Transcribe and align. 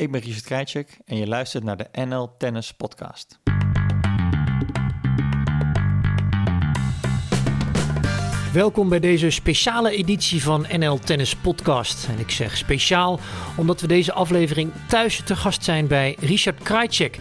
Ik 0.00 0.10
ben 0.10 0.20
Richard 0.20 0.44
Krajcek 0.44 0.98
en 1.04 1.16
je 1.16 1.26
luistert 1.26 1.64
naar 1.64 1.76
de 1.76 2.04
NL 2.04 2.36
Tennis 2.38 2.72
Podcast. 2.72 3.38
Welkom 8.52 8.88
bij 8.88 9.00
deze 9.00 9.30
speciale 9.30 9.90
editie 9.90 10.42
van 10.42 10.66
NL 10.78 10.98
Tennis 10.98 11.36
Podcast. 11.36 12.08
En 12.08 12.18
ik 12.18 12.30
zeg 12.30 12.56
speciaal 12.56 13.20
omdat 13.56 13.80
we 13.80 13.86
deze 13.86 14.12
aflevering 14.12 14.72
thuis 14.88 15.22
te 15.24 15.36
gast 15.36 15.64
zijn 15.64 15.86
bij 15.86 16.16
Richard 16.20 16.62
Krajcek. 16.62 17.18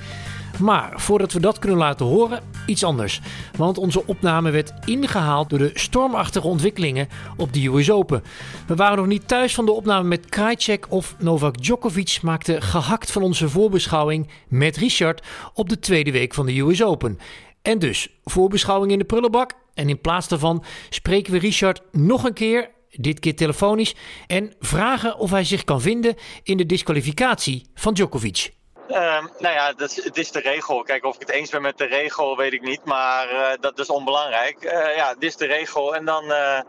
Maar 0.59 1.01
voordat 1.01 1.31
we 1.31 1.39
dat 1.39 1.59
kunnen 1.59 1.79
laten 1.79 2.05
horen, 2.05 2.43
iets 2.69 2.83
anders. 2.83 3.21
Want 3.57 3.77
onze 3.77 4.05
opname 4.07 4.51
werd 4.51 4.73
ingehaald 4.85 5.49
door 5.49 5.59
de 5.59 5.71
stormachtige 5.73 6.47
ontwikkelingen 6.47 7.07
op 7.37 7.53
de 7.53 7.67
US 7.67 7.91
Open. 7.91 8.23
We 8.67 8.75
waren 8.75 8.97
nog 8.97 9.07
niet 9.07 9.27
thuis 9.27 9.53
van 9.53 9.65
de 9.65 9.71
opname 9.71 10.07
met 10.07 10.29
Krajcek 10.29 10.85
of 10.89 11.15
Novak 11.19 11.61
Djokovic 11.61 12.19
maakte 12.21 12.61
gehakt 12.61 13.11
van 13.11 13.21
onze 13.21 13.49
voorbeschouwing 13.49 14.29
met 14.47 14.77
Richard 14.77 15.25
op 15.53 15.69
de 15.69 15.79
tweede 15.79 16.11
week 16.11 16.33
van 16.33 16.45
de 16.45 16.59
US 16.59 16.83
Open. 16.83 17.19
En 17.61 17.79
dus 17.79 18.07
voorbeschouwing 18.23 18.91
in 18.91 18.99
de 18.99 19.05
prullenbak. 19.05 19.53
En 19.73 19.89
in 19.89 20.01
plaats 20.01 20.27
daarvan 20.27 20.63
spreken 20.89 21.33
we 21.33 21.39
Richard 21.39 21.81
nog 21.91 22.23
een 22.23 22.33
keer, 22.33 22.69
dit 22.89 23.19
keer 23.19 23.35
telefonisch, 23.35 23.95
en 24.27 24.53
vragen 24.59 25.17
of 25.17 25.31
hij 25.31 25.43
zich 25.43 25.63
kan 25.63 25.81
vinden 25.81 26.15
in 26.43 26.57
de 26.57 26.65
disqualificatie 26.65 27.65
van 27.73 27.93
Djokovic. 27.93 28.58
Ehm, 28.89 29.25
nou 29.39 29.53
ja, 29.55 29.73
dat 29.73 29.89
is, 29.89 30.03
het 30.03 30.17
is 30.17 30.31
de 30.31 30.39
regel. 30.39 30.83
Kijk, 30.83 31.05
of 31.05 31.15
ik 31.15 31.19
het 31.19 31.29
eens 31.29 31.49
ben 31.49 31.61
met 31.61 31.77
de 31.77 31.85
regel, 31.85 32.37
weet 32.37 32.53
ik 32.53 32.61
niet. 32.61 32.83
Maar 32.83 33.31
uh, 33.33 33.49
dat 33.59 33.79
is 33.79 33.89
onbelangrijk. 33.89 34.63
Uh, 34.63 34.95
ja, 34.95 35.13
dit 35.13 35.29
is 35.29 35.35
de 35.35 35.45
regel. 35.45 35.95
En 35.95 36.05
dan 36.05 36.23
uh, 36.25 36.59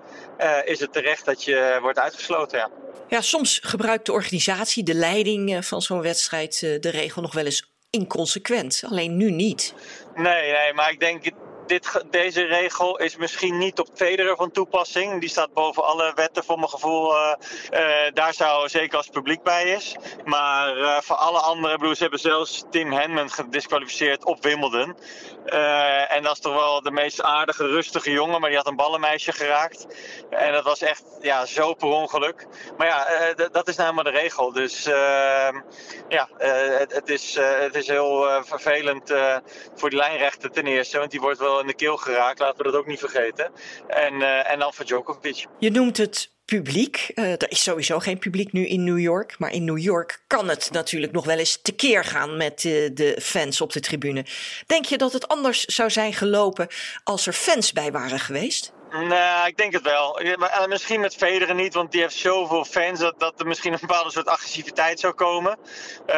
is 0.64 0.80
het 0.80 0.92
terecht 0.92 1.24
dat 1.24 1.44
je 1.44 1.78
wordt 1.80 1.98
uitgesloten. 1.98 2.58
Ja. 2.58 2.70
ja, 3.08 3.20
soms 3.20 3.60
gebruikt 3.62 4.06
de 4.06 4.12
organisatie, 4.12 4.82
de 4.82 4.94
leiding 4.94 5.66
van 5.66 5.82
zo'n 5.82 6.02
wedstrijd, 6.02 6.60
de 6.60 6.90
regel 6.90 7.22
nog 7.22 7.32
wel 7.32 7.44
eens 7.44 7.70
inconsequent. 7.90 8.82
Alleen 8.86 9.16
nu 9.16 9.30
niet. 9.30 9.74
Nee, 10.14 10.52
nee, 10.52 10.72
maar 10.74 10.90
ik 10.90 11.00
denk 11.00 11.24
dit, 11.70 12.04
deze 12.10 12.42
regel 12.42 12.98
is 12.98 13.16
misschien 13.16 13.58
niet 13.58 13.78
op 13.80 13.88
Federer 13.94 14.36
van 14.36 14.50
toepassing. 14.50 15.20
Die 15.20 15.28
staat 15.28 15.52
boven 15.52 15.84
alle 15.84 16.12
wetten 16.14 16.44
voor 16.44 16.56
mijn 16.56 16.68
gevoel. 16.68 17.14
Uh, 17.14 17.32
uh, 17.70 17.80
daar 18.14 18.34
zou 18.34 18.68
zeker 18.68 18.96
als 18.96 19.08
publiek 19.08 19.42
bij 19.42 19.64
is. 19.70 19.96
Maar 20.24 20.76
uh, 20.76 21.00
voor 21.00 21.16
alle 21.16 21.38
andere, 21.38 21.94
ze 21.94 22.02
hebben 22.02 22.20
zelfs 22.20 22.64
Tim 22.70 22.92
Henman 22.92 23.30
gedisqualificeerd 23.30 24.24
op 24.24 24.42
Wimbledon. 24.42 24.96
en 26.08 26.22
dat 26.22 26.32
is 26.32 26.40
toch 26.40 26.54
wel 26.54 26.82
de 26.82 26.90
meest 26.90 27.22
aardige, 27.22 27.66
rustige 27.66 28.10
jongen. 28.10 28.40
Maar 28.40 28.48
die 28.48 28.58
had 28.58 28.66
een 28.66 28.76
ballenmeisje 28.76 29.32
geraakt. 29.32 29.86
En 30.30 30.52
dat 30.52 30.64
was 30.64 30.80
echt 30.80 31.04
ja, 31.20 31.46
zo 31.46 31.74
per 31.74 31.88
ongeluk. 31.88 32.46
Maar 32.76 32.86
ja, 32.86 33.06
dat 33.52 33.68
is 33.68 33.76
maar 33.76 34.04
de 34.04 34.10
regel. 34.10 34.52
Dus 34.52 34.86
ehm, 34.86 35.60
ja, 36.08 36.28
het, 36.38 36.92
het, 36.92 37.08
is, 37.08 37.38
het 37.40 37.74
is 37.74 37.86
heel 37.86 38.42
vervelend 38.44 39.14
voor 39.74 39.90
die 39.90 39.98
lijnrechter 39.98 40.50
ten 40.50 40.66
eerste. 40.66 40.98
Want 40.98 41.10
die 41.10 41.20
wordt 41.20 41.38
wel 41.38 41.59
in 41.60 41.66
de 41.66 41.74
keel 41.74 41.96
geraakt, 41.96 42.38
laten 42.38 42.56
we 42.56 42.62
dat 42.62 42.74
ook 42.74 42.86
niet 42.86 42.98
vergeten. 42.98 43.52
En, 43.86 44.14
uh, 44.14 44.50
en 44.50 44.58
dan 44.58 44.74
voor 44.74 44.84
Djokovic. 44.84 45.46
Je 45.58 45.70
noemt 45.70 45.96
het 45.96 46.30
publiek. 46.44 47.10
Uh, 47.14 47.32
er 47.32 47.50
is 47.50 47.62
sowieso 47.62 47.98
geen 47.98 48.18
publiek 48.18 48.52
nu 48.52 48.66
in 48.66 48.84
New 48.84 48.98
York. 48.98 49.38
Maar 49.38 49.52
in 49.52 49.64
New 49.64 49.78
York 49.78 50.22
kan 50.26 50.48
het 50.48 50.68
natuurlijk 50.72 51.12
nog 51.12 51.24
wel 51.24 51.38
eens 51.38 51.62
tekeer 51.62 52.04
gaan 52.04 52.36
met 52.36 52.60
de 52.60 53.18
fans 53.22 53.60
op 53.60 53.72
de 53.72 53.80
tribune. 53.80 54.24
Denk 54.66 54.84
je 54.84 54.98
dat 54.98 55.12
het 55.12 55.28
anders 55.28 55.64
zou 55.64 55.90
zijn 55.90 56.12
gelopen 56.12 56.68
als 57.04 57.26
er 57.26 57.32
fans 57.32 57.72
bij 57.72 57.92
waren 57.92 58.18
geweest? 58.18 58.72
Nou, 58.90 59.46
ik 59.46 59.56
denk 59.56 59.72
het 59.72 59.82
wel. 59.82 60.20
Maar 60.38 60.68
misschien 60.68 61.00
met 61.00 61.14
Federer 61.14 61.54
niet, 61.54 61.74
want 61.74 61.92
die 61.92 62.00
heeft 62.00 62.14
zoveel 62.14 62.64
fans 62.64 63.00
dat, 63.00 63.14
dat 63.18 63.40
er 63.40 63.46
misschien 63.46 63.72
een 63.72 63.78
bepaalde 63.80 64.10
soort 64.10 64.26
agressiviteit 64.26 65.00
zou 65.00 65.12
komen. 65.12 65.58
Uh, 66.06 66.14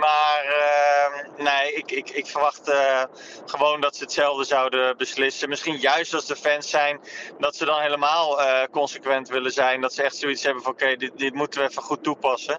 maar 0.00 0.44
uh, 0.48 1.44
nee, 1.44 1.72
ik, 1.72 1.90
ik, 1.90 2.10
ik 2.10 2.26
verwacht 2.26 2.68
uh, 2.68 3.02
gewoon 3.46 3.80
dat 3.80 3.96
ze 3.96 4.02
hetzelfde 4.02 4.44
zouden 4.44 4.96
beslissen. 4.96 5.48
Misschien 5.48 5.76
juist 5.76 6.14
als 6.14 6.26
de 6.26 6.36
fans 6.36 6.70
zijn, 6.70 7.00
dat 7.38 7.56
ze 7.56 7.64
dan 7.64 7.80
helemaal 7.80 8.40
eh, 8.40 8.68
consequent 8.70 9.28
willen 9.28 9.52
zijn. 9.52 9.80
Dat 9.80 9.94
ze 9.94 10.02
echt 10.02 10.16
zoiets 10.16 10.42
hebben 10.42 10.62
van 10.62 10.72
oké, 10.72 10.96
dit, 10.96 11.18
dit 11.18 11.34
moeten 11.34 11.60
we 11.60 11.68
even 11.68 11.82
goed 11.82 12.02
toepassen. 12.02 12.58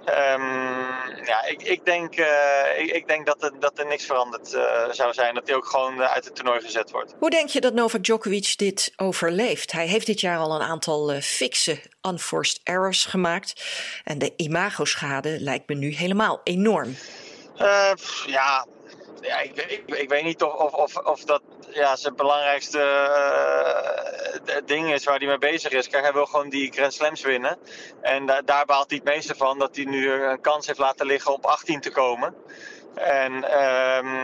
Um, 0.00 1.24
ja, 1.24 1.44
ik, 1.44 1.62
ik, 1.62 1.84
denk, 1.84 2.16
uh, 2.16 2.26
ik, 2.78 2.90
ik, 2.90 3.08
denk 3.08 3.26
dat 3.26 3.42
er, 3.42 3.52
dat 3.60 3.78
er 3.78 3.86
niks 3.86 4.06
veranderd 4.06 4.54
uh, 4.54 4.90
zou 4.90 5.12
zijn. 5.12 5.34
Dat 5.34 5.46
hij 5.46 5.56
ook 5.56 5.66
gewoon 5.66 6.02
uit 6.02 6.24
het 6.24 6.34
toernooi 6.34 6.60
gezet 6.60 6.90
wordt. 6.90 7.14
Hoe 7.18 7.30
denk 7.30 7.48
je 7.48 7.60
dat 7.60 7.74
Novak 7.74 8.02
Djokovic 8.02 8.56
dit 8.56 8.92
overleeft? 8.96 9.72
Hij 9.72 9.86
heeft 9.86 10.06
dit 10.06 10.20
jaar 10.20 10.38
al 10.38 10.54
een 10.54 10.66
aantal 10.66 11.14
uh, 11.14 11.20
fikse 11.20 11.80
unforced 12.08 12.60
errors 12.62 13.04
gemaakt. 13.04 13.64
En 14.04 14.18
de 14.18 14.32
imagoschade 14.36 15.40
lijkt 15.40 15.68
me 15.68 15.74
nu 15.74 15.94
helemaal 15.94 16.40
enorm. 16.44 16.96
ja, 18.26 18.66
ja, 19.20 19.40
ik, 19.40 19.84
ik, 19.86 20.08
weet 20.08 20.24
niet 20.24 20.42
of, 20.42 20.72
of, 20.72 20.96
of, 20.96 21.24
dat 21.24 21.42
ja, 21.70 21.96
zijn 21.96 22.16
belangrijkste 22.16 22.78
uh, 24.46 24.56
ding 24.64 24.92
is 24.92 25.04
waar 25.04 25.18
hij 25.18 25.26
mee 25.26 25.38
bezig 25.38 25.72
is. 25.72 25.88
Kijk, 25.88 26.02
hij 26.02 26.12
wil 26.12 26.26
gewoon 26.26 26.48
die 26.48 26.72
Grand 26.72 26.94
Slams 26.94 27.22
winnen. 27.22 27.58
En 28.00 28.26
da 28.26 28.42
daar 28.42 28.64
baalt 28.64 28.90
hij 28.90 29.00
het 29.04 29.14
meeste 29.14 29.34
van 29.34 29.58
dat 29.58 29.76
hij 29.76 29.84
nu 29.84 30.12
een 30.12 30.40
kans 30.40 30.66
heeft 30.66 30.78
laten 30.78 31.06
liggen 31.06 31.32
op 31.32 31.46
18 31.46 31.80
te 31.80 31.90
komen. 31.90 32.34
En 32.94 33.32
um, 33.32 34.14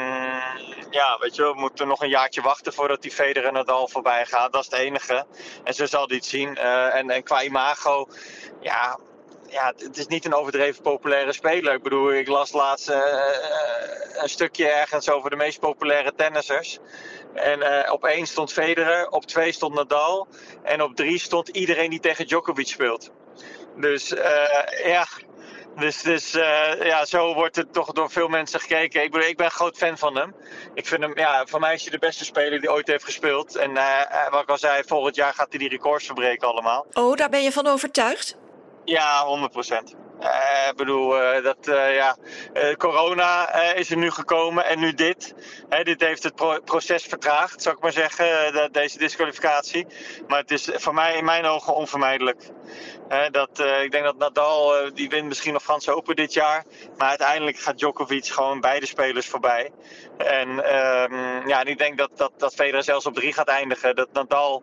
ja, 0.91 1.19
weet 1.21 1.35
je, 1.35 1.43
we 1.43 1.55
moeten 1.55 1.89
nog 1.89 2.03
een 2.03 2.09
jaartje 2.09 2.43
wachten 2.43 2.73
voordat 2.73 3.03
die 3.03 3.11
Federer 3.11 3.53
Nadal 3.53 3.89
voorbij 3.89 4.27
gaat. 4.27 4.53
Dat 4.53 4.63
is 4.63 4.71
het 4.71 4.81
enige. 4.81 5.27
En 5.65 5.75
zo 5.75 5.87
zal 5.87 6.07
hij 6.07 6.17
het 6.17 6.25
zien. 6.25 6.57
Uh, 6.59 6.95
en, 6.95 7.11
en 7.11 7.23
qua 7.23 7.43
imago, 7.43 8.09
ja, 8.61 8.99
ja, 9.57 9.73
het 9.77 9.97
is 9.97 10.07
niet 10.07 10.25
een 10.25 10.35
overdreven 10.35 10.83
populaire 10.83 11.33
speler. 11.33 11.75
Ik 11.75 11.83
bedoel, 11.83 12.13
ik 12.13 12.29
las 12.29 12.53
laatst 12.53 12.91
uh, 12.91 12.97
een 14.15 14.29
stukje 14.29 14.69
ergens 14.69 15.11
over 15.11 15.31
de 15.31 15.37
meest 15.37 15.61
populaire 15.61 16.15
tennissers. 16.15 16.79
En 17.35 17.59
uh, 17.59 17.93
op 17.93 18.05
één 18.05 18.27
stond 18.27 18.53
Federer, 18.53 19.09
op 19.09 19.27
twee 19.27 19.53
stond 19.53 19.75
Nadal. 19.75 20.29
En 20.63 20.83
op 20.83 20.97
drie 20.97 21.19
stond 21.19 21.49
iedereen 21.49 21.91
die 21.91 22.01
tegen 22.01 22.27
Djokovic 22.27 22.67
speelt. 22.67 23.11
Dus 23.77 24.09
ja, 24.85 25.07
dus, 25.77 26.03
dus 26.03 26.31
ja, 26.81 27.05
zo 27.05 27.35
wordt 27.35 27.57
het 27.57 27.73
toch 27.73 27.93
door 27.93 28.11
veel 28.11 28.29
mensen 28.29 28.61
gekeken. 28.61 29.03
Ik 29.03 29.11
ben, 29.11 29.29
ik 29.29 29.37
ben 29.37 29.47
een 29.47 29.53
groot 29.53 29.77
fan 29.77 29.99
van 29.99 30.17
hem. 30.17 30.35
Ik 30.75 30.87
vind 30.87 31.03
hem, 31.03 31.19
ja, 31.19 31.47
voor 31.47 31.61
mij 31.61 31.75
is 31.75 31.83
hij 31.83 31.91
de 31.91 31.99
beste 31.99 32.25
speler 32.25 32.61
die 32.61 32.73
ooit 32.73 32.87
heeft 32.87 33.05
gespeeld. 33.05 33.57
En 33.57 33.73
wat 34.31 34.43
ik 34.43 34.51
al 34.51 34.59
zei, 34.59 34.83
volgend 34.87 35.17
jaar 35.17 35.35
gaat 35.35 35.47
hij 35.51 35.59
die 35.59 35.69
records 35.69 36.07
verbreken 36.07 36.49
allemaal. 36.49 36.87
Oh, 36.93 37.17
daar 37.17 37.29
ben 37.29 37.43
je 37.43 37.53
van 37.53 37.67
overtuigd? 37.67 38.37
Ja, 38.87 39.25
100 39.27 39.53
procent. 39.53 39.97
Ik 40.71 40.77
bedoel, 40.77 41.23
uh, 41.23 41.43
dat, 41.43 41.69
uh, 41.69 41.95
ja, 41.95 42.17
corona 42.77 43.55
is 43.75 43.91
er 43.91 43.97
nu 43.97 44.11
gekomen 44.11 44.65
en 44.65 44.79
nu 44.79 44.95
dit. 44.95 45.35
dit 45.83 46.01
heeft 46.01 46.23
het 46.23 46.35
pro 46.35 46.61
proces 46.61 47.05
vertraagd, 47.05 47.63
zou 47.63 47.77
ik 47.77 47.83
maar 47.83 47.93
zeggen, 47.93 48.53
de, 48.53 48.69
deze 48.73 48.99
disqualificatie. 48.99 49.87
Maar 50.29 50.39
het 50.39 50.51
is 50.51 50.71
voor 50.75 50.95
mij 50.95 51.17
in 51.17 51.25
mijn 51.25 51.45
ogen 51.45 51.75
onvermijdelijk. 51.75 52.51
dat, 53.31 53.59
ik 53.83 53.91
denk 53.91 54.05
dat 54.05 54.19
Nadal, 54.19 54.91
die 54.95 55.09
wint 55.09 55.27
misschien 55.27 55.53
nog 55.53 55.63
Franse 55.63 55.95
Open 55.95 56.17
dit 56.17 56.33
jaar. 56.33 56.65
Maar 56.97 57.09
uiteindelijk 57.09 57.59
gaat 57.59 57.79
Djokovic 57.79 58.27
gewoon 58.27 58.61
beide 58.61 58.87
spelers 58.87 59.27
voorbij. 59.27 59.71
En 60.19 60.49
um, 60.49 61.49
ja, 61.49 61.61
en 61.61 61.67
ik 61.67 61.79
denk 61.79 61.99
dat, 61.99 62.11
dat, 62.15 62.33
dat 62.37 62.55
Federer 62.55 62.83
zelfs 62.83 63.07
op 63.07 63.15
3 63.15 63.33
gaat 63.33 63.49
eindigen. 63.49 63.97
Dat 63.97 64.13
Nadal 64.13 64.63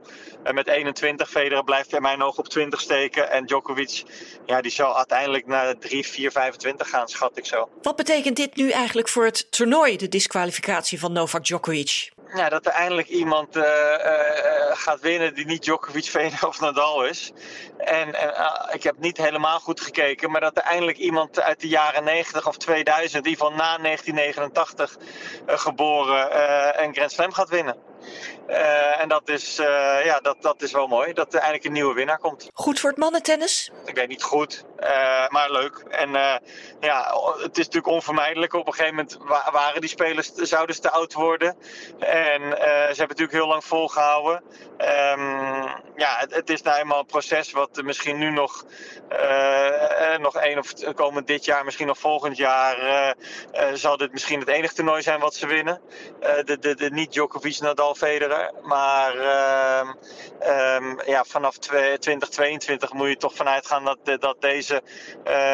met 0.52 0.68
21, 0.68 1.30
Federer 1.30 1.64
blijft 1.64 1.94
in 1.94 2.02
mijn 2.02 2.22
ogen 2.22 2.40
op 2.40 2.48
20 2.48 2.82
steken. 2.82 3.32
En 3.32 3.46
Djokovic, 3.46 4.04
ja, 4.46 4.62
die 4.62 4.72
zal 4.72 4.98
uiteindelijk 4.98 5.43
naar 5.48 5.78
3, 5.78 6.08
4, 6.08 6.32
25 6.32 6.90
gaan, 6.90 7.08
schat 7.08 7.38
ik 7.38 7.46
zo. 7.46 7.70
Wat 7.82 7.96
betekent 7.96 8.36
dit 8.36 8.56
nu 8.56 8.70
eigenlijk 8.70 9.08
voor 9.10 9.26
het 9.26 9.52
toernooi, 9.52 9.98
de 9.98 10.10
disqualificatie 10.10 11.00
van 11.00 11.12
Novak 11.12 11.46
Djokovic? 11.46 12.12
Ja, 12.36 12.50
dat 12.50 12.66
er 12.66 12.72
eindelijk 12.72 13.08
iemand 13.08 13.56
uh, 13.56 13.64
uh, 13.64 13.70
gaat 14.72 15.00
winnen 15.00 15.36
die 15.36 15.46
niet 15.46 15.64
Djokovic, 15.64 16.06
Federer 16.06 16.48
of 16.48 16.60
Nadal 16.60 17.06
is. 17.06 17.32
En, 17.78 18.14
en 18.14 18.30
uh, 18.30 18.70
ik 18.72 18.84
heb 18.84 18.98
niet 18.98 19.18
helemaal 19.18 19.60
goed 19.60 19.82
gekeken, 19.82 20.32
maar 20.32 20.42
dat 20.42 20.58
er 20.58 20.64
eindelijk 20.64 20.98
iemand 20.98 21.40
uit 21.40 21.60
de 21.60 21.68
jaren 21.68 22.04
90 22.04 22.48
of 22.48 22.58
2000, 22.58 23.26
in 23.26 23.30
ieder 23.30 23.46
geval 23.46 23.58
na 23.58 23.78
1989 23.78 24.98
geboren, 25.46 26.28
een 26.84 26.94
Grand 26.94 27.12
Slam 27.12 27.34
gaat 27.34 27.50
winnen. 27.50 27.76
En 29.00 29.10
dat 29.10 29.30
is, 29.30 29.56
ja, 30.04 30.20
dat, 30.20 30.42
dat 30.42 30.62
is 30.62 30.72
wel 30.72 30.88
mooi, 30.88 31.14
dat 31.14 31.34
er 31.34 31.40
eindelijk 31.40 31.66
een 31.66 31.72
nieuwe 31.72 31.94
winnaar 31.94 32.18
komt. 32.18 32.50
Goed 32.54 32.80
voor 32.80 32.90
het 32.90 33.00
mannentennis? 33.00 33.72
Ik 33.86 33.96
weet 33.96 34.08
niet 34.08 34.24
goed, 34.24 34.66
maar 35.30 35.52
leuk. 35.52 35.86
En 35.90 36.10
ja, 36.80 37.14
het 37.42 37.58
is 37.58 37.66
natuurlijk 37.66 37.94
onvermijdelijk. 37.94 38.54
Op 38.54 38.68
een 38.68 38.74
gegeven 38.74 38.96
moment 38.96 39.18
waren 39.52 39.82
die 39.82 39.90
spelers, 39.90 40.32
zouden 40.34 40.76
ze 40.76 40.82
te 40.82 40.92
oud 40.92 41.14
worden. 41.14 41.58
En 42.00 42.23
ze 42.24 42.96
hebben 42.98 43.08
natuurlijk 43.08 43.32
heel 43.32 43.48
lang 43.48 43.64
volgehouden. 43.64 44.44
Um, 44.78 45.82
ja, 45.96 46.18
het, 46.18 46.36
het, 46.36 46.50
is 46.50 46.62
nou 46.62 46.80
eenmaal 46.80 47.00
een 47.00 47.06
proces 47.06 47.52
wat 47.52 47.82
misschien 47.84 48.18
nu 48.18 48.32
nog, 48.32 48.66
nog 50.20 50.36
één 50.36 50.58
of 50.58 50.94
komend 50.96 51.28
dit 51.28 51.46
jaar, 51.46 51.66
misschien 51.66 51.88
nog 51.88 51.98
volgend 51.98 52.38
jaar, 52.38 53.16
zal 53.74 53.98
dit 53.98 54.12
misschien 54.12 54.40
het 54.40 54.48
enige 54.48 54.74
toernooi 54.74 55.02
zijn 55.02 55.20
wat 55.20 55.36
ze 55.36 55.48
winnen. 55.48 55.82
de 56.20 56.58
de, 56.60 56.76
de 56.76 56.90
niet-Djokovic-Nadal 56.90 57.94
Nadal, 57.94 57.96
Federer. 57.96 58.52
Maar 58.62 59.18
ehm, 59.18 59.94
ehm, 60.40 61.10
ja, 61.10 61.24
vanaf 61.24 61.58
2022 61.58 62.94
moet 62.94 63.08
je 63.08 63.18
toch 63.18 63.36
vanuit 63.36 63.68
gaan 63.68 63.86
dat, 63.86 64.22
dat 64.22 64.42
deze 64.42 64.82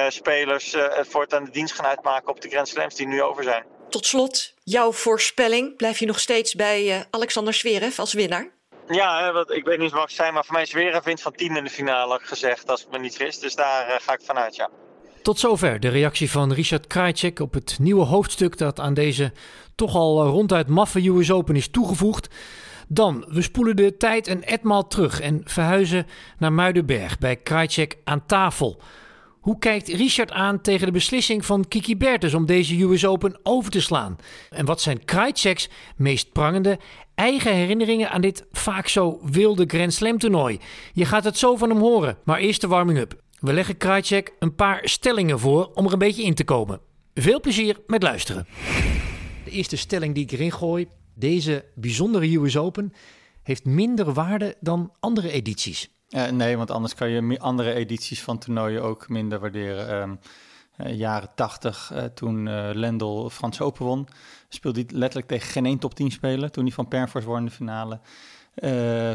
spelers 0.09 0.71
het 0.71 1.07
voortaan 1.07 1.43
de 1.43 1.51
dienst 1.51 1.75
gaan 1.75 1.85
uitmaken 1.85 2.29
op 2.29 2.41
de 2.41 2.49
Grand 2.49 2.67
Slams 2.67 2.95
die 2.95 3.07
nu 3.07 3.21
over 3.21 3.43
zijn. 3.43 3.78
Tot 3.89 4.05
slot, 4.05 4.53
jouw 4.63 4.91
voorspelling. 4.91 5.75
Blijf 5.75 5.99
je 5.99 6.05
nog 6.05 6.19
steeds 6.19 6.55
bij 6.55 7.05
Alexander 7.09 7.53
Zverev 7.53 7.99
als 7.99 8.13
winnaar? 8.13 8.49
Ja, 8.87 9.31
wat, 9.31 9.51
ik 9.51 9.65
weet 9.65 9.79
niet 9.79 9.91
wat 9.91 10.03
ik 10.03 10.15
zei, 10.15 10.31
maar 10.31 10.45
voor 10.45 10.53
mij 10.53 10.61
is 10.61 10.71
weer 10.71 11.01
een 11.03 11.17
van 11.17 11.33
10 11.33 11.55
in 11.55 11.63
de 11.63 11.69
finale 11.69 12.19
gezegd, 12.21 12.69
als 12.69 12.81
ik 12.81 12.91
me 12.91 12.99
niet 12.99 13.15
vergis. 13.15 13.39
Dus 13.39 13.55
daar 13.55 13.87
uh, 13.87 13.95
ga 13.99 14.13
ik 14.13 14.21
vanuit, 14.23 14.55
ja. 14.55 14.69
Tot 15.21 15.39
zover 15.39 15.79
de 15.79 15.87
reactie 15.87 16.31
van 16.31 16.53
Richard 16.53 16.87
Krajcek 16.87 17.39
op 17.39 17.53
het 17.53 17.77
nieuwe 17.79 18.05
hoofdstuk 18.05 18.57
dat 18.57 18.79
aan 18.79 18.93
deze 18.93 19.31
toch 19.75 19.95
al 19.95 20.23
eh, 20.23 20.29
ronduit 20.29 20.67
maffe 20.67 21.07
US 21.07 21.31
Open 21.31 21.55
is 21.55 21.69
toegevoegd. 21.69 22.27
Dan, 22.87 23.25
we 23.27 23.41
spoelen 23.41 23.75
de 23.75 23.97
tijd 23.97 24.27
een 24.27 24.43
etmaal 24.43 24.87
terug 24.87 25.21
en 25.21 25.41
verhuizen 25.45 26.07
naar 26.37 26.53
Muidenberg 26.53 27.17
bij 27.17 27.35
Krajcek 27.35 27.97
aan 28.03 28.25
tafel. 28.25 28.81
Hoe 29.39 29.59
kijkt 29.59 29.87
Richard 29.87 30.31
aan 30.31 30.61
tegen 30.61 30.85
de 30.85 30.91
beslissing 30.91 31.45
van 31.45 31.67
Kiki 31.67 31.97
Bertens 31.97 32.33
om 32.33 32.45
deze 32.45 32.81
US 32.83 33.05
Open 33.05 33.39
over 33.43 33.71
te 33.71 33.81
slaan? 33.81 34.15
En 34.49 34.65
wat 34.65 34.81
zijn 34.81 35.05
Krajcek's 35.05 35.69
meest 35.95 36.31
prangende 36.31 36.79
eigen 37.15 37.53
herinneringen 37.53 38.09
aan 38.09 38.21
dit 38.21 38.45
vaak 38.51 38.87
zo 38.87 39.19
wilde 39.23 39.63
Grand 39.67 39.93
Slam 39.93 40.17
toernooi? 40.17 40.59
Je 40.93 41.05
gaat 41.05 41.23
het 41.23 41.37
zo 41.37 41.55
van 41.55 41.69
hem 41.69 41.79
horen, 41.79 42.17
maar 42.23 42.39
eerst 42.39 42.61
de 42.61 42.67
warming-up. 42.67 43.21
We 43.39 43.53
leggen 43.53 43.77
Krajcek 43.77 44.33
een 44.39 44.55
paar 44.55 44.79
stellingen 44.83 45.39
voor 45.39 45.71
om 45.73 45.85
er 45.85 45.93
een 45.93 45.99
beetje 45.99 46.23
in 46.23 46.33
te 46.33 46.43
komen. 46.43 46.79
Veel 47.13 47.39
plezier 47.39 47.77
met 47.87 48.03
luisteren. 48.03 48.47
De 49.45 49.51
eerste 49.51 49.77
stelling 49.77 50.13
die 50.13 50.23
ik 50.23 50.31
erin 50.31 50.51
gooi. 50.51 50.87
Deze 51.15 51.65
bijzondere 51.75 52.35
US 52.37 52.57
Open 52.57 52.93
heeft 53.43 53.65
minder 53.65 54.13
waarde 54.13 54.55
dan 54.59 54.91
andere 54.99 55.31
edities. 55.31 55.98
Uh, 56.09 56.27
nee, 56.27 56.57
want 56.57 56.71
anders 56.71 56.95
kan 56.95 57.09
je 57.09 57.39
andere 57.39 57.73
edities 57.73 58.23
van 58.23 58.37
toernooien 58.37 58.83
ook 58.83 59.09
minder 59.09 59.39
waarderen. 59.39 60.01
Um, 60.01 60.19
uh, 60.77 60.97
jaren 60.97 61.29
80, 61.35 61.91
uh, 61.93 62.03
toen 62.03 62.43
Lendl 62.73 63.29
Frans 63.29 63.61
Open 63.61 63.85
won, 63.85 64.07
speelde 64.47 64.85
hij 64.87 64.97
letterlijk 64.97 65.27
tegen 65.27 65.49
geen 65.49 65.65
één 65.65 65.79
top 65.79 65.95
10 65.95 66.11
speler. 66.11 66.51
Toen 66.51 66.63
hij 66.63 66.73
van 66.73 66.87
Pernfors 66.87 67.25
won 67.25 67.37
in 67.37 67.45
de 67.45 67.51
finale. 67.51 67.99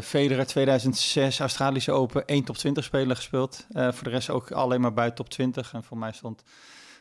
Federer 0.01 0.45
2006, 0.45 1.39
Australische 1.39 1.91
Open, 1.91 2.25
één 2.25 2.43
top 2.43 2.57
20 2.57 2.83
speler 2.83 3.15
gespeeld. 3.15 3.65
voor 3.69 4.03
de 4.03 4.09
rest 4.09 4.29
ook 4.29 4.51
alleen 4.51 4.81
maar 4.81 4.93
buiten 4.93 5.15
top 5.17 5.29
20. 5.29 5.73
En 5.73 5.83
voor 5.83 5.97
mij 5.97 6.11
stond 6.11 6.43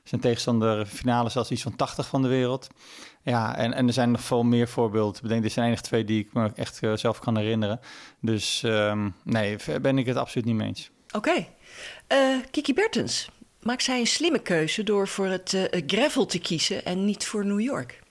zijn 0.04 0.20
tegenstander 0.20 0.86
finale 0.86 1.28
zelfs 1.28 1.50
iets 1.50 1.62
van 1.62 1.76
80 1.76 2.06
van 2.06 2.22
de 2.22 2.28
wereld. 2.28 2.68
Ja, 3.22 3.56
en, 3.56 3.72
en 3.72 3.86
er 3.86 3.92
zijn 3.92 4.10
nog 4.10 4.20
veel 4.20 4.42
meer 4.42 4.68
voorbeelden. 4.68 5.22
Ik 5.22 5.28
denk, 5.28 5.42
dit 5.42 5.52
zijn 5.52 5.66
enige 5.66 5.82
twee 5.82 6.04
die 6.04 6.20
ik 6.20 6.32
me 6.32 6.50
echt 6.54 6.82
uh, 6.82 6.96
zelf 6.96 7.18
kan 7.18 7.36
herinneren. 7.36 7.80
Dus 8.20 8.62
um, 8.62 9.14
nee, 9.22 9.56
ben 9.80 9.98
ik 9.98 10.06
het 10.06 10.16
absoluut 10.16 10.46
niet 10.46 10.56
mee 10.56 10.68
eens. 10.68 10.90
Oké. 11.12 11.46
Uh, 12.12 12.36
Kiki 12.50 12.74
Bertens, 12.74 13.28
maakt 13.60 13.82
zij 13.82 13.98
een 13.98 14.06
slimme 14.06 14.42
keuze 14.42 14.82
door 14.82 15.08
voor 15.08 15.26
het 15.26 15.52
uh, 15.52 15.64
gravel 15.86 16.26
te 16.26 16.38
kiezen 16.38 16.84
en 16.84 17.04
niet 17.04 17.26
voor 17.26 17.46
New 17.46 17.60
York? 17.60 18.02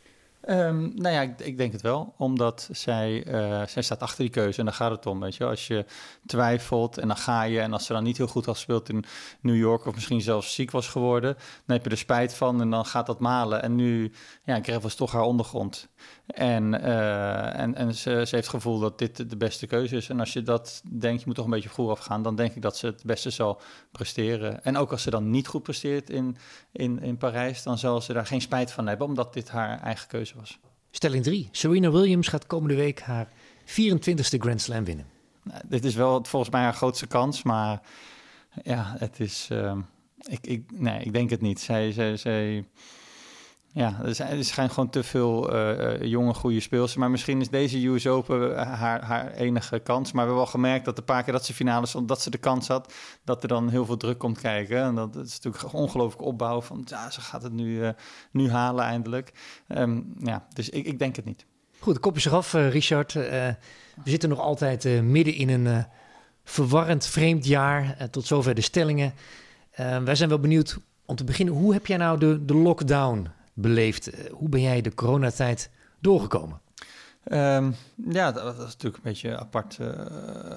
Um, 0.50 0.92
nou 0.96 1.16
ja, 1.16 1.22
ik, 1.22 1.40
ik, 1.40 1.58
denk 1.58 1.72
het 1.72 1.82
wel. 1.82 2.14
Omdat 2.18 2.70
zij, 2.72 3.26
uh, 3.28 3.68
zij 3.68 3.82
staat 3.82 4.02
achter 4.02 4.24
die 4.24 4.30
keuze 4.30 4.60
en 4.60 4.66
daar 4.66 4.74
gaat 4.74 4.92
het 4.92 5.06
om. 5.06 5.20
Weet 5.20 5.36
je, 5.36 5.46
als 5.46 5.68
je 5.68 5.86
twijfelt 6.26 6.98
en 6.98 7.08
dan 7.08 7.18
ga 7.18 7.44
je. 7.44 7.60
En 7.60 7.74
als 7.74 7.86
ze 7.86 7.94
dan 7.94 8.04
niet 8.04 8.18
heel 8.18 8.28
goed 8.28 8.46
had 8.46 8.56
gespeeld 8.56 8.90
in 8.90 9.04
New 9.42 9.56
York, 9.56 9.86
of 9.86 9.94
misschien 9.94 10.22
zelfs 10.22 10.54
ziek 10.54 10.72
was 10.72 10.88
geworden, 10.88 11.34
dan 11.66 11.76
heb 11.76 11.84
je 11.86 11.90
er 11.90 11.98
spijt 11.98 12.34
van 12.34 12.62
en 12.62 12.70
dan 12.70 12.86
gaat 12.86 13.06
dat 13.06 13.20
malen. 13.20 13.62
En 13.62 13.76
nu, 13.76 14.12
ja, 14.44 14.60
Gravel 14.62 14.88
is 14.88 14.96
toch 14.96 15.12
haar 15.12 15.22
ondergrond. 15.22 15.88
En, 16.28 16.74
uh, 16.74 17.60
en, 17.60 17.76
en 17.76 17.94
ze, 17.94 18.10
ze, 18.10 18.16
heeft 18.16 18.32
het 18.32 18.48
gevoel 18.48 18.80
dat 18.80 19.00
dit 19.00 19.30
de 19.30 19.38
beste 19.38 19.68
keuze 19.68 19.96
is. 19.96 20.10
En 20.10 20.20
als 20.20 20.34
je 20.34 20.44
dat 20.44 20.82
denkt, 20.92 21.20
je 21.20 21.26
moet 21.26 21.36
toch 21.36 21.46
een 21.46 21.52
beetje 21.52 21.70
vroeg 21.70 21.90
afgaan, 21.90 22.24
dan 22.24 22.36
denk 22.36 22.56
ik 22.56 22.62
dat 22.62 22.78
ze 22.78 22.86
het 22.86 23.04
beste 23.06 23.30
zal 23.30 23.62
presteren. 23.92 24.64
En 24.64 24.78
ook 24.78 24.92
als 24.92 25.02
ze 25.02 25.10
dan 25.10 25.30
niet 25.30 25.48
goed 25.48 25.64
presteert 25.64 26.10
in, 26.10 26.38
in, 26.72 27.02
in 27.02 27.18
Parijs, 27.18 27.64
dan 27.64 27.78
zal 27.78 28.02
ze 28.02 28.14
daar 28.14 28.26
geen 28.26 28.42
spijt 28.42 28.72
van 28.72 28.88
hebben, 28.88 29.08
omdat 29.08 29.34
dit 29.34 29.50
haar 29.50 29.80
eigen 29.82 30.08
keuze 30.08 30.33
was. 30.34 30.60
Stelling 30.92 31.24
3. 31.24 31.50
Serena 31.52 31.92
Williams 31.92 32.28
gaat 32.28 32.48
komende 32.48 32.76
week 32.76 33.00
haar 33.00 33.28
24e 33.66 34.38
Grand 34.38 34.62
Slam 34.62 34.84
winnen. 34.84 35.06
Nou, 35.44 35.62
dit 35.68 35.86
is 35.86 35.96
wel 35.96 36.24
volgens 36.24 36.52
mij 36.52 36.62
haar 36.62 36.74
grootste 36.74 37.08
kans, 37.08 37.44
maar 37.44 37.82
ja, 38.64 38.96
het 38.98 39.20
is. 39.20 39.48
Uh, 39.52 39.78
ik, 40.18 40.48
ik, 40.48 40.72
nee, 40.72 41.00
ik 41.04 41.14
denk 41.14 41.30
het 41.30 41.42
niet. 41.42 41.60
Zij, 41.60 41.92
zij, 41.92 42.18
zij 42.18 42.66
ja, 43.76 44.00
er, 44.04 44.44
zijn, 44.44 44.70
gewoon 44.70 44.90
te 44.90 45.04
veel 45.04 45.54
uh, 45.54 46.02
jonge, 46.02 46.34
goede 46.34 46.60
speelsters. 46.60 47.00
Maar 47.00 47.12
misschien 47.12 47.42
is 47.42 47.50
deze 47.50 47.88
US 47.88 48.08
Open 48.08 48.58
haar, 48.68 49.04
haar 49.04 49.32
enige 49.32 49.80
kans. 49.80 50.12
Maar 50.12 50.22
we 50.24 50.28
hebben 50.28 50.36
wel 50.36 50.46
gemerkt 50.46 50.86
dat 50.86 50.96
de 50.96 51.02
paar 51.02 51.24
keer 51.24 51.34
dat 51.34 51.46
ze 51.46 51.54
finale 51.54 51.86
stond, 51.86 52.08
dat 52.08 52.22
ze 52.22 52.30
de 52.30 52.38
kans 52.38 52.68
had, 52.68 52.94
dat 53.24 53.42
er 53.42 53.48
dan 53.48 53.70
heel 53.70 53.86
veel 53.86 53.98
druk 53.98 54.18
komt 54.18 54.40
kijken. 54.40 54.78
En 54.78 54.96
dat, 54.96 55.16
is 55.16 55.40
natuurlijk 55.40 55.74
ongelooflijk 55.74 56.22
opbouw 56.22 56.62
van, 56.62 56.82
ja, 56.86 57.10
ze 57.10 57.22
gaat 57.22 57.44
het 57.44 57.54
nu, 57.54 57.94
nu 58.32 58.50
halen 58.50 58.84
eindelijk. 58.84 59.32
Um, 59.68 60.14
ja, 60.20 60.48
dus 60.54 60.70
ik, 60.70 60.86
ik 60.86 61.00
denk 61.00 61.16
het 61.16 61.26
niet. 61.26 61.46
Goed, 61.80 61.94
de 61.94 62.00
kop 62.00 62.16
is 62.16 62.26
eraf, 62.26 62.54
Richard. 62.54 63.14
we 63.14 63.56
zitten 64.04 64.30
nog 64.30 64.40
altijd 64.40 65.02
midden 65.02 65.34
in 65.34 65.50
een 65.50 65.86
verwarrend, 66.44 67.06
vreemd 67.06 67.46
jaar. 67.46 68.10
tot 68.12 68.26
zover 68.26 68.56
de 68.56 68.62
stellingen. 68.62 69.14
wij 69.76 70.16
zijn 70.16 70.30
wel 70.30 70.40
benieuwd 70.40 70.78
om 71.06 71.16
te 71.16 71.24
beginnen. 71.24 71.54
Hoe 71.54 71.74
heb 71.74 71.86
jij 71.86 71.98
nou 71.98 72.20
de, 72.20 72.46
de 72.46 72.56
lockdown 72.56 73.28
beleefd. 73.54 74.10
Eh, 74.10 74.32
hoe 74.32 74.50
ben 74.50 74.62
jij 74.62 74.82
de 74.82 74.94
coronatijd 74.94 75.70
doorgekomen? 76.00 76.62
Um, 77.32 77.76
ja, 78.10 78.32
dat, 78.32 78.44
was 78.44 78.58
natuurlijk 78.58 78.96
een 78.96 79.12
beetje 79.12 79.38
apart. 79.38 79.78
Uh, 79.82 79.90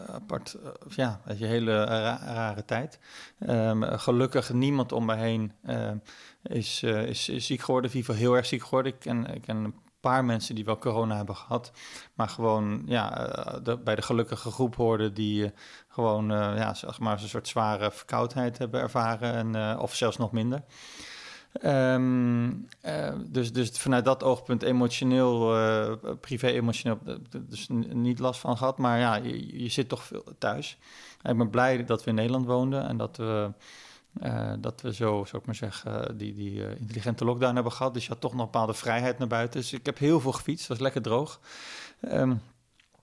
apart 0.09 0.57
uh, 0.63 0.71
ja, 0.97 1.21
een 1.25 1.37
hele 1.37 1.85
ra 1.85 2.19
rare 2.25 2.65
tijd. 2.65 2.99
Um, 3.49 3.83
gelukkig 3.83 4.53
niemand 4.53 4.93
om 4.93 5.05
me 5.05 5.15
heen 5.15 5.53
uh, 5.67 5.91
is, 6.43 6.83
is, 6.83 7.29
is, 7.29 7.47
ziek 7.47 7.61
geworden. 7.61 7.91
Geval 7.91 8.15
heel 8.15 8.37
erg 8.37 8.47
ziek 8.47 8.63
geworden. 8.63 8.93
Ik 8.93 8.99
ken, 8.99 9.35
ik 9.35 9.43
ken 9.43 9.57
een 9.57 9.75
paar 10.01 10.25
mensen 10.25 10.55
die 10.55 10.65
wel 10.65 10.79
corona 10.79 11.17
hebben 11.17 11.37
gehad. 11.37 11.73
Maar 12.15 12.29
gewoon 12.29 12.83
ja, 12.87 13.31
bij 13.85 13.95
de 13.95 14.03
gelukkige 14.03 14.51
groep 14.51 14.77
hoorden 14.77 15.15
die 15.15 15.53
gewoon 15.89 16.29
ja, 16.29 16.75
zeg 16.75 16.99
maar, 16.99 17.23
een 17.23 17.29
soort 17.29 17.49
zware 17.49 17.91
verkoudheid 17.91 18.59
hebben 18.59 18.81
ervaren. 18.81 19.55
En, 19.55 19.79
of 19.79 19.95
zelfs 19.95 20.17
nog 20.17 20.33
minder. 20.33 20.63
Um, 21.63 22.69
dus, 23.27 23.53
dus 23.53 23.71
vanuit 23.71 24.05
dat 24.05 24.23
oogpunt 24.23 24.63
emotioneel, 24.63 25.57
uh, 25.57 25.93
privé 26.21 26.47
emotioneel, 26.47 26.99
dus 27.49 27.67
niet 27.93 28.19
last 28.19 28.41
van 28.41 28.57
gehad. 28.57 28.79
Maar 28.79 28.99
ja, 28.99 29.15
je, 29.15 29.63
je, 29.63 29.69
zit 29.69 29.89
toch 29.89 30.05
veel 30.05 30.25
thuis. 30.39 30.79
ik 31.23 31.37
ben 31.37 31.51
blij 31.51 31.85
dat 31.85 32.05
we 32.05 32.11
in 32.11 32.17
Nederland 32.17 32.47
woonden 32.47 32.89
en 32.89 32.97
dat 32.97 33.17
we, 33.17 33.51
uh, 34.23 34.53
dat 34.59 34.81
we 34.81 34.95
zo, 34.95 35.25
zou 35.25 35.37
ik 35.37 35.47
maar 35.47 35.55
zeggen, 35.55 36.19
die, 36.19 36.35
die 36.35 36.77
intelligente 36.79 37.25
lockdown 37.25 37.55
hebben 37.55 37.73
gehad. 37.73 37.95
Dus 37.95 38.03
je 38.03 38.09
had 38.09 38.21
toch 38.21 38.33
nog 38.33 38.41
een 38.41 38.47
bepaalde 38.47 38.75
vrijheid 38.75 39.19
naar 39.19 39.29
buiten. 39.29 39.61
Dus 39.61 39.73
ik 39.73 39.87
heb 39.87 39.99
heel 39.99 40.21
veel 40.21 40.33
gefietst, 40.33 40.67
was 40.67 40.79
lekker 40.79 41.03
droog. 41.03 41.41
Um, 42.13 42.41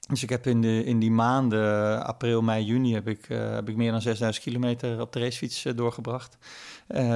dus 0.07 0.23
ik 0.23 0.29
heb 0.29 0.47
in, 0.47 0.61
de, 0.61 0.83
in 0.83 0.99
die 0.99 1.11
maanden, 1.11 2.05
april, 2.05 2.41
mei, 2.41 2.63
juni, 2.63 2.93
heb 2.93 3.07
ik, 3.07 3.29
uh, 3.29 3.53
heb 3.53 3.69
ik 3.69 3.75
meer 3.75 3.91
dan 3.91 4.01
6000 4.01 4.43
kilometer 4.45 5.01
op 5.01 5.11
de 5.13 5.19
racefiets 5.19 5.65
uh, 5.65 5.73
doorgebracht. 5.75 6.37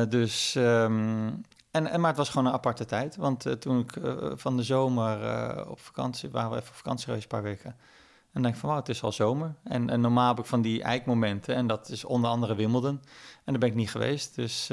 Dus, 0.09 0.55
um, 0.57 1.41
en, 1.71 1.87
en, 1.87 1.99
maar 1.99 2.09
het 2.09 2.17
was 2.17 2.29
gewoon 2.29 2.47
een 2.47 2.53
aparte 2.53 2.85
tijd. 2.85 3.15
Want 3.15 3.61
toen 3.61 3.79
ik 3.79 3.93
van 4.33 4.57
de 4.57 4.63
zomer 4.63 5.69
op 5.69 5.79
vakantie, 5.79 6.29
waren 6.29 6.49
we 6.49 6.55
even 6.55 6.69
op 6.69 6.75
vakantie 6.75 7.05
geweest, 7.05 7.23
een 7.23 7.29
paar 7.29 7.43
weken. 7.43 7.69
En 7.69 8.33
dan 8.33 8.41
denk 8.41 8.53
ik 8.53 8.59
van, 8.59 8.69
wauw, 8.69 8.81
het 8.81 8.89
is 8.89 9.03
al 9.03 9.11
zomer. 9.11 9.55
En, 9.63 9.89
en, 9.89 10.01
normaal 10.01 10.27
heb 10.27 10.39
ik 10.39 10.45
van 10.45 10.61
die 10.61 10.83
eikmomenten. 10.83 11.55
En 11.55 11.67
dat 11.67 11.89
is 11.89 12.05
onder 12.05 12.29
andere 12.29 12.55
Wimbledon. 12.55 13.01
En 13.43 13.53
daar 13.53 13.59
ben 13.59 13.69
ik 13.69 13.75
niet 13.75 13.91
geweest. 13.91 14.35
Dus, 14.35 14.69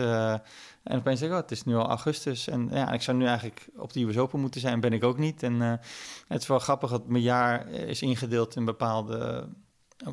en 0.84 0.98
opeens 0.98 1.20
denk 1.20 1.32
ik, 1.32 1.36
oh, 1.36 1.42
het 1.42 1.52
is 1.52 1.64
nu 1.64 1.74
al 1.74 1.88
augustus. 1.88 2.48
En 2.48 2.68
ja, 2.72 2.92
ik 2.92 3.02
zou 3.02 3.16
nu 3.16 3.26
eigenlijk 3.26 3.68
op 3.76 3.92
de 3.92 4.02
US 4.02 4.16
Open 4.16 4.40
moeten 4.40 4.60
zijn. 4.60 4.80
Ben 4.80 4.92
ik 4.92 5.04
ook 5.04 5.18
niet. 5.18 5.42
En 5.42 5.52
uh, 5.52 5.72
het 6.28 6.40
is 6.40 6.46
wel 6.46 6.58
grappig 6.58 6.90
dat 6.90 7.06
mijn 7.06 7.22
jaar 7.22 7.68
is 7.68 8.02
ingedeeld 8.02 8.56
in 8.56 8.64
bepaalde 8.64 9.48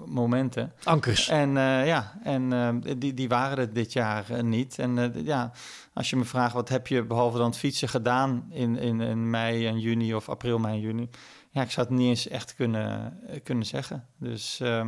momenten. 0.05 0.73
Ankers. 0.83 1.27
En 1.27 1.49
uh, 1.49 1.85
ja, 1.85 2.19
en 2.23 2.79
die, 2.97 3.13
die 3.13 3.27
waren 3.27 3.57
er 3.57 3.73
dit 3.73 3.93
jaar 3.93 4.43
niet. 4.43 4.79
En 4.79 5.13
ja, 5.23 5.51
als 5.93 6.09
je 6.09 6.15
me 6.15 6.25
vraagt, 6.25 6.53
wat 6.53 6.69
heb 6.69 6.87
je 6.87 7.05
behalve 7.05 7.37
dan 7.37 7.47
het 7.47 7.57
fietsen 7.57 7.89
gedaan 7.89 8.47
in, 8.49 8.77
in, 8.77 9.01
in 9.01 9.29
mei 9.29 9.67
en 9.67 9.79
juni 9.79 10.15
of 10.15 10.29
april, 10.29 10.57
mei 10.57 10.73
en 10.73 10.81
juni? 10.81 11.09
ja, 11.51 11.61
ik 11.61 11.71
zou 11.71 11.87
het 11.87 11.97
niet 11.97 12.07
eens 12.07 12.27
echt 12.27 12.55
kunnen, 12.55 13.19
kunnen 13.43 13.65
zeggen. 13.65 14.07
Dus 14.17 14.59
uh, 14.61 14.85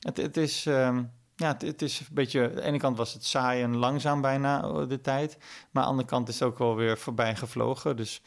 het, 0.00 0.16
het, 0.16 0.36
is. 0.36 0.66
Uh, 0.66 0.98
ja, 1.36 1.56
het, 1.58 1.82
is 1.82 2.00
een 2.00 2.06
beetje. 2.10 2.48
Aan 2.48 2.54
de 2.54 2.62
ene 2.62 2.78
kant 2.78 2.96
was 2.96 3.12
het 3.12 3.24
saai 3.24 3.62
en 3.62 3.76
langzaam 3.76 4.20
bijna 4.20 4.68
oh, 4.68 4.88
de 4.88 5.00
tijd. 5.00 5.36
Maar 5.38 5.82
aan 5.82 5.88
de 5.88 5.88
andere 5.88 6.08
kant 6.08 6.28
is 6.28 6.38
het 6.38 6.48
ook 6.48 6.58
wel 6.58 6.76
weer 6.76 6.98
voorbij 6.98 7.36
gevlogen. 7.36 7.96
Dus 7.96 8.22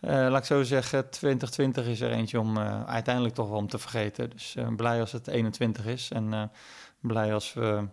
uh, 0.00 0.10
laat 0.10 0.38
ik 0.38 0.44
zo 0.44 0.62
zeggen, 0.62 1.10
2020 1.10 1.86
is 1.86 2.00
er 2.00 2.10
eentje 2.10 2.40
om 2.40 2.56
uh, 2.56 2.84
uiteindelijk 2.84 3.34
toch 3.34 3.48
wel 3.48 3.58
om 3.58 3.68
te 3.68 3.78
vergeten. 3.78 4.30
Dus 4.30 4.56
uh, 4.56 4.74
blij 4.74 5.00
als 5.00 5.12
het 5.12 5.26
21 5.26 5.86
is. 5.86 6.10
En 6.10 6.50
blij 7.00 7.34
als 7.34 7.52
we 7.52 7.88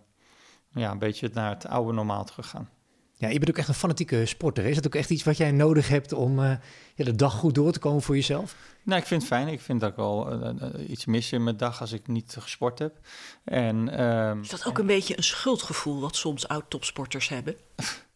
ja, 0.72 0.90
een 0.90 0.98
beetje 0.98 1.30
naar 1.32 1.50
het 1.50 1.66
oude 1.66 1.92
normaal 1.92 2.24
terug 2.24 2.48
gaan. 2.48 2.68
Ja, 3.22 3.28
je 3.28 3.38
bent 3.38 3.50
ook 3.50 3.58
echt 3.58 3.68
een 3.68 3.74
fanatieke 3.74 4.26
sporter. 4.26 4.64
Is 4.64 4.74
dat 4.74 4.86
ook 4.86 4.94
echt 4.94 5.10
iets 5.10 5.22
wat 5.22 5.36
jij 5.36 5.50
nodig 5.50 5.88
hebt 5.88 6.12
om 6.12 6.38
uh, 6.38 6.50
ja, 6.94 7.04
de 7.04 7.14
dag 7.14 7.32
goed 7.34 7.54
door 7.54 7.72
te 7.72 7.78
komen 7.78 8.02
voor 8.02 8.14
jezelf? 8.14 8.56
Nou, 8.82 9.00
ik 9.00 9.06
vind 9.06 9.20
het 9.22 9.30
fijn. 9.30 9.48
Ik 9.48 9.60
vind 9.60 9.80
dat 9.80 9.90
ik 9.90 9.96
wel 9.96 10.42
uh, 10.42 10.90
iets 10.90 11.04
mis 11.04 11.32
in 11.32 11.44
mijn 11.44 11.56
dag 11.56 11.80
als 11.80 11.92
ik 11.92 12.06
niet 12.06 12.36
gesport 12.38 12.78
heb. 12.78 12.98
En, 13.44 14.00
uh, 14.00 14.34
is 14.42 14.48
dat 14.48 14.66
ook 14.66 14.78
een 14.78 14.86
beetje 14.86 15.16
een 15.16 15.22
schuldgevoel 15.22 16.00
wat 16.00 16.16
soms 16.16 16.48
oud-topsporters 16.48 17.28
hebben? 17.28 17.56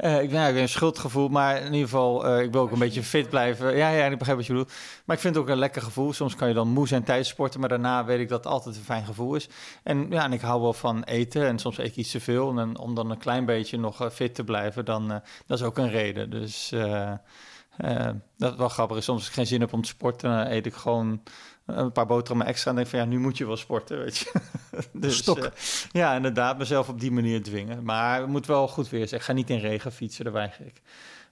Uh, 0.00 0.22
ik, 0.22 0.30
nou, 0.30 0.58
een 0.58 0.68
schuldgevoel, 0.68 1.28
maar 1.28 1.56
in 1.56 1.72
ieder 1.72 1.88
geval, 1.88 2.26
uh, 2.26 2.42
ik 2.42 2.52
wil 2.52 2.60
ook 2.60 2.70
een 2.70 2.78
beetje 2.78 3.02
fit 3.02 3.28
blijven. 3.28 3.76
Ja, 3.76 3.88
ja, 3.88 4.04
ik 4.04 4.18
begrijp 4.18 4.38
wat 4.38 4.46
je 4.46 4.52
bedoelt. 4.52 4.72
Maar 5.04 5.16
ik 5.16 5.22
vind 5.22 5.34
het 5.34 5.44
ook 5.44 5.50
een 5.50 5.58
lekker 5.58 5.82
gevoel. 5.82 6.12
Soms 6.12 6.36
kan 6.36 6.48
je 6.48 6.54
dan 6.54 6.68
moe 6.68 6.88
zijn 6.88 7.02
tijdens 7.02 7.28
sporten, 7.28 7.60
maar 7.60 7.68
daarna 7.68 8.04
weet 8.04 8.20
ik 8.20 8.28
dat 8.28 8.44
het 8.44 8.52
altijd 8.52 8.76
een 8.76 8.82
fijn 8.82 9.04
gevoel 9.04 9.34
is. 9.34 9.48
En 9.82 10.06
ja, 10.10 10.24
en 10.24 10.32
ik 10.32 10.40
hou 10.40 10.60
wel 10.60 10.72
van 10.72 11.02
eten 11.02 11.46
en 11.46 11.58
soms 11.58 11.78
eet 11.78 11.86
ik 11.86 11.96
iets 11.96 12.10
te 12.10 12.20
veel. 12.20 12.58
En 12.58 12.78
om 12.78 12.94
dan 12.94 13.10
een 13.10 13.18
klein 13.18 13.44
beetje 13.44 13.78
nog 13.78 14.02
uh, 14.02 14.10
fit 14.10 14.34
te 14.34 14.44
blijven, 14.44 14.84
dan 14.84 15.08
dat 15.46 15.58
is 15.58 15.64
ook 15.64 15.78
een 15.78 15.90
reden. 15.90 16.30
Dus 16.30 16.72
dat 18.36 18.52
is 18.52 18.58
wel 18.58 18.68
grappig. 18.68 19.02
Soms 19.02 19.18
als 19.18 19.28
ik 19.28 19.34
geen 19.34 19.46
zin 19.46 19.60
heb 19.60 19.72
om 19.72 19.82
te 19.82 19.88
sporten, 19.88 20.30
dan 20.30 20.46
eet 20.46 20.66
ik 20.66 20.74
gewoon 20.74 21.22
een 21.66 21.92
paar 21.92 22.06
boterhammen 22.06 22.46
extra 22.46 22.70
en 22.70 22.76
denk 22.76 22.88
van 22.88 22.98
ja, 22.98 23.04
nu 23.04 23.18
moet 23.18 23.38
je 23.38 23.46
wel 23.46 23.56
sporten, 23.56 23.98
weet 23.98 24.16
je. 24.16 24.32
dus, 24.92 25.16
Stok. 25.16 25.38
Uh, 25.38 25.46
ja, 25.92 26.14
inderdaad, 26.14 26.58
mezelf 26.58 26.88
op 26.88 27.00
die 27.00 27.10
manier 27.10 27.42
dwingen. 27.42 27.84
Maar 27.84 28.20
het 28.20 28.28
moet 28.28 28.46
wel 28.46 28.68
goed 28.68 28.88
weer 28.88 29.08
zijn. 29.08 29.20
Ik 29.20 29.26
ga 29.26 29.32
niet 29.32 29.50
in 29.50 29.58
regen 29.58 29.92
fietsen, 29.92 30.24
daar 30.24 30.32
weiger 30.32 30.66
ik. 30.66 30.82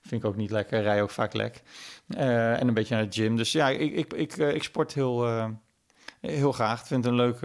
Vind 0.03 0.23
ik 0.23 0.29
ook 0.29 0.37
niet 0.37 0.51
lekker, 0.51 0.83
rij 0.83 1.03
ook 1.03 1.11
vaak 1.11 1.33
lek. 1.33 1.63
Uh, 2.09 2.61
en 2.61 2.69
een 2.69 2.75
beetje 2.75 2.95
naar 2.95 3.09
de 3.09 3.23
gym. 3.23 3.37
Dus 3.37 3.53
ja, 3.53 3.69
ik, 3.69 3.93
ik, 3.93 4.13
ik, 4.13 4.37
ik 4.37 4.63
sport 4.63 4.95
heel, 4.95 5.49
heel 6.21 6.53
graag. 6.53 6.81
Ik 6.81 6.87
vind 6.87 7.05
het 7.05 7.13
een 7.13 7.19
leuk 7.19 7.41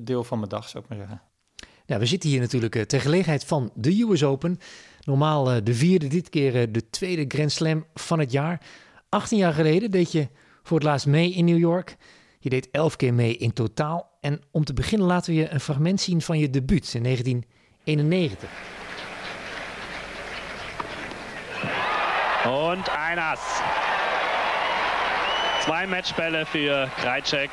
deel 0.00 0.24
van 0.24 0.38
mijn 0.38 0.50
dag, 0.50 0.68
zou 0.68 0.84
ik 0.84 0.88
maar 0.88 0.98
zeggen. 0.98 1.22
Nou, 1.86 2.00
we 2.00 2.06
zitten 2.06 2.30
hier 2.30 2.40
natuurlijk 2.40 2.84
ter 2.84 3.00
gelegenheid 3.00 3.44
van 3.44 3.70
de 3.74 4.02
US 4.02 4.24
Open. 4.24 4.58
Normaal 5.06 5.64
de 5.64 5.74
vierde, 5.74 6.06
dit 6.08 6.28
keer 6.28 6.72
de 6.72 6.90
tweede 6.90 7.24
Grand 7.28 7.52
Slam 7.52 7.86
van 7.94 8.18
het 8.18 8.32
jaar. 8.32 8.60
18 9.08 9.38
jaar 9.38 9.52
geleden 9.52 9.90
deed 9.90 10.12
je 10.12 10.28
voor 10.62 10.76
het 10.76 10.86
laatst 10.86 11.06
mee 11.06 11.32
in 11.32 11.44
New 11.44 11.58
York. 11.58 11.96
Je 12.38 12.48
deed 12.48 12.68
elf 12.70 12.96
keer 12.96 13.14
mee 13.14 13.36
in 13.36 13.52
totaal. 13.52 14.10
En 14.20 14.40
om 14.50 14.64
te 14.64 14.72
beginnen 14.72 15.06
laten 15.06 15.32
we 15.32 15.38
je 15.38 15.50
een 15.50 15.60
fragment 15.60 16.00
zien 16.00 16.22
van 16.22 16.38
je 16.38 16.50
debuut 16.50 16.94
in 16.94 17.02
1991. 17.02 18.48
Und 22.46 22.88
ein 22.88 23.18
Ass. 23.18 23.60
Zwei 25.60 25.86
Matchbälle 25.86 26.46
für 26.46 26.88
Krajcek 26.96 27.50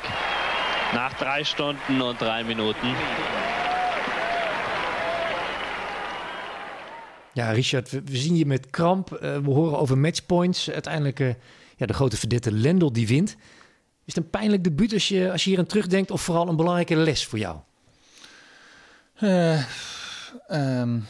nach 0.92 1.12
drei 1.14 1.44
Stunden 1.44 2.00
und 2.00 2.20
drei 2.20 2.44
Minuten. 2.44 2.94
Ja, 7.34 7.50
Richard, 7.50 7.90
we, 7.90 8.00
zien 8.04 8.36
je 8.36 8.46
met 8.46 8.70
kramp. 8.70 9.12
Uh, 9.12 9.18
we 9.38 9.50
horen 9.50 9.78
over 9.78 9.98
matchpoints. 9.98 10.70
Uiteindelijk 10.70 11.20
uh, 11.20 11.34
ja, 11.76 11.86
de 11.86 11.92
grote 11.92 12.16
verdette 12.16 12.52
Lendl 12.52 12.92
die 12.92 13.06
wint. 13.06 13.36
Is 14.04 14.14
het 14.14 14.16
een 14.16 14.30
pijnlijk 14.30 14.64
debuut 14.64 14.92
als 14.92 15.08
je, 15.08 15.32
als 15.32 15.44
hier 15.44 15.58
aan 15.58 15.66
terugdenkt 15.66 16.10
of 16.10 16.22
vooral 16.22 16.48
een 16.48 16.56
belangrijke 16.56 16.96
les 16.96 17.26
voor 17.26 17.38
jou? 17.38 17.56
Uh, 19.20 19.64
um, 20.50 21.06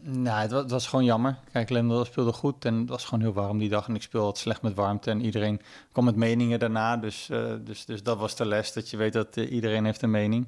nou, 0.00 0.40
het 0.40 0.50
was, 0.50 0.62
het 0.62 0.70
was, 0.70 0.86
gewoon 0.86 1.04
jammer. 1.04 1.38
Kijk, 1.52 1.70
Lendl 1.70 2.04
speelde 2.04 2.32
goed 2.32 2.64
en 2.64 2.74
het 2.74 2.88
was 2.88 3.04
gewoon 3.04 3.20
heel 3.20 3.32
warm 3.32 3.58
die 3.58 3.68
dag. 3.68 3.88
En 3.88 3.94
ik 3.94 4.02
speelde 4.02 4.38
slecht 4.38 4.62
met 4.62 4.74
warmte 4.74 5.10
en 5.10 5.24
iedereen 5.24 5.60
kwam 5.92 6.04
met 6.04 6.16
meningen 6.16 6.58
daarna. 6.58 6.96
Dus, 6.96 7.28
dus, 7.64 7.84
dus 7.84 8.02
dat 8.02 8.18
was 8.18 8.36
de 8.36 8.46
les, 8.46 8.72
dat 8.72 8.90
je 8.90 8.96
weet 8.96 9.12
dat 9.12 9.36
iedereen 9.36 9.84
heeft 9.84 10.02
een 10.02 10.10
mening. 10.10 10.46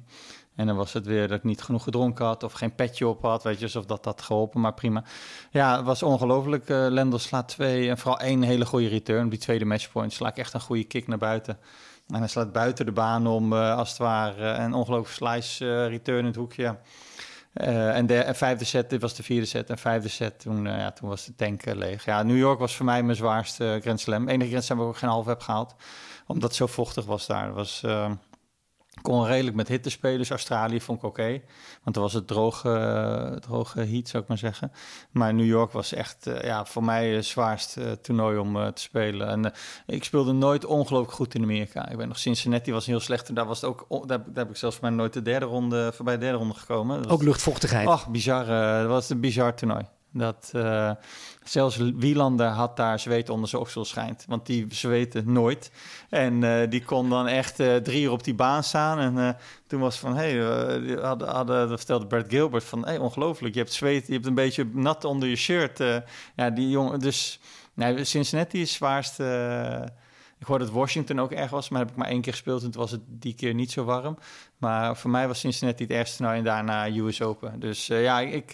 En 0.55 0.67
dan 0.67 0.75
was 0.75 0.93
het 0.93 1.05
weer 1.05 1.27
dat 1.27 1.37
ik 1.37 1.43
niet 1.43 1.61
genoeg 1.61 1.83
gedronken 1.83 2.25
had 2.25 2.43
of 2.43 2.53
geen 2.53 2.75
petje 2.75 3.07
op 3.07 3.21
had. 3.21 3.43
Weet 3.43 3.57
je, 3.57 3.63
alsof 3.63 3.85
dat 3.85 4.05
had 4.05 4.21
geholpen, 4.21 4.61
maar 4.61 4.73
prima. 4.73 5.03
Ja, 5.51 5.75
het 5.77 5.85
was 5.85 6.03
ongelooflijk. 6.03 6.69
Uh, 6.69 6.85
Lendl 6.89 7.17
slaat 7.17 7.47
twee 7.47 7.89
en 7.89 7.97
vooral 7.97 8.19
één 8.19 8.41
hele 8.41 8.65
goede 8.65 8.87
return. 8.87 9.23
Op 9.23 9.29
die 9.29 9.39
tweede 9.39 9.65
matchpoint 9.65 10.13
sla 10.13 10.29
ik 10.29 10.37
echt 10.37 10.53
een 10.53 10.61
goede 10.61 10.83
kick 10.83 11.07
naar 11.07 11.17
buiten. 11.17 11.57
En 12.07 12.17
hij 12.17 12.27
slaat 12.27 12.51
buiten 12.51 12.85
de 12.85 12.91
baan 12.91 13.27
om, 13.27 13.53
uh, 13.53 13.77
als 13.77 13.89
het 13.89 13.97
ware. 13.97 14.47
een 14.47 14.73
ongelooflijk 14.73 15.15
slice 15.15 15.65
uh, 15.65 15.87
return 15.87 16.19
in 16.19 16.25
het 16.25 16.35
hoekje. 16.35 16.77
En 17.53 18.05
de 18.05 18.29
vijfde 18.33 18.65
set, 18.65 18.89
dit 18.89 19.01
was 19.01 19.15
de 19.15 19.23
vierde 19.23 19.45
set. 19.45 19.69
En 19.69 19.77
vijfde 19.77 20.09
set, 20.09 20.39
toen, 20.39 20.65
ja, 20.65 20.91
toen 20.91 21.09
was 21.09 21.25
de 21.25 21.35
tank 21.35 21.65
leeg. 21.65 22.05
Ja, 22.05 22.23
New 22.23 22.37
York 22.37 22.59
was 22.59 22.75
voor 22.75 22.85
mij 22.85 23.03
mijn 23.03 23.17
zwaarste 23.17 23.79
Grand 23.81 23.99
Slam. 23.99 24.27
Enige 24.27 24.49
Grand 24.49 24.63
Slam 24.63 24.77
waar 24.77 24.87
ik 24.87 24.93
ook 24.93 24.99
geen 24.99 25.09
half 25.09 25.25
heb 25.25 25.41
gehaald. 25.41 25.75
Omdat 26.27 26.43
het 26.43 26.55
zo 26.55 26.67
vochtig 26.67 27.05
was 27.05 27.27
daar. 27.27 27.53
was, 27.53 27.83
kon 29.01 29.25
redelijk 29.25 29.55
met 29.55 29.67
hitte 29.67 29.89
spelen. 29.89 30.17
Dus 30.17 30.29
Australië 30.29 30.81
vond 30.81 30.97
ik 30.97 31.03
oké. 31.03 31.21
Okay, 31.21 31.43
want 31.83 31.95
dan 31.95 32.03
was 32.03 32.13
het 32.13 32.27
droge, 32.27 33.37
droge 33.39 33.79
heat, 33.79 34.07
zou 34.07 34.23
ik 34.23 34.29
maar 34.29 34.37
zeggen. 34.37 34.71
Maar 35.11 35.33
New 35.33 35.45
York 35.45 35.71
was 35.71 35.93
echt 35.93 36.29
ja, 36.41 36.65
voor 36.65 36.83
mij 36.83 37.09
het 37.09 37.25
zwaarste 37.25 37.99
toernooi 38.01 38.37
om 38.37 38.53
te 38.53 38.81
spelen. 38.81 39.27
En 39.27 39.53
ik 39.85 40.03
speelde 40.03 40.31
nooit 40.31 40.65
ongelooflijk 40.65 41.13
goed 41.13 41.35
in 41.35 41.43
Amerika. 41.43 41.89
Ik 41.89 41.97
ben 41.97 42.07
nog 42.07 42.19
Cincinnati 42.19 42.71
was 42.71 42.85
heel 42.85 42.99
slecht. 42.99 43.29
En 43.29 43.35
daar, 43.35 43.45
was 43.45 43.61
het 43.61 43.69
ook, 43.69 44.07
daar, 44.07 44.17
daar 44.17 44.27
heb 44.33 44.49
ik 44.49 44.57
zelfs 44.57 44.79
maar 44.79 44.91
nooit 44.91 45.13
de 45.13 45.21
derde 45.21 45.45
ronde, 45.45 45.91
voorbij 45.93 46.13
de 46.13 46.19
derde 46.19 46.37
ronde 46.37 46.53
gekomen. 46.53 47.09
ook 47.09 47.23
luchtvochtigheid. 47.23 47.87
Ach, 47.87 48.09
bizar. 48.09 48.45
dat 48.79 48.87
was 48.87 49.09
een 49.09 49.19
bizar 49.19 49.55
toernooi. 49.55 49.83
Dat 50.13 50.51
uh, 50.55 50.91
zelfs 51.43 51.77
Wielander 51.77 52.47
had 52.47 52.77
daar 52.77 52.99
zweet 52.99 53.29
onder 53.29 53.49
zijn 53.49 53.61
oksel 53.61 53.85
schijnt. 53.85 54.25
Want 54.27 54.45
die 54.45 54.65
zweten 54.69 55.31
nooit. 55.31 55.71
En 56.09 56.41
uh, 56.41 56.69
die 56.69 56.83
kon 56.83 57.09
dan 57.09 57.27
echt 57.27 57.59
uh, 57.59 57.75
drie 57.75 58.03
uur 58.03 58.11
op 58.11 58.23
die 58.23 58.33
baan 58.33 58.63
staan. 58.63 58.99
En 58.99 59.37
toen 59.67 59.79
was 59.79 59.99
van, 59.99 60.15
hé, 60.15 60.31
hey, 60.31 60.95
hadden, 61.01 61.27
hadden, 61.27 61.69
dat 61.69 61.77
vertelde 61.77 62.05
Bert 62.05 62.29
Gilbert 62.29 62.63
van, 62.63 62.85
hé, 62.87 62.97
ongelooflijk. 62.97 63.53
Je 63.53 63.59
hebt 63.59 63.73
zweet, 63.73 64.07
je 64.07 64.13
hebt 64.13 64.25
een 64.25 64.33
beetje 64.33 64.69
nat 64.73 65.05
onder 65.05 65.29
je 65.29 65.35
shirt. 65.35 65.77
ja, 66.35 66.49
die 66.49 66.69
jongen, 66.69 66.99
dus 66.99 67.39
nee, 67.73 68.03
Cincinnati 68.03 68.61
is 68.61 68.73
zwaarst. 68.73 69.19
ik 70.39 70.47
hoorde 70.47 70.65
dat 70.65 70.73
Washington 70.73 71.19
ook 71.21 71.31
erg 71.31 71.49
was, 71.49 71.69
maar 71.69 71.79
heb 71.79 71.89
ik 71.89 71.95
maar 71.95 72.07
één 72.07 72.21
keer 72.21 72.31
gespeeld 72.31 72.63
en 72.63 72.71
toen 72.71 72.81
was 72.81 72.91
het 72.91 73.01
die 73.07 73.33
keer 73.33 73.53
niet 73.53 73.71
zo 73.71 73.83
warm. 73.83 74.17
Maar 74.57 74.97
voor 74.97 75.09
mij 75.09 75.27
was 75.27 75.39
Cincinnati 75.39 75.83
het 75.83 75.91
ergste 75.91 76.21
nou 76.21 76.35
en 76.35 76.43
daarna 76.43 76.87
US 76.87 77.21
Open. 77.21 77.59
Dus 77.59 77.87
ja, 77.87 78.19
ik 78.19 78.53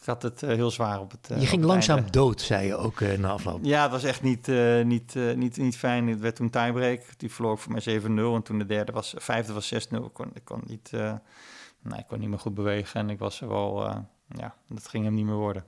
ik 0.00 0.06
had 0.06 0.22
het 0.22 0.42
uh, 0.42 0.50
heel 0.50 0.70
zwaar 0.70 1.00
op 1.00 1.10
het. 1.10 1.28
Uh, 1.32 1.40
je 1.40 1.46
ging 1.46 1.64
langzaam 1.64 1.96
einde. 1.96 2.10
dood, 2.10 2.40
zei 2.40 2.66
je 2.66 2.76
ook 2.76 3.00
uh, 3.00 3.18
na 3.18 3.30
afloop. 3.30 3.58
Ja, 3.62 3.82
het 3.82 3.90
was 3.90 4.04
echt 4.04 4.22
niet, 4.22 4.46
niet, 4.84 5.14
niet, 5.36 5.56
niet 5.56 5.76
fijn. 5.76 6.08
Het 6.08 6.20
werd 6.20 6.36
toen 6.36 6.50
tiebreak. 6.50 7.02
Die 7.16 7.30
verloor 7.30 7.58
voor 7.58 7.72
mij 7.72 8.00
7-0. 8.00 8.04
En 8.04 8.42
toen 8.42 8.58
de 8.58 8.66
derde 8.66 8.92
was, 8.92 9.14
vijfde 9.16 9.52
was 9.52 9.74
6-0. 9.74 9.76
Ik 9.76 10.12
kon, 10.12 10.30
ik 10.34 10.44
kon 10.44 10.62
niet, 10.66 10.90
nee, 10.92 11.98
ik 11.98 12.06
kon 12.08 12.18
niet 12.18 12.28
meer 12.28 12.38
goed 12.38 12.54
bewegen. 12.54 13.00
En 13.00 13.10
ik 13.10 13.18
was 13.18 13.40
er 13.40 13.48
wel, 13.48 13.80
ja, 14.28 14.54
dat 14.68 14.88
ging 14.88 15.04
hem 15.04 15.14
niet 15.14 15.24
meer 15.24 15.34
worden. 15.34 15.64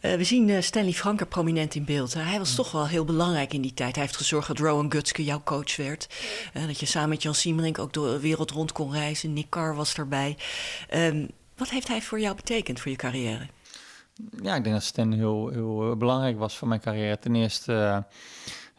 we 0.00 0.24
zien 0.24 0.62
Stanley 0.62 0.92
Franker 0.92 1.26
prominent 1.26 1.74
in 1.74 1.84
beeld. 1.84 2.14
hij 2.14 2.38
was 2.38 2.54
toch 2.54 2.72
wel 2.72 2.86
heel 2.86 3.04
belangrijk 3.04 3.52
in 3.52 3.62
die 3.62 3.74
tijd. 3.74 3.94
Hij 3.94 4.04
heeft 4.04 4.16
gezorgd 4.16 4.48
dat 4.48 4.58
Rowan 4.58 4.92
Gutske 4.92 5.24
jouw 5.24 5.42
coach 5.44 5.76
werd. 5.76 6.08
dat 6.52 6.80
je 6.80 6.86
samen 6.86 7.08
met 7.08 7.22
Jan 7.22 7.34
Siemerink 7.34 7.78
ook 7.78 7.92
door 7.92 8.06
de 8.06 8.20
wereld 8.20 8.50
rond 8.50 8.72
kon 8.72 8.92
reizen. 8.92 9.32
Nick 9.32 9.48
Carr 9.48 9.74
was 9.74 9.94
erbij. 9.94 10.36
Um, 10.94 11.30
wat 11.64 11.72
heeft 11.72 11.88
hij 11.88 12.02
voor 12.02 12.20
jou 12.20 12.36
betekend, 12.36 12.80
voor 12.80 12.90
je 12.90 12.96
carrière? 12.96 13.46
Ja, 14.42 14.54
ik 14.54 14.64
denk 14.64 14.74
dat 14.74 14.84
Stan 14.84 15.12
heel, 15.12 15.48
heel 15.48 15.96
belangrijk 15.96 16.38
was 16.38 16.56
voor 16.56 16.68
mijn 16.68 16.80
carrière. 16.80 17.18
Ten 17.18 17.34
eerste 17.34 18.04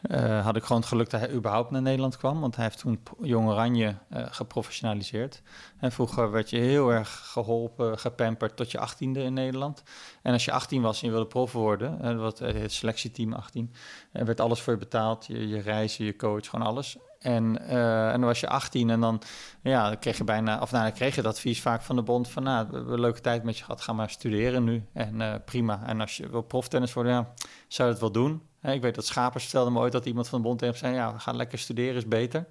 uh, 0.02 0.44
had 0.44 0.56
ik 0.56 0.62
gewoon 0.62 0.80
het 0.80 0.90
geluk 0.90 1.10
dat 1.10 1.20
hij 1.20 1.32
überhaupt 1.32 1.70
naar 1.70 1.82
Nederland 1.82 2.16
kwam. 2.16 2.40
Want 2.40 2.56
hij 2.56 2.64
heeft 2.64 2.78
toen 2.78 3.00
Jong 3.20 3.48
Oranje 3.48 3.94
uh, 4.12 4.26
geprofessionaliseerd. 4.30 5.42
En 5.78 5.92
vroeger 5.92 6.30
werd 6.30 6.50
je 6.50 6.58
heel 6.58 6.92
erg 6.92 7.20
geholpen, 7.24 7.98
gepamperd 7.98 8.56
tot 8.56 8.70
je 8.70 8.78
achttiende 8.78 9.22
in 9.22 9.32
Nederland. 9.32 9.82
En 10.22 10.32
als 10.32 10.44
je 10.44 10.52
18 10.52 10.82
was 10.82 11.00
en 11.00 11.06
je 11.06 11.12
wilde 11.12 11.28
prof 11.28 11.52
worden, 11.52 11.98
uh, 12.02 12.20
wat, 12.20 12.38
het 12.38 12.72
selectieteam 12.72 13.32
18, 13.32 13.72
werd 14.12 14.40
alles 14.40 14.60
voor 14.60 14.72
je 14.72 14.78
betaald. 14.78 15.26
Je, 15.26 15.48
je 15.48 15.60
reizen, 15.60 16.04
je 16.04 16.16
coach, 16.16 16.48
gewoon 16.48 16.66
alles. 16.66 16.96
En, 17.18 17.68
en 17.68 18.20
dan 18.20 18.24
was 18.24 18.40
je 18.40 18.48
18 18.48 18.90
en 18.90 19.00
dan, 19.00 19.22
ja, 19.62 19.88
dan 19.88 19.98
kreeg 19.98 20.16
je 20.16 20.24
bijna, 20.24 20.60
of 20.60 20.70
nou, 20.70 20.84
dan 20.84 20.92
kreeg 20.92 21.14
je 21.14 21.22
advies 21.22 21.60
vaak 21.60 21.82
van 21.82 21.96
de 21.96 22.02
bond 22.02 22.28
van, 22.28 22.42
nou, 22.42 22.66
we 22.68 22.74
hebben 22.74 22.92
een 22.92 23.00
leuke 23.00 23.20
tijd 23.20 23.42
met 23.42 23.58
je 23.58 23.64
gehad, 23.64 23.80
ga 23.80 23.92
maar 23.92 24.10
studeren 24.10 24.64
nu. 24.64 24.84
En 24.92 25.42
prima. 25.44 25.82
En 25.86 26.00
als 26.00 26.16
je 26.16 26.28
wil 26.28 26.42
proftennis 26.42 26.92
worden, 26.92 27.12
ja, 27.12 27.32
zou 27.68 27.88
je 27.88 27.94
het 27.94 28.02
wel 28.02 28.12
doen. 28.12 28.42
Ik 28.74 28.82
weet 28.82 28.94
dat 28.94 29.06
Schapers 29.06 29.44
vertelde 29.44 29.70
me 29.70 29.78
ooit 29.78 29.92
dat 29.92 30.06
iemand 30.06 30.28
van 30.28 30.38
de 30.38 30.48
bond 30.48 30.60
heeft 30.60 30.78
zei, 30.78 30.94
ja, 30.94 31.12
we 31.12 31.18
gaan 31.18 31.36
lekker 31.36 31.58
studeren, 31.58 31.96
is 31.96 32.08
beter. 32.08 32.46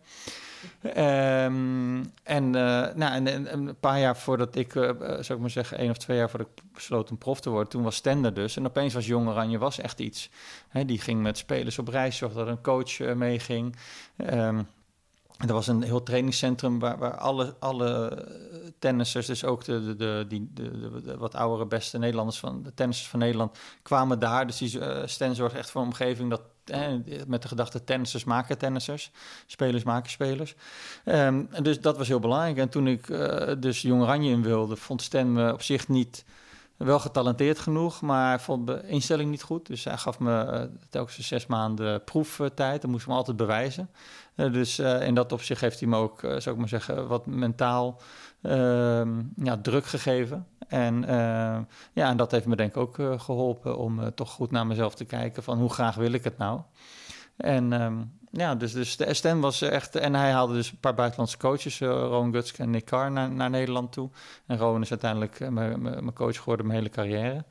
Um, 0.84 2.14
en, 2.24 2.46
uh, 2.46 2.52
nou, 2.96 3.14
en, 3.14 3.28
en, 3.28 3.52
een 3.52 3.80
paar 3.80 4.00
jaar 4.00 4.18
voordat 4.18 4.56
ik, 4.56 4.76
uh, 4.76 4.84
zou 5.00 5.34
ik 5.34 5.40
maar 5.40 5.50
zeggen, 5.50 5.78
één 5.78 5.90
of 5.90 5.98
twee 5.98 6.18
jaar 6.18 6.30
voordat 6.30 6.48
ik 6.48 6.64
besloot 6.74 7.10
een 7.10 7.18
prof 7.18 7.40
te 7.40 7.50
worden, 7.50 7.70
toen 7.70 7.84
was 7.84 7.96
Stender 7.96 8.34
dus. 8.34 8.58
En 8.58 8.66
opeens 8.66 8.94
was 8.94 9.06
Jong 9.06 9.28
Oranje 9.28 9.58
was 9.58 9.80
echt 9.80 10.00
iets. 10.00 10.30
Die 10.86 11.00
ging 11.00 11.22
met 11.22 11.38
spelers 11.38 11.80
op 11.80 11.88
reis, 11.88 12.18
zorgde 12.18 12.40
dat 12.40 12.48
een 12.48 12.62
coach 12.62 13.00
uh, 13.00 13.14
meeging. 13.14 13.76
Um, 14.18 14.68
er 15.38 15.54
was 15.54 15.68
een 15.68 15.82
heel 15.82 16.04
trainingscentrum 16.04 16.80
waar, 16.80 16.98
waar 16.98 17.18
alle, 17.18 17.56
alle 17.60 18.26
tennissers, 18.80 19.26
dus 19.26 19.44
ook 19.44 19.64
de, 19.64 19.86
de, 19.86 19.96
de, 19.96 20.26
die, 20.28 20.50
de, 20.54 21.02
de, 21.04 21.18
wat 21.18 21.36
oudere 21.36 21.66
beste 21.66 21.98
Nederlanders 21.98 22.40
van 22.40 22.64
de 22.64 22.74
tennissers 22.74 23.10
van 23.10 23.20
Nederland, 23.20 23.58
kwamen 23.82 24.20
daar. 24.20 24.48
Dus 24.48 24.58
die 24.58 24.80
uh, 24.80 25.02
Sten 25.06 25.36
zorgde 25.36 25.58
echt 25.58 25.72
voor 25.72 25.82
een 25.82 25.88
omgeving 25.88 26.30
dat 26.30 26.42
met 27.28 27.42
de 27.42 27.48
gedachte 27.48 27.84
tennissers 27.84 28.24
maken 28.24 28.58
tennissers, 28.58 29.12
spelers 29.46 29.84
maken 29.84 30.12
spelers. 30.12 30.56
Um, 31.06 31.50
dus 31.62 31.82
dat 31.82 31.98
was 31.98 32.08
heel 32.08 32.20
belangrijk. 32.20 32.58
En 32.58 32.70
toen 32.70 32.88
ik 32.88 33.10
uh, 33.10 33.52
dus 33.60 33.82
Jong 33.82 34.02
Oranje 34.02 34.32
in 34.32 34.44
wilde, 34.44 34.76
vond 34.76 35.02
Stan 35.02 35.34
me 35.34 35.54
op 35.54 35.62
zich 35.62 35.88
niet 35.88 36.26
Wel 36.78 37.00
getalenteerd 37.00 37.60
genoeg, 37.60 38.02
maar 38.02 38.42
vond 38.42 38.68
de 38.68 38.88
instelling 38.88 39.30
niet 39.30 39.44
goed. 39.44 39.68
Dus 39.68 39.84
hij 39.84 39.98
gaf 39.98 40.20
me 40.20 40.70
telkens 40.90 41.28
zes 41.28 41.46
maanden 41.46 42.04
proeftijd. 42.04 42.82
Dan 42.82 42.92
moest 42.92 43.04
ik 43.04 43.10
me 43.10 43.16
altijd 43.16 43.38
bewijzen. 43.38 43.90
Uh, 44.36 44.54
dus 44.54 44.80
uh, 44.80 45.02
in 45.02 45.16
dat 45.16 45.32
opzicht 45.32 45.62
heeft 45.62 45.80
hij 45.80 45.90
me 45.90 45.98
ook, 45.98 46.20
zou 46.20 46.50
ik 46.50 46.58
maar 46.58 46.68
zeggen, 46.68 47.08
wat 47.08 47.26
mentaal 47.26 48.02
ehm, 48.42 49.22
ja, 49.36 49.58
druk 49.58 49.86
gegeven. 49.86 50.48
En, 50.68 51.04
ja, 51.94 52.10
en 52.10 52.18
dat 52.18 52.32
heeft 52.32 52.46
me 52.46 52.56
denk 52.56 52.76
ik 52.76 52.78
ook 52.78 53.22
geholpen 53.22 53.78
om 53.78 54.14
toch 54.16 54.32
goed 54.32 54.52
naar 54.52 54.68
mezelf 54.68 54.96
te 54.96 55.06
kijken 55.06 55.44
van 55.44 55.58
hoe 55.58 55.74
graag 55.74 55.96
wil 55.96 56.12
ik 56.12 56.24
het 56.24 56.38
nou. 56.38 56.62
En 57.38 57.82
um, 57.82 58.12
ja, 58.38 58.56
dus, 58.56 58.74
dus 58.74 58.98
de 58.98 59.14
STM 59.14 59.40
was 59.40 59.62
echt... 59.62 59.96
En 59.96 60.16
hij 60.16 60.32
haalde 60.32 60.54
dus 60.54 60.72
een 60.72 60.80
paar 60.80 60.94
buitenlandse 60.94 61.38
coaches, 61.38 61.80
uh, 61.80 61.90
Rowan 61.90 62.32
Gutske 62.32 62.62
en 62.62 62.70
Nick 62.70 62.86
Carr, 62.86 63.12
naar, 63.12 63.32
naar 63.32 63.50
Nederland 63.50 63.92
toe. 63.92 64.10
En 64.46 64.58
Rowan 64.58 64.82
is 64.82 64.90
uiteindelijk 64.90 65.50
mijn 65.50 66.14
coach 66.14 66.38
geworden 66.38 66.66
mijn 66.66 66.78
hele 66.78 66.92
carrière. 66.92 67.44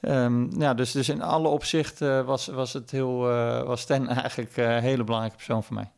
Um, 0.00 0.60
ja, 0.60 0.74
dus, 0.74 0.92
dus 0.92 1.08
in 1.08 1.22
alle 1.22 1.48
opzichten 1.48 2.24
was, 2.24 2.46
was, 2.46 2.72
het 2.72 2.90
heel, 2.90 3.18
was 3.64 3.80
Stan 3.80 4.08
eigenlijk 4.22 4.56
een 4.56 4.82
hele 4.82 5.04
belangrijke 5.04 5.36
persoon 5.36 5.64
voor 5.64 5.74
mij. 5.74 5.90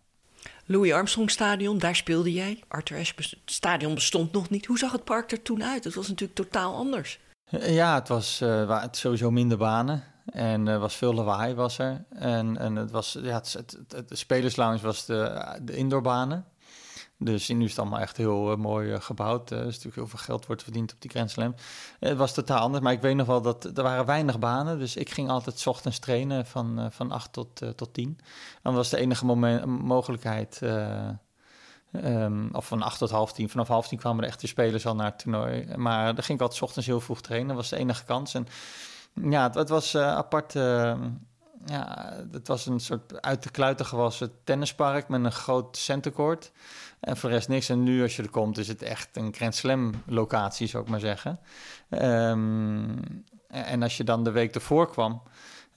Louis 0.70 0.92
Armstrong 0.92 1.30
Stadion, 1.30 1.78
daar 1.78 1.96
speelde 1.96 2.32
jij. 2.32 2.62
Arthur 2.68 2.98
Ashe 2.98 3.14
Stadion 3.44 3.94
bestond 3.94 4.32
nog 4.32 4.50
niet. 4.50 4.66
Hoe 4.66 4.78
zag 4.78 4.92
het 4.92 5.04
park 5.04 5.32
er 5.32 5.42
toen 5.42 5.64
uit? 5.64 5.84
Het 5.84 5.94
was 5.94 6.08
natuurlijk 6.08 6.38
totaal 6.38 6.74
anders. 6.74 7.18
Ja, 7.50 7.94
het 7.94 8.08
was 8.08 8.38
het 8.68 8.96
sowieso 8.96 9.30
minder 9.30 9.58
banen. 9.58 10.04
En 10.32 10.68
er 10.68 10.78
was 10.78 10.94
veel 10.94 11.14
lawaai 11.14 11.54
was 11.54 11.78
er. 11.78 12.04
En, 12.10 12.56
en 12.56 12.76
het 12.76 12.90
was, 12.90 13.18
ja, 13.22 13.34
het, 13.34 13.52
het, 13.52 13.78
het, 13.88 14.08
de 14.08 14.16
spelerslounge 14.16 14.78
was 14.78 15.06
de, 15.06 15.42
de 15.62 15.76
indoorbanen. 15.76 16.44
Dus 17.20 17.48
nu 17.48 17.64
is 17.64 17.70
het 17.70 17.78
allemaal 17.78 18.00
echt 18.00 18.16
heel 18.16 18.50
uh, 18.50 18.56
mooi 18.56 18.92
uh, 18.92 19.00
gebouwd. 19.00 19.50
Uh, 19.50 19.58
er 19.58 19.66
is 19.66 19.74
natuurlijk 19.74 19.94
heel 19.94 20.06
veel 20.06 20.18
geld 20.18 20.46
wordt 20.46 20.62
verdiend 20.62 20.92
op 20.92 21.00
die 21.00 21.10
Grand 21.10 21.30
Slam. 21.30 21.54
Het 22.00 22.16
was 22.16 22.34
totaal 22.34 22.58
anders, 22.58 22.84
maar 22.84 22.92
ik 22.92 23.00
weet 23.00 23.16
nog 23.16 23.26
wel 23.26 23.42
dat 23.42 23.64
er 23.64 23.82
waren 23.82 24.04
weinig 24.04 24.38
banen. 24.38 24.78
Dus 24.78 24.96
ik 24.96 25.10
ging 25.10 25.28
altijd 25.28 25.58
s 25.58 25.66
ochtends 25.66 25.98
trainen 25.98 26.46
van, 26.46 26.88
van 26.90 27.10
8 27.10 27.32
tot, 27.32 27.62
tot 27.76 27.94
10. 27.94 28.06
En 28.08 28.60
dat 28.62 28.74
was 28.74 28.88
de 28.88 28.96
enige 28.96 29.24
moment, 29.24 29.64
mogelijkheid... 29.66 30.60
Um, 31.92 32.48
of 32.52 32.66
van 32.66 32.82
8 32.82 32.98
tot 32.98 33.10
half 33.10 33.32
10. 33.32 33.48
Vanaf 33.48 33.68
half 33.68 33.88
10 33.88 33.98
kwamen 33.98 34.20
de 34.20 34.26
echte 34.26 34.46
spelers 34.46 34.86
al 34.86 34.94
naar 34.94 35.06
het 35.06 35.18
toernooi. 35.18 35.76
Maar 35.76 36.14
daar 36.14 36.24
ging 36.24 36.38
ik 36.38 36.40
altijd 36.40 36.54
s 36.54 36.62
ochtends 36.62 36.86
heel 36.86 37.00
vroeg 37.00 37.20
trainen. 37.20 37.48
Dat 37.48 37.56
was 37.56 37.68
de 37.68 37.76
enige 37.76 38.04
kans. 38.04 38.34
En 38.34 38.46
ja, 39.30 39.42
het, 39.42 39.54
het 39.54 39.68
was 39.68 39.96
apart. 39.96 40.54
Ja, 41.66 42.12
het 42.32 42.48
was 42.48 42.66
een 42.66 42.80
soort 42.80 43.22
uit 43.22 43.42
de 43.42 43.50
kluiten 43.50 43.86
gewassen 43.86 44.32
tennispark 44.44 45.08
met 45.08 45.24
een 45.24 45.32
groot 45.32 45.76
centercourt. 45.76 46.52
En 47.00 47.16
voor 47.16 47.28
de 47.28 47.34
rest 47.34 47.48
niks. 47.48 47.68
En 47.68 47.82
nu 47.82 48.02
als 48.02 48.16
je 48.16 48.22
er 48.22 48.30
komt 48.30 48.58
is 48.58 48.68
het 48.68 48.82
echt 48.82 49.16
een 49.16 49.34
Grand 49.34 49.54
Slam 49.54 49.92
locatie, 50.06 50.66
zou 50.66 50.82
ik 50.82 50.88
maar 50.88 51.00
zeggen. 51.00 51.40
Um, 51.90 53.24
en 53.48 53.82
als 53.82 53.96
je 53.96 54.04
dan 54.04 54.24
de 54.24 54.30
week 54.30 54.54
ervoor 54.54 54.90
kwam... 54.90 55.22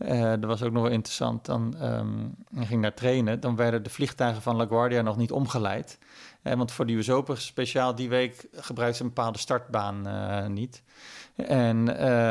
Uh, 0.05 0.29
dat 0.29 0.45
was 0.45 0.63
ook 0.63 0.71
nog 0.71 0.83
wel 0.83 0.91
interessant. 0.91 1.45
Dan 1.45 1.75
um, 1.83 2.35
ging 2.55 2.81
daar 2.81 2.93
trainen. 2.93 3.39
Dan 3.39 3.55
werden 3.55 3.83
de 3.83 3.89
vliegtuigen 3.89 4.41
van 4.41 4.55
LaGuardia 4.55 5.01
nog 5.01 5.17
niet 5.17 5.31
omgeleid. 5.31 5.97
Uh, 6.43 6.53
want 6.53 6.71
voor 6.71 6.85
die 6.85 6.97
US 6.97 7.09
Open 7.09 7.37
speciaal 7.37 7.95
die 7.95 8.09
week 8.09 8.47
gebruikten 8.51 8.97
ze 8.97 9.03
een 9.03 9.13
bepaalde 9.13 9.39
startbaan 9.39 10.07
uh, 10.07 10.45
niet. 10.47 10.83
En 11.35 11.77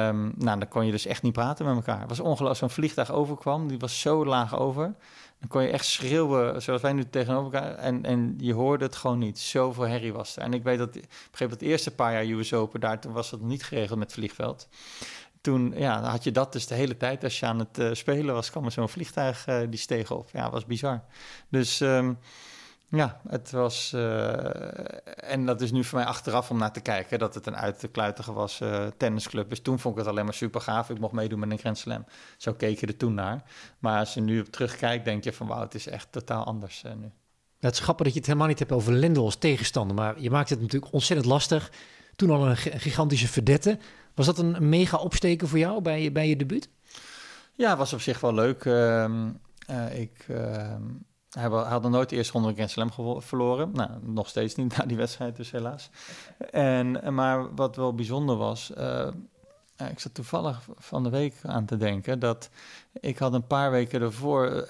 um, 0.07 0.33
nou, 0.37 0.59
dan 0.59 0.69
kon 0.69 0.87
je 0.87 0.91
dus 0.91 1.07
echt 1.07 1.23
niet 1.23 1.33
praten 1.33 1.67
met 1.67 1.75
elkaar. 1.75 2.01
Het 2.01 2.09
was 2.09 2.21
ongelooflijk. 2.21 2.59
Zo'n 2.59 2.71
vliegtuig 2.71 3.13
overkwam, 3.13 3.69
die 3.69 3.79
was 3.79 4.01
zo 4.01 4.25
laag 4.25 4.59
over. 4.59 4.95
Dan 5.41 5.49
kon 5.49 5.63
je 5.63 5.69
echt 5.69 5.87
schreeuwen, 5.87 6.63
zoals 6.63 6.83
wij 6.83 6.93
nu 6.93 7.09
tegenover 7.11 7.55
elkaar. 7.55 7.75
En, 7.75 8.05
en 8.05 8.35
je 8.39 8.53
hoorde 8.53 8.85
het 8.85 8.97
gewoon 8.97 9.19
niet. 9.19 9.39
Zoveel 9.39 9.87
herrie 9.87 10.13
was 10.13 10.37
er. 10.37 10.43
En 10.43 10.53
ik 10.53 10.63
weet 10.63 10.79
dat, 10.79 10.95
ik 10.95 11.09
begreep 11.31 11.51
dat 11.51 11.61
het 11.61 11.69
eerste 11.69 11.91
paar 11.91 12.13
jaar 12.13 12.39
US 12.39 12.53
Open, 12.53 12.81
daar 12.81 13.01
toen 13.01 13.13
was 13.13 13.31
nog 13.31 13.41
niet 13.41 13.63
geregeld 13.63 13.99
met 13.99 14.13
vliegveld. 14.13 14.69
Toen 15.41 15.73
ja, 15.77 16.03
had 16.03 16.25
je 16.25 16.31
dat 16.33 16.53
dus 16.53 16.67
de 16.67 16.75
hele 16.75 16.97
tijd. 16.97 17.25
Als 17.25 17.41
je 17.41 17.47
aan 17.47 17.59
het 17.59 17.79
uh, 17.79 17.89
spelen 17.93 18.35
was, 18.35 18.51
kwam 18.51 18.65
er 18.65 18.73
zo'n 18.73 18.89
vliegtuig 18.89 19.49
uh, 19.49 19.61
die 19.69 19.79
steeg 19.79 20.11
op. 20.11 20.31
Ja, 20.33 20.51
was 20.51 20.67
bizar. 20.67 21.03
Dus... 21.49 21.81
Um, 21.81 22.19
ja, 22.91 23.21
het 23.29 23.51
was. 23.51 23.93
Uh, 23.95 25.31
en 25.33 25.47
dat 25.47 25.61
is 25.61 25.73
nu 25.73 25.85
voor 25.85 25.99
mij 25.99 26.07
achteraf 26.07 26.51
om 26.51 26.59
naar 26.59 26.73
te 26.73 26.81
kijken 26.81 27.19
dat 27.19 27.35
het 27.35 27.47
een 27.47 27.57
uit 27.57 27.81
de 27.81 27.89
kluiten 27.89 28.25
gewassen 28.25 28.73
uh, 28.73 28.87
tennisclub 28.97 29.53
is. 29.53 29.61
Toen 29.61 29.79
vond 29.79 29.95
ik 29.95 30.01
het 30.01 30.11
alleen 30.11 30.25
maar 30.25 30.35
super 30.35 30.61
gaaf. 30.61 30.91
Ik 30.91 30.99
mocht 30.99 31.13
meedoen 31.13 31.39
met 31.39 31.51
een 31.51 31.59
Grand 31.59 31.79
Slam. 31.79 32.05
Zo 32.37 32.53
keek 32.53 32.81
je 32.81 32.87
er 32.87 32.97
toen 32.97 33.15
naar. 33.15 33.43
Maar 33.79 33.99
als 33.99 34.15
je 34.15 34.21
nu 34.21 34.41
op 34.41 34.47
terugkijkt, 34.47 35.05
denk 35.05 35.25
je 35.25 35.33
van 35.33 35.47
wauw, 35.47 35.61
het 35.61 35.75
is 35.75 35.87
echt 35.87 36.13
totaal 36.13 36.45
anders 36.45 36.83
nu. 36.83 37.11
Het 37.61 37.73
is 37.73 37.81
grappig 37.81 38.05
dat 38.05 38.13
je 38.13 38.19
het 38.19 38.29
helemaal 38.29 38.49
niet 38.49 38.59
hebt 38.59 38.73
over 38.73 38.93
Lendl 38.93 39.21
als 39.21 39.37
tegenstander. 39.37 39.97
Maar 39.97 40.21
je 40.21 40.31
maakt 40.31 40.51
het 40.51 40.61
natuurlijk 40.61 40.93
ontzettend 40.93 41.29
lastig. 41.31 41.71
Toen 42.17 42.31
al 42.31 42.47
een 42.47 42.57
gigantische 42.57 43.29
verdette. 43.29 43.79
Was 44.15 44.27
dat 44.27 44.39
een 44.39 44.69
mega 44.69 44.97
opsteken 44.97 45.49
voor 45.49 45.59
jou 45.59 45.81
bij, 45.81 46.13
bij 46.13 46.29
je 46.29 46.37
debuut? 46.37 46.69
Ja, 47.55 47.77
was 47.77 47.93
op 47.93 48.01
zich 48.01 48.21
wel 48.21 48.35
leuk. 48.35 48.65
Ehm, 48.65 49.29
ik. 49.93 50.25
Ehm, 50.29 50.83
hij 51.31 51.49
had 51.49 51.83
nog 51.83 51.91
nooit 51.91 52.09
de 52.09 52.17
eerste 52.17 52.33
ronde 52.33 52.55
Grand 52.55 52.71
Slam 52.71 52.91
verloren. 53.23 53.71
Nou, 53.73 53.91
nog 54.03 54.29
steeds 54.29 54.55
niet 54.55 54.77
na 54.77 54.85
die 54.85 54.97
wedstrijd 54.97 55.37
dus 55.37 55.51
helaas. 55.51 55.91
En, 56.51 57.15
maar 57.15 57.55
wat 57.55 57.77
wel 57.77 57.95
bijzonder 57.95 58.37
was... 58.37 58.73
Uh, 58.79 59.09
ik 59.91 60.01
zat 60.01 60.15
toevallig 60.15 60.69
van 60.77 61.03
de 61.03 61.11
week 61.11 61.35
aan 61.43 61.67
te 61.67 61.77
denken... 61.77 62.19
dat 62.19 62.51
ik 63.01 63.19
had 63.19 63.33
een 63.33 63.47
paar 63.47 63.71
weken. 63.71 64.03
Uh, 64.03 64.61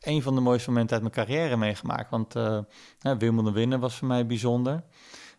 een 0.00 0.22
van 0.22 0.34
de 0.34 0.40
mooiste 0.40 0.70
momenten 0.70 0.92
uit 0.92 1.02
mijn 1.02 1.26
carrière 1.26 1.56
meegemaakt. 1.56 2.10
Want 2.10 2.36
uh, 2.36 2.60
Wimbledon 3.00 3.52
winnen 3.52 3.80
was 3.80 3.96
voor 3.96 4.08
mij 4.08 4.26
bijzonder. 4.26 4.82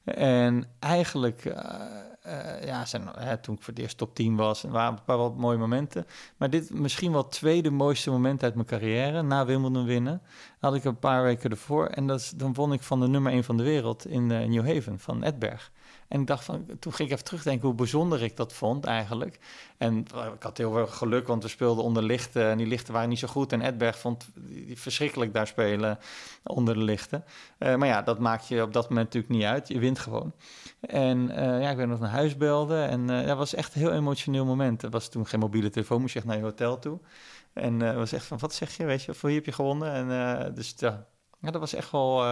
En 0.03 0.65
eigenlijk 0.79 1.45
uh, 1.45 2.63
ja, 2.65 2.85
zijn, 2.85 3.03
toen 3.41 3.55
ik 3.55 3.61
voor 3.61 3.73
het 3.73 3.81
eerst 3.81 3.97
top 3.97 4.15
10 4.15 4.35
was, 4.35 4.61
waren 4.61 4.93
een 4.93 5.03
paar 5.03 5.17
wat 5.17 5.37
mooie 5.37 5.57
momenten. 5.57 6.05
Maar 6.37 6.49
dit 6.49 6.73
misschien 6.73 7.11
wel 7.11 7.21
het 7.21 7.31
tweede 7.31 7.69
mooiste 7.69 8.11
moment 8.11 8.43
uit 8.43 8.55
mijn 8.55 8.67
carrière, 8.67 9.21
na 9.21 9.45
Wimbledon 9.45 9.85
winnen, 9.85 10.21
had 10.59 10.75
ik 10.75 10.83
een 10.83 10.99
paar 10.99 11.23
weken 11.23 11.49
ervoor. 11.49 11.85
En 11.85 12.07
dat, 12.07 12.33
dan 12.35 12.53
won 12.53 12.73
ik 12.73 12.81
van 12.81 12.99
de 12.99 13.07
nummer 13.07 13.31
1 13.31 13.43
van 13.43 13.57
de 13.57 13.63
wereld 13.63 14.05
in 14.05 14.29
uh, 14.29 14.45
New 14.45 14.67
Haven, 14.67 14.99
van 14.99 15.23
Edberg. 15.23 15.71
En 16.12 16.21
ik 16.21 16.28
dacht 16.28 16.43
van, 16.43 16.65
toen 16.80 16.93
ging 16.93 17.08
ik 17.08 17.13
even 17.13 17.26
terugdenken 17.26 17.67
hoe 17.67 17.76
bijzonder 17.76 18.24
ik 18.24 18.38
dat 18.38 18.54
vond 18.54 18.86
eigenlijk. 18.86 19.39
En 19.78 19.97
ik 20.34 20.43
had 20.43 20.58
heel 20.58 20.71
veel 20.71 20.88
geluk, 20.88 21.28
want 21.28 21.43
we 21.43 21.50
speelden 21.50 21.84
onder 21.84 22.04
lichten 22.04 22.50
en 22.50 22.58
die 22.58 22.67
lichten 22.67 22.93
waren 22.93 23.10
niet 23.10 23.19
zo 23.19 23.28
goed. 23.28 23.52
En 23.52 23.62
Edberg 23.62 24.00
vond 24.00 24.30
die 24.36 24.80
verschrikkelijk 24.80 25.34
daar 25.34 25.47
spelen 25.47 26.00
onder 26.43 26.74
de 26.74 26.84
lichten. 26.84 27.24
Uh, 27.60 27.76
maar 27.76 27.88
ja, 27.88 28.02
dat 28.02 28.19
maakt 28.19 28.47
je 28.47 28.62
op 28.62 28.74
dat 28.74 28.89
moment 28.89 29.06
natuurlijk 29.06 29.34
niet 29.34 29.43
uit. 29.43 29.67
Je 29.67 29.80
wint 29.80 30.00
gewoon. 30.00 30.34
En 30.80 31.30
uh, 31.30 31.62
ja, 31.62 31.69
ik 31.69 31.78
ben 31.78 31.89
nog 31.89 32.00
naar 32.00 32.10
huis 32.10 32.38
belde 32.38 32.82
en 32.84 33.08
dat 33.08 33.38
was 33.38 33.54
echt 33.54 33.76
een 33.76 33.82
heel 33.82 33.91
emotioneel 33.91 34.45
moment. 34.45 34.84
Er 34.84 34.89
was 34.89 35.10
toen 35.10 35.28
geen 35.28 35.39
mobiele 35.39 35.69
telefoon, 35.69 36.02
moest 36.02 36.13
je 36.13 36.19
echt 36.19 36.28
naar 36.28 36.38
je 36.38 36.43
hotel 36.43 36.80
toe. 36.80 37.00
En 37.54 37.95
was 37.95 38.12
echt 38.12 38.26
van, 38.26 38.38
wat 38.38 38.54
zeg 38.54 38.78
je, 38.78 38.86
weet 38.86 39.04
je, 39.04 39.13
voor 39.13 39.30
wie 39.30 39.38
heb 39.38 39.45
je 39.45 39.52
gewonnen? 39.52 39.91
En 39.91 40.54
dus 40.54 40.74
ja, 40.78 41.06
dat 41.41 41.60
was 41.60 41.74
echt 41.74 41.91
wel 41.91 42.24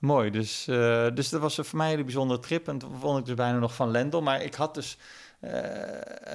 mooi. 0.00 0.30
Dus, 0.30 0.66
uh, 0.68 1.06
dus 1.14 1.28
dat 1.28 1.40
was 1.40 1.54
voor 1.54 1.78
mij 1.78 1.94
een 1.94 2.04
bijzondere 2.04 2.40
trip. 2.40 2.68
En 2.68 2.78
toen 2.78 2.96
vond 3.00 3.18
ik 3.18 3.24
dus 3.24 3.34
bijna 3.34 3.58
nog 3.58 3.74
van 3.74 3.90
Lendl. 3.90 4.20
Maar 4.20 4.42
ik 4.42 4.54
had 4.54 4.74
dus... 4.74 4.98
Uh, 5.40 5.50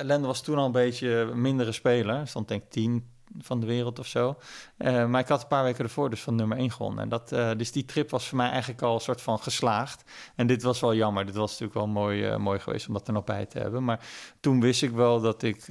Lendl 0.02 0.28
was 0.28 0.42
toen 0.42 0.58
al 0.58 0.66
een 0.66 0.72
beetje 0.72 1.32
mindere 1.34 1.72
speler. 1.72 2.28
Stond 2.28 2.48
denk 2.48 2.64
ik 2.64 2.70
tien 2.70 3.14
van 3.38 3.60
de 3.60 3.66
wereld 3.66 4.00
of 4.00 4.08
zo. 4.08 4.38
Uh, 4.78 5.06
maar 5.06 5.22
ik 5.22 5.28
had 5.28 5.42
een 5.42 5.48
paar 5.48 5.64
weken 5.64 5.84
ervoor 5.84 6.10
dus 6.10 6.22
van 6.22 6.36
nummer 6.36 6.58
1 6.58 6.72
gewonnen. 6.72 7.04
En 7.04 7.10
dat, 7.10 7.30
dus 7.58 7.72
die 7.72 7.86
trip 7.86 8.10
was 8.10 8.28
voor 8.28 8.38
mij 8.38 8.50
eigenlijk 8.50 8.82
al 8.82 8.94
een 8.94 9.02
soort 9.02 9.22
van 9.22 9.40
geslaagd. 9.40 10.04
En 10.36 10.48
dit 10.48 10.64
was 10.64 10.80
wel 10.80 10.96
jammer. 10.96 11.26
Dit 11.26 11.36
was 11.36 11.50
natuurlijk 11.50 11.78
wel 11.78 11.88
mooi, 11.88 12.38
mooi 12.38 12.60
geweest 12.60 12.88
om 12.88 12.94
dat 12.94 13.08
er 13.08 13.14
nog 13.14 13.24
bij 13.24 13.46
te 13.46 13.60
hebben. 13.60 13.84
Maar 13.84 14.08
toen 14.40 14.62
wist 14.62 14.84
ik 14.84 14.92
wel 14.92 15.22
dat 15.22 15.44
ik, 15.44 15.66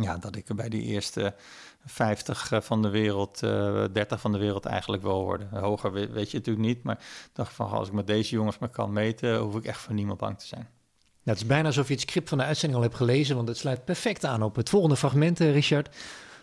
ja, 0.00 0.16
dat 0.20 0.36
ik 0.36 0.54
bij 0.56 0.68
die 0.68 0.82
eerste 0.82 1.34
50 1.84 2.52
eh, 2.52 2.60
van 2.60 2.82
de 2.82 2.88
wereld, 2.88 3.42
uh, 3.42 3.84
eh, 3.84 3.92
30 3.92 4.20
van 4.20 4.32
de 4.32 4.38
wereld 4.38 4.64
eigenlijk 4.64 5.02
wel 5.02 5.24
worden. 5.24 5.48
Hoger 5.50 5.92
weet, 5.92 6.12
weet 6.12 6.30
je 6.30 6.36
natuurlijk 6.36 6.66
niet, 6.66 6.82
maar 6.82 6.98
ik 6.98 7.30
dacht 7.32 7.52
van 7.52 7.70
als 7.70 7.88
ik 7.88 7.94
met 7.94 8.06
deze 8.06 8.34
jongens 8.34 8.58
me 8.58 8.68
kan 8.68 8.92
meten, 8.92 9.38
hoef 9.38 9.56
ik 9.56 9.64
echt 9.64 9.80
voor 9.80 9.94
niemand 9.94 10.18
bang 10.18 10.38
te 10.38 10.46
zijn. 10.46 10.68
Ja, 11.22 11.30
het 11.30 11.40
is 11.40 11.46
bijna 11.46 11.66
alsof 11.66 11.86
je 11.86 11.92
het 11.92 12.02
script 12.02 12.28
van 12.28 12.38
de 12.38 12.44
uitzending 12.44 12.78
al 12.78 12.86
hebt 12.86 12.96
gelezen, 12.96 13.36
want 13.36 13.48
het 13.48 13.56
sluit 13.56 13.84
perfect 13.84 14.24
aan 14.24 14.42
op 14.42 14.56
het 14.56 14.68
volgende 14.68 14.96
fragment, 14.96 15.40
eh, 15.40 15.52
Richard. 15.52 15.96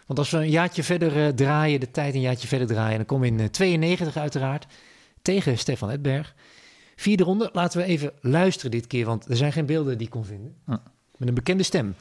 Want 0.08 0.20
als 0.20 0.30
we 0.30 0.38
een 0.38 0.50
jaartje 0.50 0.84
verder 0.84 1.36
draaien, 1.36 1.80
de 1.80 1.92
tijd 1.92 2.14
een 2.14 2.22
jaartje 2.22 2.48
verder 2.48 2.68
draaien, 2.68 2.98
dan 2.98 3.06
kom 3.06 3.20
we 3.20 3.28
in 3.28 3.52
92 3.52 4.18
uiteraard 4.18 4.66
tegen 5.22 5.58
Stefan 5.58 5.90
Edberg. 5.90 6.36
Vierde 6.96 7.24
ronde, 7.24 7.50
laten 7.54 7.80
we 7.80 7.86
even 7.86 8.12
luisteren 8.22 8.72
dit 8.72 8.88
keer, 8.88 9.06
want 9.06 9.30
er 9.30 9.36
zijn 9.36 9.52
geen 9.52 9.66
beelden 9.66 9.98
die 9.98 10.06
ik 10.06 10.14
kon 10.14 10.26
vinden. 10.26 10.56
Hm. 10.66 10.78
Met 11.18 11.28
een 11.28 11.34
bekende 11.34 11.64
stem. 11.64 11.96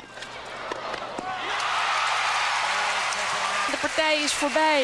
Is 4.24 4.32
voorbij. 4.32 4.82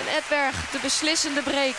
En 0.00 0.06
Edberg 0.16 0.70
de 0.70 0.78
beslissende 0.82 1.42
break. 1.42 1.76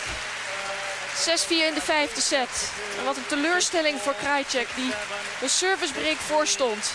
6-4 1.18 1.50
in 1.50 1.74
de 1.74 1.80
vijfde 1.80 2.20
set. 2.20 2.72
Wat 3.04 3.16
een 3.16 3.26
teleurstelling 3.26 3.98
voor 3.98 4.14
Krajcek 4.14 4.68
die 4.76 4.90
de 5.40 5.48
service 5.48 5.92
break 5.92 6.16
voorstond. 6.16 6.92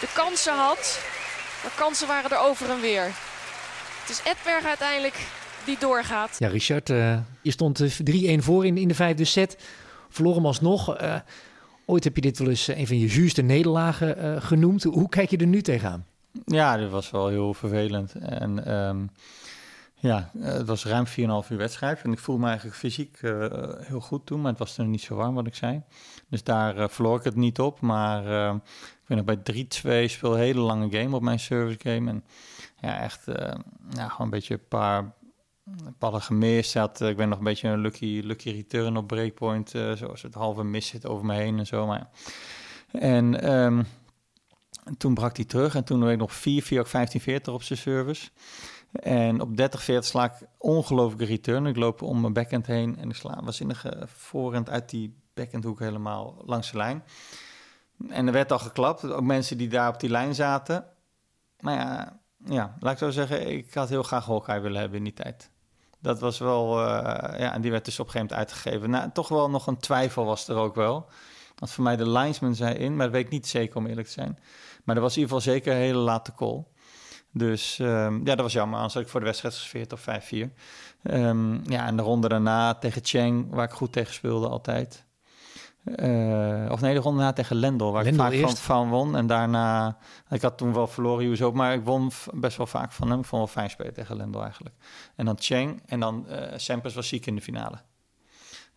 De 0.00 0.08
kansen 0.12 0.54
had, 0.54 1.00
maar 1.62 1.72
kansen 1.74 2.06
waren 2.06 2.30
er 2.30 2.38
over 2.38 2.70
en 2.70 2.80
weer. 2.80 3.04
Het 4.00 4.08
is 4.08 4.20
Edberg 4.24 4.64
uiteindelijk 4.64 5.18
die 5.64 5.76
doorgaat. 5.78 6.36
Ja, 6.38 6.48
Richard, 6.48 6.88
uh, 6.88 7.18
je 7.42 7.50
stond 7.50 7.82
3-1 7.82 7.84
voor 8.38 8.66
in, 8.66 8.76
in 8.76 8.88
de 8.88 8.94
vijfde 8.94 9.24
set. 9.24 9.56
Verloor 10.08 10.34
hem 10.34 10.46
alsnog. 10.46 11.00
Uh, 11.00 11.14
Ooit 11.86 12.04
heb 12.04 12.14
je 12.14 12.20
dit 12.20 12.38
wel 12.38 12.48
eens 12.48 12.68
een 12.68 12.86
van 12.86 12.98
je 12.98 13.08
zuurste 13.08 13.42
nederlagen 13.42 14.42
genoemd. 14.42 14.82
Hoe 14.82 15.08
kijk 15.08 15.30
je 15.30 15.36
er 15.36 15.46
nu 15.46 15.62
tegenaan? 15.62 16.09
Ja, 16.44 16.76
dat 16.76 16.90
was 16.90 17.10
wel 17.10 17.28
heel 17.28 17.54
vervelend. 17.54 18.14
En 18.14 18.64
ehm, 18.66 19.06
ja, 19.94 20.30
het 20.38 20.66
was 20.66 20.84
ruim 20.84 21.06
4,5 21.06 21.12
uur 21.50 21.56
wedstrijd. 21.56 22.02
En 22.02 22.12
ik 22.12 22.18
voelde 22.18 22.40
me 22.40 22.46
eigenlijk 22.48 22.76
fysiek 22.76 23.18
heel 23.78 24.00
goed 24.00 24.26
toen, 24.26 24.40
maar 24.40 24.50
het 24.50 24.58
was 24.58 24.74
toen 24.74 24.90
niet 24.90 25.02
zo 25.02 25.14
warm 25.14 25.34
wat 25.34 25.46
ik 25.46 25.54
zei. 25.54 25.82
Dus 26.28 26.44
daar 26.44 26.90
verloor 26.90 27.18
ik 27.18 27.24
het 27.24 27.36
niet 27.36 27.58
op. 27.60 27.80
Maar 27.80 28.26
ehm, 28.26 28.56
ik 28.56 29.06
ben 29.06 29.16
nog 29.16 29.26
bij 29.26 30.06
3-2 30.06 30.10
speel 30.10 30.32
een 30.32 30.38
hele 30.38 30.60
lange 30.60 30.90
game 30.90 31.16
op 31.16 31.22
mijn 31.22 31.40
service 31.40 31.78
game. 31.82 32.10
En 32.10 32.24
ja, 32.80 33.00
echt 33.00 33.24
ja, 33.90 34.08
gewoon 34.08 34.26
een 34.26 34.30
beetje 34.30 34.54
een 34.54 34.68
paar 34.68 35.12
ballen 35.98 36.22
gemist. 36.22 36.74
Had, 36.74 37.00
ik 37.00 37.16
ben 37.16 37.28
nog 37.28 37.38
een 37.38 37.44
beetje 37.44 37.68
een 37.68 37.80
lucky, 37.80 38.20
lucky 38.24 38.50
return 38.50 38.96
op 38.96 39.06
breakpoint. 39.06 39.74
Uh, 39.74 39.92
zoals 39.92 40.22
het 40.22 40.34
halve 40.34 40.64
mis 40.64 40.86
zit 40.86 41.06
over 41.06 41.26
me 41.26 41.34
heen 41.34 41.58
en 41.58 41.66
zo. 41.66 41.86
Maar, 41.86 42.08
en 42.92 43.54
um, 43.54 43.86
toen 44.96 45.14
brak 45.14 45.36
hij 45.36 45.44
terug. 45.44 45.74
En 45.74 45.84
toen 45.84 46.00
werd 46.00 46.12
ik 46.12 46.18
nog 46.18 46.32
4, 46.32 46.62
4 46.62 46.80
ook 46.80 46.86
15, 46.86 47.20
40 47.20 47.54
op 47.54 47.62
zijn 47.62 47.78
service. 47.78 48.30
En 48.92 49.40
op 49.40 49.56
30, 49.56 49.82
40 49.82 50.04
sla 50.04 50.24
ik 50.24 50.48
ongelooflijke 50.58 51.24
return. 51.24 51.66
Ik 51.66 51.76
loop 51.76 52.02
om 52.02 52.20
mijn 52.20 52.32
backhand 52.32 52.66
heen 52.66 52.98
en 52.98 53.08
ik 53.08 53.16
sla 53.16 53.40
waanzinnige 53.42 54.02
voorhand 54.06 54.70
uit 54.70 54.90
die 54.90 55.16
backhandhoek 55.34 55.78
helemaal 55.78 56.42
langs 56.44 56.70
de 56.70 56.76
lijn. 56.76 57.04
En 58.08 58.26
er 58.26 58.32
werd 58.32 58.52
al 58.52 58.58
geklapt, 58.58 59.04
ook 59.04 59.22
mensen 59.22 59.58
die 59.58 59.68
daar 59.68 59.88
op 59.88 60.00
die 60.00 60.10
lijn 60.10 60.34
zaten. 60.34 60.84
Maar 61.60 61.74
ja, 61.74 62.20
ja 62.44 62.76
laat 62.80 62.92
ik 62.92 62.98
zo 62.98 63.10
zeggen, 63.10 63.48
ik 63.48 63.74
had 63.74 63.88
heel 63.88 64.02
graag 64.02 64.26
Hawkeye 64.26 64.60
willen 64.60 64.80
hebben 64.80 64.98
in 64.98 65.04
die 65.04 65.12
tijd. 65.12 65.50
Dat 65.98 66.20
was 66.20 66.38
wel, 66.38 66.80
uh, 66.80 66.84
ja, 67.38 67.52
en 67.52 67.60
die 67.60 67.70
werd 67.70 67.84
dus 67.84 68.00
op 68.00 68.06
een 68.06 68.12
gegeven 68.12 68.36
moment 68.36 68.50
uitgegeven. 68.50 68.90
Nou, 68.90 69.10
toch 69.12 69.28
wel 69.28 69.50
nog 69.50 69.66
een 69.66 69.78
twijfel 69.78 70.24
was 70.24 70.48
er 70.48 70.56
ook 70.56 70.74
wel. 70.74 71.08
Want 71.60 71.72
voor 71.72 71.84
mij 71.84 71.96
de 71.96 72.10
linesman 72.10 72.54
zei 72.54 72.74
in, 72.74 72.96
maar 72.96 73.06
dat 73.06 73.14
weet 73.14 73.24
ik 73.24 73.30
niet 73.30 73.46
zeker 73.46 73.76
om 73.76 73.86
eerlijk 73.86 74.06
te 74.06 74.12
zijn. 74.12 74.38
Maar 74.84 74.96
er 74.96 75.02
was 75.02 75.16
in 75.16 75.22
ieder 75.22 75.36
geval 75.36 75.52
zeker 75.52 75.72
een 75.72 75.78
hele 75.78 75.98
late 75.98 76.34
call. 76.34 76.64
Dus 77.32 77.78
um, 77.78 78.18
ja, 78.18 78.34
dat 78.34 78.40
was 78.40 78.52
jammer. 78.52 78.76
Anders 78.76 78.94
had 78.94 79.02
ik 79.02 79.08
voor 79.08 79.20
de 79.20 79.26
wedstrijd 79.26 79.54
gesfeerd 79.54 79.92
op 79.92 79.98
5-4. 79.98 80.02
Um, 81.02 81.70
ja, 81.70 81.86
en 81.86 81.96
de 81.96 82.02
ronde 82.02 82.28
daarna 82.28 82.74
tegen 82.74 83.04
Cheng, 83.04 83.46
waar 83.50 83.64
ik 83.64 83.70
goed 83.70 83.92
tegen 83.92 84.14
speelde 84.14 84.48
altijd. 84.48 85.04
Uh, 85.84 86.70
of 86.70 86.80
nee, 86.80 86.94
de 86.94 87.00
ronde 87.00 87.22
na 87.22 87.32
tegen 87.32 87.56
Lendl, 87.56 87.90
waar 87.90 88.04
Lendl 88.04 88.22
ik 88.22 88.40
vaak 88.40 88.48
van, 88.48 88.56
van, 88.56 88.88
won. 88.88 89.16
En 89.16 89.26
daarna, 89.26 89.96
ik 90.28 90.42
had 90.42 90.58
toen 90.58 90.72
wel 90.72 90.86
verloren 90.86 91.26
US 91.26 91.42
ook, 91.42 91.54
maar 91.54 91.74
ik 91.74 91.84
won 91.84 92.10
best 92.34 92.56
wel 92.56 92.66
vaak 92.66 92.92
van 92.92 93.10
hem. 93.10 93.18
Ik 93.18 93.24
vond 93.24 93.42
wel 93.42 93.52
fijn 93.52 93.70
spelen 93.70 93.94
tegen 93.94 94.16
Lendl 94.16 94.40
eigenlijk. 94.42 94.74
En 95.16 95.24
dan 95.24 95.36
Cheng 95.38 95.82
en 95.86 96.00
dan 96.00 96.26
uh, 96.28 96.36
Sampras 96.56 96.94
was 96.94 97.08
ziek 97.08 97.26
in 97.26 97.34
de 97.34 97.40
finale. 97.40 97.76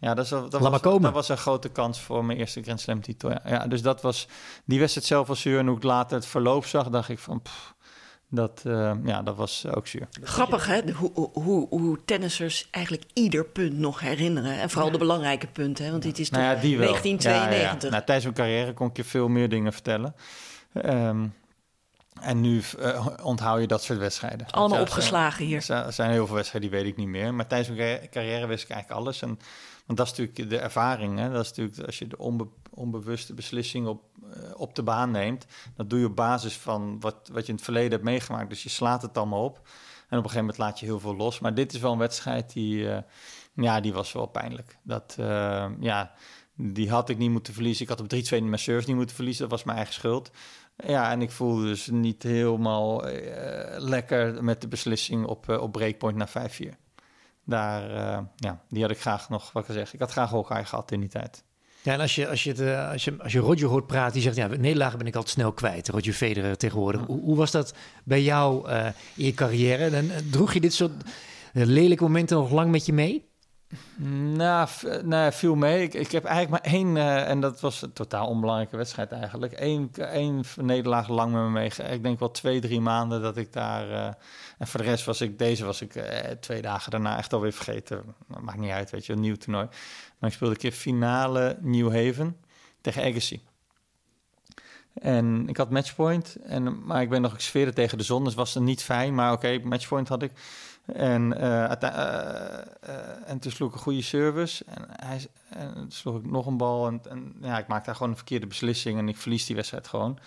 Ja, 0.04 0.13
dat, 0.13 0.26
is, 0.26 0.30
dat, 0.30 0.52
was, 0.52 0.82
dat 0.82 1.12
was 1.12 1.30
een 1.30 1.38
grote 1.38 1.70
kans 1.70 2.02
voor 2.02 2.26
mijn 2.26 2.38
eerste 2.38 2.63
Grand 2.63 2.80
Slam 2.80 3.02
titel. 3.02 3.30
Ja. 3.30 3.42
ja, 3.46 3.68
dus 3.68 3.82
dat 3.82 4.02
was, 4.02 4.28
die 4.66 4.80
wedstrijd 4.80 5.08
zelf 5.08 5.28
was 5.28 5.42
zuur. 5.42 5.60
En 5.60 5.68
hoe 5.68 5.78
ik 5.78 5.84
later 5.84 6.16
het 6.16 6.26
verloop 6.26 6.66
zag, 6.66 6.89
dacht 6.89 7.10
ik 7.10 7.20
van... 7.20 7.42
Pff, 7.42 7.74
dat, 8.30 8.63
uh, 8.68 8.92
ja, 9.04 9.22
dat 9.22 9.36
was 9.36 9.66
ook 9.68 9.88
zuur. 9.88 10.08
Grappig 10.22 10.68
hè, 10.68 10.92
hoe, 10.92 11.30
hoe, 11.34 11.68
hoe 11.70 12.00
tennissers 12.06 12.68
eigenlijk 12.72 13.04
ieder 13.13 13.46
punt 13.46 13.78
nog 13.78 14.00
herinneren. 14.00 14.60
En 14.60 14.70
vooral 14.70 14.92
de 14.92 14.98
belangrijke 14.98 15.48
punten, 15.48 15.86
hè? 15.86 15.92
want 15.92 16.04
dit 16.04 16.20
is 16.20 16.30
toch 16.30 16.39
nou 16.39 16.56
ja, 16.56 16.62
1992. 16.62 17.82
Ja, 17.82 17.88
ja, 17.88 17.89
nou, 17.89 18.04
tijdens 18.04 18.24
mijn 18.24 18.36
carrière 18.36 18.74
kon 18.74 18.88
ik 18.88 18.98
je 18.98 19.04
veel 19.04 19.28
meer 19.28 19.50
dingen 19.50 19.74
vertellen. 19.74 20.16
Um, 20.86 21.34
en 22.22 22.42
nu 22.42 22.62
uh, 22.80 23.08
onthoud 23.24 23.60
je 23.60 23.68
dat 23.68 23.84
soort 23.84 24.00
wedstrijden. 24.00 24.48
Allemaal 24.52 24.82
opgeslagen 24.82 25.46
hier. 25.46 25.72
Er 25.72 25.94
zijn 25.94 26.12
heel 26.12 26.26
veel 26.26 26.36
wedstrijden, 26.36 26.70
die 26.70 26.80
weet 26.80 26.89
ik 26.89 26.98
niet 26.98 27.08
meer. 27.08 27.34
Maar 27.34 27.48
tijdens 27.48 27.78
mijn 27.78 28.10
carrière 28.10 28.48
wist 28.48 28.63
ik 28.63 28.70
eigenlijk 28.70 29.02
alles. 29.02 29.22
En, 29.22 29.39
want 29.86 29.98
dat 29.98 30.08
is 30.08 30.17
natuurlijk 30.17 30.50
de 30.50 30.58
ervaring. 30.58 31.19
Hè? 31.19 31.30
Dat 31.32 31.41
is 31.41 31.50
natuurlijk 31.50 31.80
als 31.86 32.00
je 32.00 32.08
de 32.08 32.17
onbe, 32.17 32.48
onbewuste 32.69 33.34
beslissing 33.34 33.88
op, 33.88 34.04
uh, 34.24 34.52
op 34.56 34.76
de 34.76 34.84
baan 34.84 35.12
neemt. 35.12 35.46
Dat 35.76 35.89
doe 35.89 36.00
je 36.00 36.06
op 36.06 36.15
basis 36.15 36.58
van 36.58 37.00
wat, 37.00 37.30
wat 37.32 37.41
je 37.41 37.48
in 37.48 37.56
het 37.56 37.63
verleden 37.63 37.91
hebt 37.91 38.04
meegemaakt. 38.04 38.50
Dus 38.50 38.63
je 38.63 38.69
slaat 38.69 39.02
het 39.02 39.17
allemaal 39.17 39.43
op. 39.43 39.56
En 39.58 40.19
op 40.19 40.24
een 40.24 40.30
gegeven 40.30 40.39
moment 40.39 40.58
laat 40.58 40.80
je 40.80 40.86
heel 40.86 41.00
veel 41.00 41.15
los. 41.15 41.39
Maar 41.39 41.54
dit 41.54 41.74
is 41.74 41.80
wel 41.80 41.91
een 41.91 41.98
wedstrijd 41.98 42.54
die, 42.54 42.78
uh, 42.78 42.98
ja, 43.54 43.80
die 43.80 43.93
was 43.93 44.12
wel 44.12 44.26
pijnlijk. 44.26 44.78
Dat, 44.84 45.15
ja, 45.80 46.12
die 46.56 46.89
had 46.89 47.10
ik 47.10 47.17
niet 47.17 47.32
moeten 47.32 47.54
verliezen. 47.54 47.84
Ik 47.84 47.89
had 47.89 48.00
op 48.00 48.13
3-2 48.13 48.43
mijn 48.43 48.60
service 48.60 48.88
niet 48.88 48.98
moeten 48.98 49.15
verliezen. 49.15 49.41
Dat 49.41 49.52
was 49.52 49.63
mijn 49.63 49.78
eigen 49.78 49.96
schuld. 49.96 50.32
Ja, 50.78 51.12
en 51.12 51.22
ik 51.22 51.32
voelde 51.32 51.65
dus 51.65 51.88
niet 51.88 52.24
helemaal 52.24 53.04
lekker 53.78 54.43
met 54.43 54.62
de 54.62 54.67
beslissing 54.67 55.26
op, 55.26 55.50
op 55.50 55.72
breakpoint 55.72 56.17
naar 56.17 56.52
5-4. 56.52 56.83
Daar, 57.46 57.90
uh, 57.90 58.20
ja, 58.36 58.62
die 58.70 58.82
had 58.82 58.92
ik 58.92 59.00
graag 59.00 59.30
nog, 59.30 59.52
wat 59.52 59.70
ik 59.70 59.76
zeg, 59.76 59.94
ik 59.94 60.00
had 60.00 60.12
graag 60.12 60.30
Hawkeye 60.30 60.66
gehad 60.66 60.92
in 60.92 61.00
die 61.00 61.10
tijd. 61.10 61.44
Ja, 61.82 61.94
en 61.94 62.00
als 62.00 62.16
je, 62.16 62.30
als 62.30 62.44
je, 62.44 62.50
het, 62.52 62.92
als 62.92 63.04
je, 63.04 63.16
als 63.18 63.34
je 63.34 63.40
Roger 63.40 63.68
hoort 63.68 63.88
praten, 63.88 64.14
die 64.14 64.22
zegt, 64.22 64.36
ja, 64.36 64.48
nederlagen 64.48 64.98
ben 64.98 65.08
ik 65.08 65.16
altijd 65.16 65.34
snel 65.34 65.52
kwijt. 65.52 65.90
Roger 65.90 66.14
Federer 66.14 66.58
tegenwoordig. 66.58 67.02
Hoe, 67.06 67.22
hoe 67.22 67.36
was 67.36 67.52
dat 67.52 67.74
bij 68.04 68.22
jou 68.22 68.70
in 69.16 69.26
je 69.26 69.34
carrière? 69.34 69.96
En, 69.96 70.12
droeg 70.32 70.54
je 70.54 70.60
dit 70.60 70.74
soort 70.74 70.92
lelijke 71.54 72.04
momenten 72.04 72.38
nog 72.38 72.52
lang 72.52 72.72
met 72.72 72.86
je 72.86 72.94
mee? 72.94 73.33
Nou, 74.36 74.70
nou, 75.04 75.32
viel 75.32 75.56
mee. 75.56 75.84
Ik, 75.84 75.94
ik 75.94 76.12
heb 76.12 76.26
eigenlijk 76.26 76.64
maar 76.64 76.74
één, 76.74 76.96
uh, 76.96 77.30
en 77.30 77.40
dat 77.40 77.60
was 77.60 77.82
een 77.82 77.94
totaal 77.94 78.28
onbelangrijke 78.28 78.78
wedstrijd 78.78 79.12
eigenlijk. 79.12 79.54
Eén, 79.60 79.92
één 79.94 80.44
nederlaag 80.62 81.08
lang 81.08 81.32
met 81.32 81.42
me 81.42 81.50
mee. 81.50 81.72
Ik 81.92 82.04
denk 82.04 82.20
wel 82.20 82.32
twee, 82.32 82.62
drie 82.62 82.82
maanden 82.82 83.22
dat 83.22 83.38
ik 83.38 83.54
daar. 83.54 83.90
Uh, 83.90 84.06
en 84.58 84.68
voor 84.68 84.80
de 84.80 84.86
rest 84.86 85.06
was 85.06 85.22
ik, 85.22 85.40
deze 85.40 85.66
was 85.66 85.82
ik 85.82 85.96
uh, 85.96 86.04
twee 86.40 86.62
dagen 86.62 86.92
daarna 86.92 87.18
echt 87.18 87.34
alweer 87.34 87.54
vergeten. 87.54 88.04
Maakt 88.42 88.60
niet 88.60 88.72
uit, 88.72 88.92
weet 88.92 89.06
je, 89.06 89.14
een 89.14 89.20
nieuw 89.20 89.36
toernooi. 89.36 89.68
Maar 90.20 90.30
ik 90.30 90.36
speelde 90.36 90.54
een 90.54 90.60
keer 90.60 90.72
finale 90.72 91.58
New 91.62 91.88
Haven 91.88 92.38
tegen 92.82 93.04
Agassi. 93.04 93.44
En 94.94 95.48
ik 95.48 95.58
had 95.58 95.70
matchpoint, 95.70 96.36
en, 96.44 96.86
maar 96.86 97.02
ik 97.02 97.10
ben 97.10 97.22
nog 97.22 97.34
gesfeerd 97.34 97.76
tegen 97.76 97.98
de 97.98 98.04
zon, 98.04 98.24
dus 98.24 98.34
was 98.34 98.54
het 98.54 98.64
niet 98.64 98.84
fijn. 98.84 99.16
Maar 99.16 99.32
oké, 99.32 99.60
matchpoint 99.64 100.08
had 100.08 100.24
ik. 100.24 100.32
En, 100.86 101.34
uh, 101.38 101.72
uh, 101.84 101.91
uh, 101.91 103.30
en 103.30 103.39
toen 103.39 103.52
sloeg 103.52 103.69
ik 103.69 103.76
een 103.76 103.82
goede 103.82 104.02
service. 104.02 104.65
En, 104.67 104.86
hij, 104.89 105.28
en 105.50 105.74
toen 105.74 105.91
sloeg 105.91 106.17
ik 106.17 106.26
nog 106.26 106.46
een 106.46 106.58
bal. 106.58 106.88
En, 106.88 107.02
en 107.10 107.36
ja, 107.41 107.58
ik 107.58 107.67
maakte 107.67 107.86
daar 107.86 107.96
gewoon 107.96 108.12
een 108.12 108.17
verkeerde 108.17 108.48
beslissing. 108.48 108.98
En 108.98 109.10
ik 109.10 109.17
verlies 109.17 109.46
die 109.46 109.56
wedstrijd 109.56 109.88
gewoon. 109.88 110.19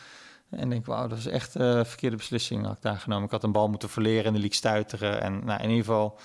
En 0.50 0.70
denk, 0.70 0.86
wauw, 0.86 1.06
dat 1.06 1.18
is 1.18 1.26
echt 1.26 1.54
een 1.54 1.86
verkeerde 1.86 2.16
beslissing 2.16 2.66
had 2.66 2.76
ik 2.76 2.82
daar 2.82 2.98
genomen. 2.98 3.24
Ik 3.24 3.30
had 3.30 3.44
een 3.44 3.52
bal 3.52 3.68
moeten 3.68 3.88
verleren 3.88 4.24
en 4.24 4.32
die 4.32 4.42
liet 4.42 4.54
stuiteren. 4.54 5.20
En 5.22 5.44
nou, 5.44 5.62
in 5.62 5.68
ieder 5.68 5.84
geval, 5.84 6.18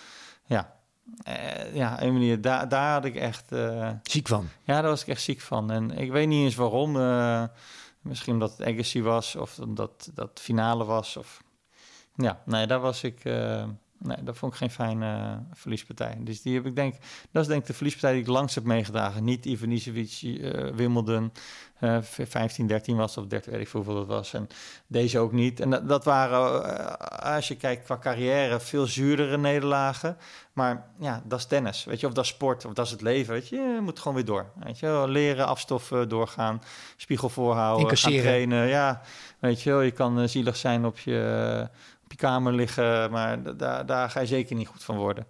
ja, 0.45 0.73
uh, 1.27 1.75
ja, 1.75 2.01
een 2.01 2.13
manier, 2.13 2.41
daar, 2.41 2.69
daar 2.69 2.93
had 2.93 3.05
ik 3.05 3.15
echt... 3.15 3.51
Uh, 3.51 3.89
ziek 4.03 4.27
van? 4.27 4.49
Ja, 4.63 4.81
daar 4.81 4.89
was 4.89 5.01
ik 5.01 5.07
echt 5.07 5.21
ziek 5.21 5.41
van. 5.41 5.71
En 5.71 5.91
ik 5.97 6.11
weet 6.11 6.27
niet 6.27 6.43
eens 6.43 6.55
waarom. 6.55 6.91
Misschien 8.01 8.33
omdat 8.33 8.57
het 8.57 8.67
Agassi 8.67 9.03
was 9.03 9.35
of 9.35 9.59
omdat 9.59 10.11
dat 10.13 10.39
finale 10.41 10.85
was. 10.85 11.17
Of... 11.17 11.43
Ja, 12.15 12.41
nee, 12.45 12.67
daar 12.67 12.79
was 12.79 13.03
ik... 13.03 13.23
Nee, 14.03 14.23
dat 14.23 14.37
vond 14.37 14.51
ik 14.51 14.57
geen 14.57 14.71
fijne 14.71 15.05
uh, 15.05 15.37
verliespartij. 15.53 16.17
Dus 16.19 16.41
die 16.41 16.55
heb 16.55 16.65
ik 16.65 16.75
denk, 16.75 16.95
dat 17.31 17.41
is 17.41 17.47
denk 17.47 17.61
ik 17.61 17.67
de 17.67 17.73
verliespartij 17.73 18.11
die 18.11 18.21
ik 18.21 18.27
langs 18.27 18.55
heb 18.55 18.63
meegedragen. 18.63 19.23
Niet 19.23 19.45
Ivanisevic, 19.45 20.21
uh, 20.21 20.69
Wimbledon, 20.75 21.31
uh, 21.79 21.97
15, 22.01 22.67
13 22.67 22.95
was 22.95 23.17
of 23.17 23.25
30, 23.25 23.51
weet 23.51 23.61
ik 23.61 23.67
hoeveel 23.67 23.93
dat 23.93 24.07
was. 24.07 24.33
En 24.33 24.47
deze 24.87 25.19
ook 25.19 25.31
niet. 25.31 25.59
En 25.59 25.69
dat, 25.69 25.87
dat 25.87 26.03
waren, 26.03 26.99
als 27.23 27.47
je 27.47 27.55
kijkt 27.55 27.85
qua 27.85 27.97
carrière, 27.97 28.59
veel 28.59 28.85
zuurdere 28.85 29.37
nederlagen. 29.37 30.17
Maar 30.53 30.85
ja, 30.99 31.21
dat 31.25 31.39
is 31.39 31.45
tennis, 31.45 31.83
weet 31.83 31.99
je. 31.99 32.07
Of 32.07 32.13
dat 32.13 32.23
is 32.23 32.29
sport, 32.29 32.65
of 32.65 32.73
dat 32.73 32.85
is 32.85 32.91
het 32.91 33.01
leven, 33.01 33.33
weet 33.33 33.47
je. 33.47 33.55
Je 33.55 33.79
moet 33.81 33.99
gewoon 33.99 34.15
weer 34.15 34.25
door, 34.25 34.51
weet 34.63 34.79
je. 34.79 35.05
Leren, 35.07 35.47
afstoffen, 35.47 36.09
doorgaan, 36.09 36.61
spiegel 36.95 37.29
voorhouden, 37.29 37.97
gaan 37.97 38.11
trainen. 38.11 38.67
Ja, 38.67 39.01
weet 39.39 39.61
je 39.61 39.73
Je 39.73 39.91
kan 39.91 40.29
zielig 40.29 40.55
zijn 40.55 40.85
op 40.85 40.99
je 40.99 41.69
je 42.11 42.17
kamer 42.17 42.53
liggen, 42.53 43.11
maar 43.11 43.57
daar, 43.57 43.85
daar 43.85 44.09
ga 44.09 44.19
je 44.19 44.25
zeker 44.25 44.55
niet 44.55 44.67
goed 44.67 44.83
van 44.83 44.97
worden. 44.97 45.27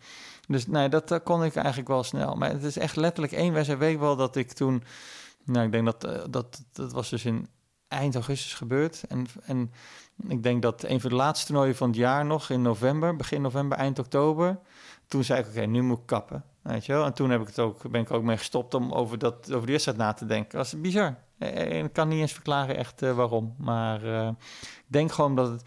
Dus 0.47 0.67
nee, 0.67 0.89
dat 0.89 1.11
uh, 1.11 1.17
kon 1.23 1.43
ik 1.43 1.55
eigenlijk 1.55 1.87
wel 1.87 2.03
snel. 2.03 2.35
Maar 2.35 2.49
het 2.49 2.63
is 2.63 2.77
echt 2.77 2.95
letterlijk 2.95 3.33
één 3.33 3.53
wedstrijd. 3.53 3.79
Weet 3.81 3.99
wel 3.99 4.15
dat 4.15 4.35
ik 4.35 4.51
toen, 4.51 4.83
nou, 5.45 5.65
ik 5.65 5.71
denk 5.71 5.85
dat 5.85 6.05
uh, 6.05 6.21
dat, 6.29 6.63
dat 6.71 6.91
was 6.91 7.09
dus 7.09 7.25
in 7.25 7.47
eind 7.87 8.15
augustus 8.15 8.53
gebeurd. 8.53 9.03
En, 9.07 9.25
en 9.43 9.71
ik 10.27 10.43
denk 10.43 10.61
dat 10.61 10.83
een 10.83 11.01
van 11.01 11.09
de 11.09 11.15
laatste 11.15 11.45
toernooien 11.45 11.75
van 11.75 11.87
het 11.87 11.97
jaar 11.97 12.25
nog 12.25 12.49
in 12.49 12.61
november, 12.61 13.15
begin 13.15 13.41
november, 13.41 13.77
eind 13.77 13.99
oktober. 13.99 14.59
Toen 15.07 15.23
zei 15.23 15.39
ik, 15.39 15.47
oké, 15.47 15.65
nu 15.65 15.81
moet 15.81 15.99
ik 15.99 16.05
kappen. 16.05 16.43
Weet 16.61 16.85
je 16.85 16.93
wel? 16.93 17.05
En 17.05 17.13
toen 17.13 17.29
heb 17.29 17.41
ik 17.41 17.47
het 17.47 17.59
ook, 17.59 17.91
ben 17.91 18.01
ik 18.01 18.11
ook 18.11 18.23
mee 18.23 18.37
gestopt 18.37 18.73
om 18.73 18.91
over, 18.91 19.17
dat, 19.17 19.51
over 19.51 19.61
die 19.61 19.71
wedstrijd 19.71 19.97
na 19.97 20.13
te 20.13 20.25
denken. 20.25 20.57
Dat 20.57 20.65
is 20.65 20.81
bizar. 20.81 21.15
En 21.37 21.85
ik 21.85 21.93
kan 21.93 22.07
niet 22.07 22.19
eens 22.19 22.33
verklaren 22.33 22.75
echt 22.75 23.01
waarom. 23.01 23.55
Maar 23.57 24.03
ik 24.27 24.87
denk 24.87 25.11
gewoon 25.11 25.35
dat 25.35 25.49
het 25.49 25.63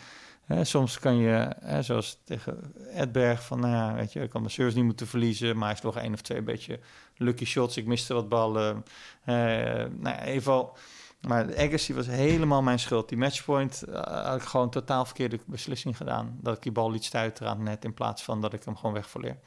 soms 0.63 0.99
kan 0.99 1.17
je, 1.17 1.49
zoals 1.81 2.21
tegen 2.25 2.75
Edberg, 2.95 3.45
van 3.45 3.61
nou 3.61 3.73
ja, 3.73 3.95
weet 3.95 4.13
je, 4.13 4.21
ik 4.21 4.31
kan 4.31 4.41
mijn 4.41 4.53
service 4.53 4.77
niet 4.77 4.87
moeten 4.87 5.07
verliezen, 5.07 5.57
maar 5.57 5.69
hij 5.69 5.81
nog 5.83 5.97
één 5.97 6.13
of 6.13 6.21
twee 6.21 6.43
beetje 6.43 6.81
lucky 7.17 7.45
shots. 7.45 7.77
Ik 7.77 7.87
miste 7.87 8.15
wat 8.15 8.29
ballen. 8.29 8.85
Uh, 9.27 9.35
nou 9.99 10.17
geval, 10.33 10.77
Maar 11.21 11.47
de 11.47 11.57
Agassi 11.57 11.95
was 11.95 12.07
helemaal 12.07 12.63
mijn 12.63 12.79
schuld. 12.79 13.09
Die 13.09 13.19
matchpoint 13.19 13.85
uh, 13.89 14.01
had 14.03 14.41
ik 14.41 14.47
gewoon 14.47 14.71
totaal 14.71 15.05
verkeerde 15.05 15.41
beslissing 15.47 15.97
gedaan. 15.97 16.39
Dat 16.41 16.57
ik 16.57 16.63
die 16.63 16.73
bal 16.73 16.91
liet 16.91 17.05
stuiteren 17.05 17.53
aan 17.53 17.63
net 17.63 17.85
in 17.85 17.95
plaats 17.95 18.23
van 18.23 18.41
dat 18.41 18.53
ik 18.53 18.65
hem 18.65 18.77
gewoon 18.77 18.95
wegverleer. 18.95 19.39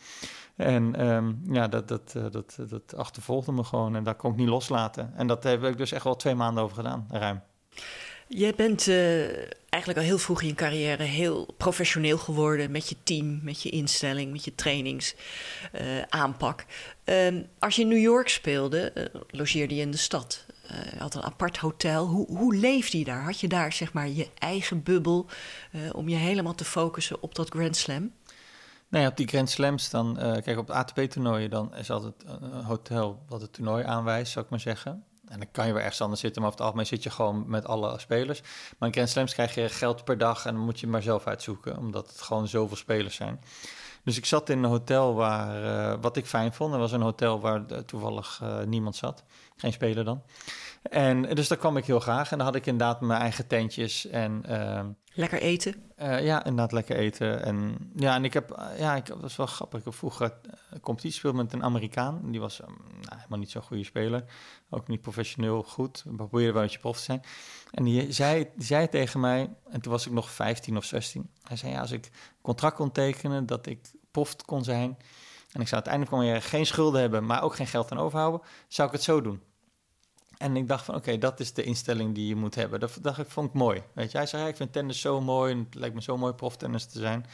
En 0.56 1.08
um, 1.08 1.42
ja, 1.50 1.68
dat, 1.68 1.88
dat, 1.88 2.14
uh, 2.18 2.26
dat, 2.32 2.58
dat 2.70 2.96
achtervolgde 2.96 3.52
me 3.52 3.64
gewoon 3.64 3.96
en 3.96 4.04
daar 4.04 4.16
kon 4.16 4.32
ik 4.32 4.38
niet 4.38 4.48
loslaten. 4.48 5.14
En 5.16 5.28
dat 5.28 5.44
heb 5.44 5.64
ik 5.64 5.78
dus 5.78 5.92
echt 5.92 6.04
wel 6.04 6.16
twee 6.16 6.36
maanden 6.36 6.64
over 6.64 6.76
gedaan, 6.76 7.08
ruim. 7.10 7.42
Je 8.30 8.54
bent 8.56 8.88
uh, 8.88 9.28
eigenlijk 9.70 9.98
al 9.98 10.06
heel 10.06 10.18
vroeg 10.18 10.42
in 10.42 10.48
je 10.48 10.54
carrière 10.54 11.04
heel 11.04 11.54
professioneel 11.58 12.18
geworden 12.18 12.72
met 12.72 12.90
je 12.90 12.96
team, 13.04 13.40
met 13.44 13.62
je 13.62 13.70
instelling, 13.70 14.32
met 14.32 14.46
je 14.46 14.56
trainingsaanpak. 14.56 16.66
Uh, 17.06 17.36
als 17.60 17.76
je 17.76 17.82
in 17.82 17.88
New 17.88 18.02
York 18.02 18.30
speelde, 18.30 18.92
uh, 18.96 19.06
logeerde 19.30 19.76
je 19.76 19.82
in 19.82 19.92
de 19.92 19.98
stad. 19.98 20.46
je 20.68 20.98
had 20.98 21.16
een 21.16 21.24
apart 21.24 21.58
hotel. 21.58 22.06
Hoe, 22.06 22.28
hoe 22.28 22.56
leefde 22.56 22.98
je 22.98 23.04
daar? 23.04 23.24
Had 23.24 23.40
je 23.40 23.48
daar 23.48 23.74
zeg 23.74 23.94
maar 23.94 24.10
je 24.10 24.28
eigen 24.38 24.84
bubbel 24.84 25.26
om 25.92 26.10
je 26.10 26.16
helemaal 26.16 26.56
te 26.56 26.66
focussen 26.66 27.22
op 27.22 27.36
dat 27.36 27.50
Grand 27.50 27.76
Slam? 27.76 28.12
Nee, 28.88 29.08
op 29.08 29.18
die 29.18 29.28
Grand 29.28 29.50
Slams 29.50 29.90
dan, 29.90 30.16
kijk 30.44 30.58
op 30.58 30.70
ATP-toernooien, 30.70 31.50
dan 31.50 31.76
is 31.76 31.90
altijd 31.90 32.14
een 32.26 32.64
hotel 32.64 33.24
wat 33.28 33.42
het 33.42 33.54
toernooi 33.54 33.84
aanwijst, 33.84 34.32
zou 34.32 34.46
ik 34.46 34.52
maar 34.52 34.60
zeggen. 34.60 35.04
En 35.30 35.40
dan 35.40 35.52
kan 35.52 35.68
je 35.68 35.74
wel 35.74 35.82
ergens 35.82 36.02
anders 36.02 36.22
zitten, 36.22 36.42
maar 36.42 36.52
over 36.52 36.64
het 36.64 36.70
algemeen 36.70 36.92
zit 36.92 37.04
je 37.04 37.10
gewoon 37.10 37.44
met 37.48 37.66
alle 37.66 38.00
spelers. 38.00 38.42
Maar 38.78 38.88
in 38.88 38.94
Grand 38.94 39.10
Slams 39.10 39.34
krijg 39.34 39.56
je 39.56 39.70
geld 39.70 40.04
per 40.04 40.18
dag 40.18 40.46
en 40.46 40.54
dan 40.54 40.64
moet 40.64 40.80
je 40.80 40.88
maar 40.88 41.02
zelf 41.02 41.28
uitzoeken, 41.28 41.78
omdat 41.78 42.08
het 42.08 42.22
gewoon 42.22 42.48
zoveel 42.48 42.78
spelers 42.78 43.16
zijn. 43.16 43.40
Dus 44.08 44.18
ik 44.18 44.26
zat 44.26 44.50
in 44.50 44.58
een 44.58 44.70
hotel 44.70 45.16
waar, 45.16 45.64
uh, 45.64 46.02
wat 46.02 46.18
ik 46.18 46.26
fijn 46.26 46.54
vond, 46.54 46.74
er 46.74 46.80
was 46.80 46.92
een 46.92 47.02
hotel 47.02 47.40
waar 47.40 47.64
uh, 47.72 47.78
toevallig 47.78 48.42
niemand 48.66 48.96
zat, 48.96 49.24
geen 49.56 49.74
speler 49.74 50.04
dan. 50.04 50.24
En 50.82 51.22
dus 51.22 51.48
daar 51.48 51.58
kwam 51.58 51.78
ik 51.78 51.86
heel 51.86 52.00
graag. 52.00 52.32
En 52.32 52.38
dan 52.38 52.48
had 52.48 52.56
ik 52.56 52.66
inderdaad 52.66 53.02
mijn 53.02 53.22
eigen 53.22 53.48
tentjes. 53.48 54.08
En, 54.08 54.44
uh, 54.50 54.86
lekker 55.14 55.42
eten? 55.42 55.76
Ja, 55.98 56.44
inderdaad 56.46 56.72
lekker 56.72 56.96
eten. 56.96 57.44
En 57.44 57.78
ja, 57.96 58.16
en 58.16 58.26
ik 58.26 58.34
heb, 58.34 58.72
ja, 58.78 58.96
ik, 58.96 59.06
dat 59.06 59.22
was 59.22 59.36
wel 59.36 59.46
grappig. 59.46 59.80
Ik 59.80 59.86
heb 59.86 59.94
vroeger 59.94 60.34
een 60.70 60.80
competitie 60.80 61.12
gespeeld 61.12 61.36
met 61.36 61.54
een 61.54 61.64
Amerikaan. 61.64 62.32
Die 62.32 62.40
was 62.40 62.62
um, 62.62 62.68
nou, 63.02 63.16
helemaal 63.16 63.40
niet 63.40 63.52
zo'n 63.52 63.62
goede 63.62 63.84
speler. 63.84 64.24
Ook 64.70 64.88
niet 64.88 65.02
professioneel 65.02 65.64
goed. 65.64 66.04
We 66.06 66.16
probeerden 66.16 66.54
wel 66.54 66.62
een 66.62 66.68
beetje 66.68 66.80
prof 66.80 66.98
te 66.98 67.04
zijn. 67.04 67.22
En 67.72 67.84
die 67.84 68.12
zei, 68.12 68.48
die 68.56 68.66
zei 68.66 68.90
tegen 68.90 69.20
mij, 69.20 69.50
en 69.70 69.82
toen 69.82 69.92
was 69.92 70.06
ik 70.06 70.12
nog 70.12 70.30
15 70.30 70.78
of 70.78 70.84
16. 70.84 71.30
Hij 71.44 71.58
zei, 71.58 71.72
ja, 71.72 71.80
als 71.80 71.92
ik 71.92 72.10
contract 72.42 72.76
kon 72.76 72.92
tekenen 72.92 73.46
dat 73.46 73.66
ik 73.66 73.80
kon 74.46 74.64
zijn... 74.64 74.98
en 75.52 75.62
ik 75.62 75.68
zou 75.68 75.84
uiteindelijk 75.84 76.16
mijn 76.16 76.42
geen 76.42 76.66
schulden 76.66 77.02
hebben... 77.02 77.26
maar 77.26 77.44
ook 77.44 77.56
geen 77.56 77.68
geld 77.68 77.92
aan 77.92 78.00
overhouden, 78.00 78.42
zou 78.68 78.88
ik 78.88 78.94
het 78.94 79.04
zo 79.04 79.22
doen. 79.22 79.42
En 80.38 80.56
ik 80.56 80.68
dacht 80.68 80.86
van, 80.86 80.96
oké, 80.96 81.18
dat 81.18 81.40
is 81.40 81.54
de 81.54 81.64
instelling 81.64 82.16
die 82.16 82.28
je 82.28 82.36
moet 82.36 82.56
hebben. 82.56 82.80
Dat 82.80 82.98
dacht 83.02 83.18
ik, 83.18 83.30
vond 83.30 83.48
ik 83.48 83.54
mooi. 83.54 83.84
Weet 83.94 84.12
je, 84.12 84.18
hij 84.18 84.28
zei, 84.28 84.48
ik 84.48 84.56
vind 84.56 84.74
tennis 84.74 85.02
zo 85.02 85.22
mooi 85.22 85.52
en 85.52 85.60
het 85.60 85.76
lijkt 85.76 85.96
me 85.96 86.02
zo 86.02 86.18
mooi 86.18 86.34
proftennis 86.34 86.86
te 86.86 87.00
zijn. 87.00 87.26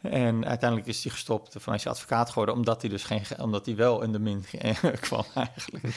En 0.00 0.46
uiteindelijk 0.46 0.88
is 0.88 1.02
hij 1.02 1.12
gestopt 1.12 1.52
van 1.52 1.72
hij 1.72 1.74
is 1.74 1.86
advocaat 1.86 2.28
geworden, 2.28 2.54
omdat 2.54 2.80
hij 2.80 2.90
dus 2.90 3.04
geen, 3.04 3.22
omdat 3.40 3.66
hij 3.66 3.76
wel 3.76 4.02
in 4.02 4.12
de 4.12 4.18
min 4.18 4.44
kwam 5.00 5.24
eigenlijk. 5.34 5.94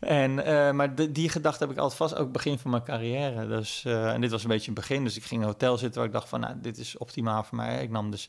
en, 0.00 0.30
uh, 0.30 0.70
maar 0.70 0.94
die 1.12 1.28
gedachte 1.28 1.64
heb 1.64 1.72
ik 1.72 1.78
altijd 1.78 1.98
vast, 1.98 2.14
ook 2.14 2.32
begin 2.32 2.58
van 2.58 2.70
mijn 2.70 2.82
carrière. 2.82 3.46
Dus, 3.46 3.84
uh, 3.86 4.12
en 4.12 4.20
dit 4.20 4.30
was 4.30 4.42
een 4.42 4.48
beetje 4.48 4.68
een 4.68 4.74
begin, 4.74 5.04
dus 5.04 5.16
ik 5.16 5.24
ging 5.24 5.40
in 5.40 5.46
een 5.46 5.52
hotel 5.52 5.78
zitten 5.78 5.98
waar 5.98 6.08
ik 6.08 6.14
dacht 6.14 6.28
van, 6.28 6.40
nou, 6.40 6.54
dit 6.60 6.78
is 6.78 6.98
optimaal 6.98 7.44
voor 7.44 7.56
mij. 7.56 7.82
Ik 7.82 7.90
nam 7.90 8.10
dus 8.10 8.28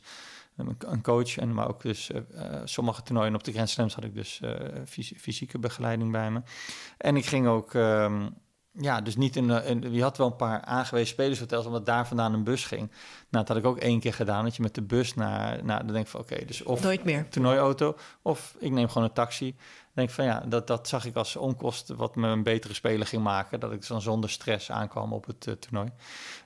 een 0.56 1.02
coach 1.02 1.36
en 1.36 1.54
maar 1.54 1.68
ook 1.68 1.82
dus 1.82 2.10
uh, 2.10 2.20
sommige 2.64 3.02
toernooien 3.02 3.34
op 3.34 3.44
de 3.44 3.52
Grand 3.52 3.68
Slams 3.68 3.94
had 3.94 4.04
ik 4.04 4.14
dus 4.14 4.40
uh, 4.44 4.50
fysieke 5.16 5.58
begeleiding 5.58 6.12
bij 6.12 6.30
me. 6.30 6.42
En 6.98 7.16
ik 7.16 7.26
ging 7.26 7.46
ook, 7.46 7.74
um, 7.74 8.34
ja, 8.80 9.00
dus 9.00 9.16
niet 9.16 9.36
in, 9.36 9.50
in, 9.50 9.92
je 9.92 10.02
had 10.02 10.16
wel 10.16 10.26
een 10.26 10.36
paar 10.36 10.60
aangewezen 10.60 11.08
spelershotels, 11.08 11.66
omdat 11.66 11.86
daar 11.86 12.06
vandaan 12.06 12.34
een 12.34 12.44
bus 12.44 12.64
ging. 12.64 12.90
Nou, 13.30 13.44
dat 13.44 13.48
had 13.48 13.56
ik 13.56 13.64
ook 13.64 13.78
één 13.78 14.00
keer 14.00 14.14
gedaan, 14.14 14.44
dat 14.44 14.56
je 14.56 14.62
met 14.62 14.74
de 14.74 14.82
bus 14.82 15.14
naar, 15.14 15.64
naar 15.64 15.78
dan 15.78 15.92
denk 15.92 16.04
ik 16.04 16.10
van 16.10 16.20
oké, 16.20 16.32
okay, 16.32 16.46
dus 16.46 16.62
of 16.62 16.82
Nooit 16.82 17.04
meer. 17.04 17.28
toernooiauto, 17.28 17.96
of 18.22 18.56
ik 18.58 18.70
neem 18.70 18.88
gewoon 18.88 19.08
een 19.08 19.14
taxi 19.14 19.56
denk 19.94 20.10
van 20.10 20.24
ja, 20.24 20.40
dat, 20.40 20.66
dat 20.66 20.88
zag 20.88 21.04
ik 21.04 21.16
als 21.16 21.36
onkosten 21.36 21.96
wat 21.96 22.16
me 22.16 22.28
een 22.28 22.42
betere 22.42 22.74
speler 22.74 23.06
ging 23.06 23.22
maken. 23.22 23.60
Dat 23.60 23.72
ik 23.72 23.86
dan 23.86 24.02
zonder 24.02 24.30
stress 24.30 24.70
aankwam 24.70 25.12
op 25.12 25.26
het 25.26 25.46
uh, 25.46 25.54
toernooi. 25.54 25.88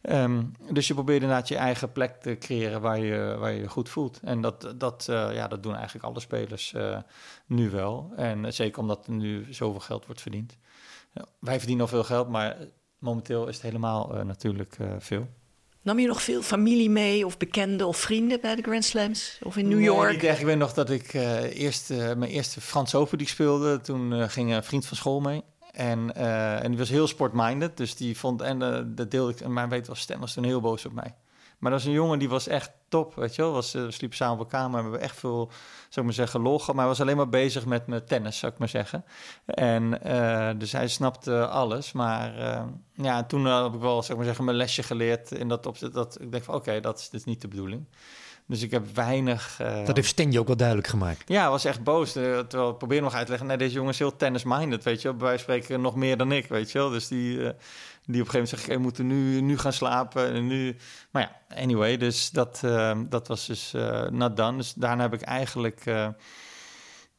Um, 0.02 0.52
dus 0.72 0.86
je 0.86 0.94
probeert 0.94 1.22
inderdaad 1.22 1.48
je 1.48 1.56
eigen 1.56 1.92
plek 1.92 2.16
te 2.20 2.36
creëren 2.38 2.80
waar 2.80 2.98
je 2.98 3.36
waar 3.38 3.52
je, 3.52 3.60
je 3.60 3.68
goed 3.68 3.88
voelt. 3.88 4.20
En 4.22 4.40
dat, 4.40 4.74
dat, 4.76 5.06
uh, 5.10 5.34
ja, 5.34 5.48
dat 5.48 5.62
doen 5.62 5.74
eigenlijk 5.74 6.04
alle 6.04 6.20
spelers 6.20 6.72
uh, 6.72 6.98
nu 7.46 7.70
wel. 7.70 8.12
En 8.16 8.52
zeker 8.52 8.80
omdat 8.80 9.06
er 9.06 9.12
nu 9.12 9.46
zoveel 9.50 9.80
geld 9.80 10.06
wordt 10.06 10.20
verdiend. 10.20 10.56
Wij 11.40 11.58
verdienen 11.58 11.84
al 11.84 11.90
veel 11.90 12.04
geld, 12.04 12.28
maar 12.28 12.56
momenteel 12.98 13.48
is 13.48 13.54
het 13.54 13.62
helemaal 13.62 14.12
natuurlijk 14.24 14.76
veel. 14.98 15.28
Nam 15.82 15.98
je 15.98 16.06
nog 16.06 16.22
veel 16.22 16.42
familie 16.42 16.90
mee 16.90 17.26
of 17.26 17.36
bekenden 17.36 17.86
of 17.86 17.96
vrienden 17.96 18.40
bij 18.40 18.54
de 18.54 18.62
Grand 18.62 18.84
Slams 18.84 19.38
of 19.42 19.56
in 19.56 19.68
New 19.68 19.82
York? 19.82 20.06
Nee, 20.06 20.14
niet 20.14 20.24
echt. 20.24 20.40
Ik 20.40 20.46
weet 20.46 20.58
nog 20.58 20.72
dat 20.72 20.90
ik 20.90 21.14
uh, 21.14 21.60
eerst, 21.60 21.88
mijn 21.88 22.22
eerste 22.22 22.60
Frans 22.60 22.94
Open 22.94 23.18
die 23.18 23.26
ik 23.26 23.32
speelde, 23.32 23.80
toen 23.80 24.30
ging 24.30 24.52
een 24.52 24.64
vriend 24.64 24.86
van 24.86 24.96
school 24.96 25.20
mee. 25.20 25.42
En, 25.72 26.14
en 26.14 26.68
die 26.68 26.78
was 26.78 26.88
heel 26.88 27.06
sportminded, 27.06 27.76
dus 27.76 27.96
die 27.96 28.18
vond, 28.18 28.42
en 28.42 28.58
dat 28.94 29.10
deelde 29.10 29.32
ik, 29.32 29.46
maar 29.46 29.68
weet 29.68 29.86
wel, 29.86 29.96
stem 29.96 30.20
was 30.20 30.32
toen 30.32 30.44
heel 30.44 30.60
boos 30.60 30.86
op 30.86 30.92
mij. 30.92 31.14
Maar 31.58 31.70
dat 31.70 31.80
was 31.80 31.88
een 31.88 31.96
jongen 31.96 32.18
die 32.18 32.28
was 32.28 32.46
echt 32.46 32.70
top, 32.88 33.14
weet 33.14 33.34
je 33.34 33.42
wel. 33.42 33.52
Was, 33.52 33.72
we 33.72 33.90
sliepen 33.90 34.16
samen 34.16 34.34
op 34.34 34.40
elkaar, 34.40 34.70
maar 34.70 34.84
we 34.84 34.88
hebben 34.90 35.00
echt 35.00 35.16
veel, 35.16 35.46
zou 35.78 35.94
ik 35.94 36.02
maar 36.02 36.12
zeggen, 36.12 36.40
lol 36.40 36.58
gehad. 36.58 36.74
Maar 36.74 36.84
hij 36.84 36.94
was 36.94 37.00
alleen 37.00 37.16
maar 37.16 37.28
bezig 37.28 37.66
met 37.66 37.86
mijn 37.86 38.04
tennis, 38.04 38.38
zou 38.38 38.52
ik 38.52 38.58
maar 38.58 38.68
zeggen. 38.68 39.04
En 39.44 39.98
uh, 40.06 40.50
dus 40.58 40.72
hij 40.72 40.88
snapte 40.88 41.46
alles. 41.46 41.92
Maar 41.92 42.38
uh, 42.38 42.62
ja, 42.92 43.24
toen 43.24 43.44
heb 43.44 43.74
ik 43.74 43.80
wel, 43.80 44.00
zou 44.00 44.10
ik 44.10 44.16
maar 44.16 44.26
zeggen, 44.26 44.44
mijn 44.44 44.56
lesje 44.56 44.82
geleerd 44.82 45.30
in 45.30 45.48
dat 45.48 45.66
opzet. 45.66 45.92
Dat 45.92 46.20
ik 46.20 46.32
denk 46.32 46.44
van, 46.44 46.54
oké, 46.54 46.80
dat 46.80 46.98
is 46.98 47.08
is 47.10 47.24
niet 47.24 47.40
de 47.40 47.48
bedoeling. 47.48 47.86
Dus 48.48 48.62
ik 48.62 48.70
heb 48.70 48.94
weinig... 48.94 49.58
Uh... 49.62 49.86
Dat 49.86 49.96
heeft 49.96 50.08
Stenje 50.08 50.38
ook 50.38 50.46
wel 50.46 50.56
duidelijk 50.56 50.88
gemaakt. 50.88 51.28
Ja, 51.28 51.40
hij 51.40 51.50
was 51.50 51.64
echt 51.64 51.82
boos. 51.82 52.12
Terwijl 52.12 52.70
ik 52.70 52.78
probeer 52.78 53.02
nog 53.02 53.14
uit 53.14 53.24
te 53.24 53.30
leggen... 53.30 53.48
nee, 53.48 53.56
deze 53.56 53.74
jongen 53.74 53.90
is 53.90 53.98
heel 53.98 54.16
tennis-minded, 54.16 54.84
weet 54.84 55.02
je 55.02 55.08
wel. 55.08 55.16
Bij 55.16 55.38
spreken 55.38 55.80
nog 55.80 55.94
meer 55.94 56.16
dan 56.16 56.32
ik, 56.32 56.46
weet 56.46 56.70
je 56.72 56.78
wel. 56.78 56.90
Dus 56.90 57.08
die, 57.08 57.36
uh, 57.36 57.42
die 57.42 57.50
op 57.50 57.54
een 58.06 58.14
gegeven 58.14 58.32
moment 58.32 58.48
zegt... 58.48 58.66
we 58.66 58.76
moeten 58.76 59.06
nu, 59.06 59.40
nu 59.40 59.58
gaan 59.58 59.72
slapen 59.72 60.32
en 60.32 60.46
nu... 60.46 60.76
Maar 61.10 61.22
ja, 61.22 61.56
anyway, 61.56 61.96
dus 61.96 62.30
dat, 62.30 62.60
uh, 62.64 62.98
dat 63.08 63.28
was 63.28 63.46
dus 63.46 63.74
not 64.10 64.36
done. 64.36 64.56
Dus 64.56 64.74
daarna 64.74 65.02
heb 65.02 65.14
ik 65.14 65.22
eigenlijk... 65.22 65.84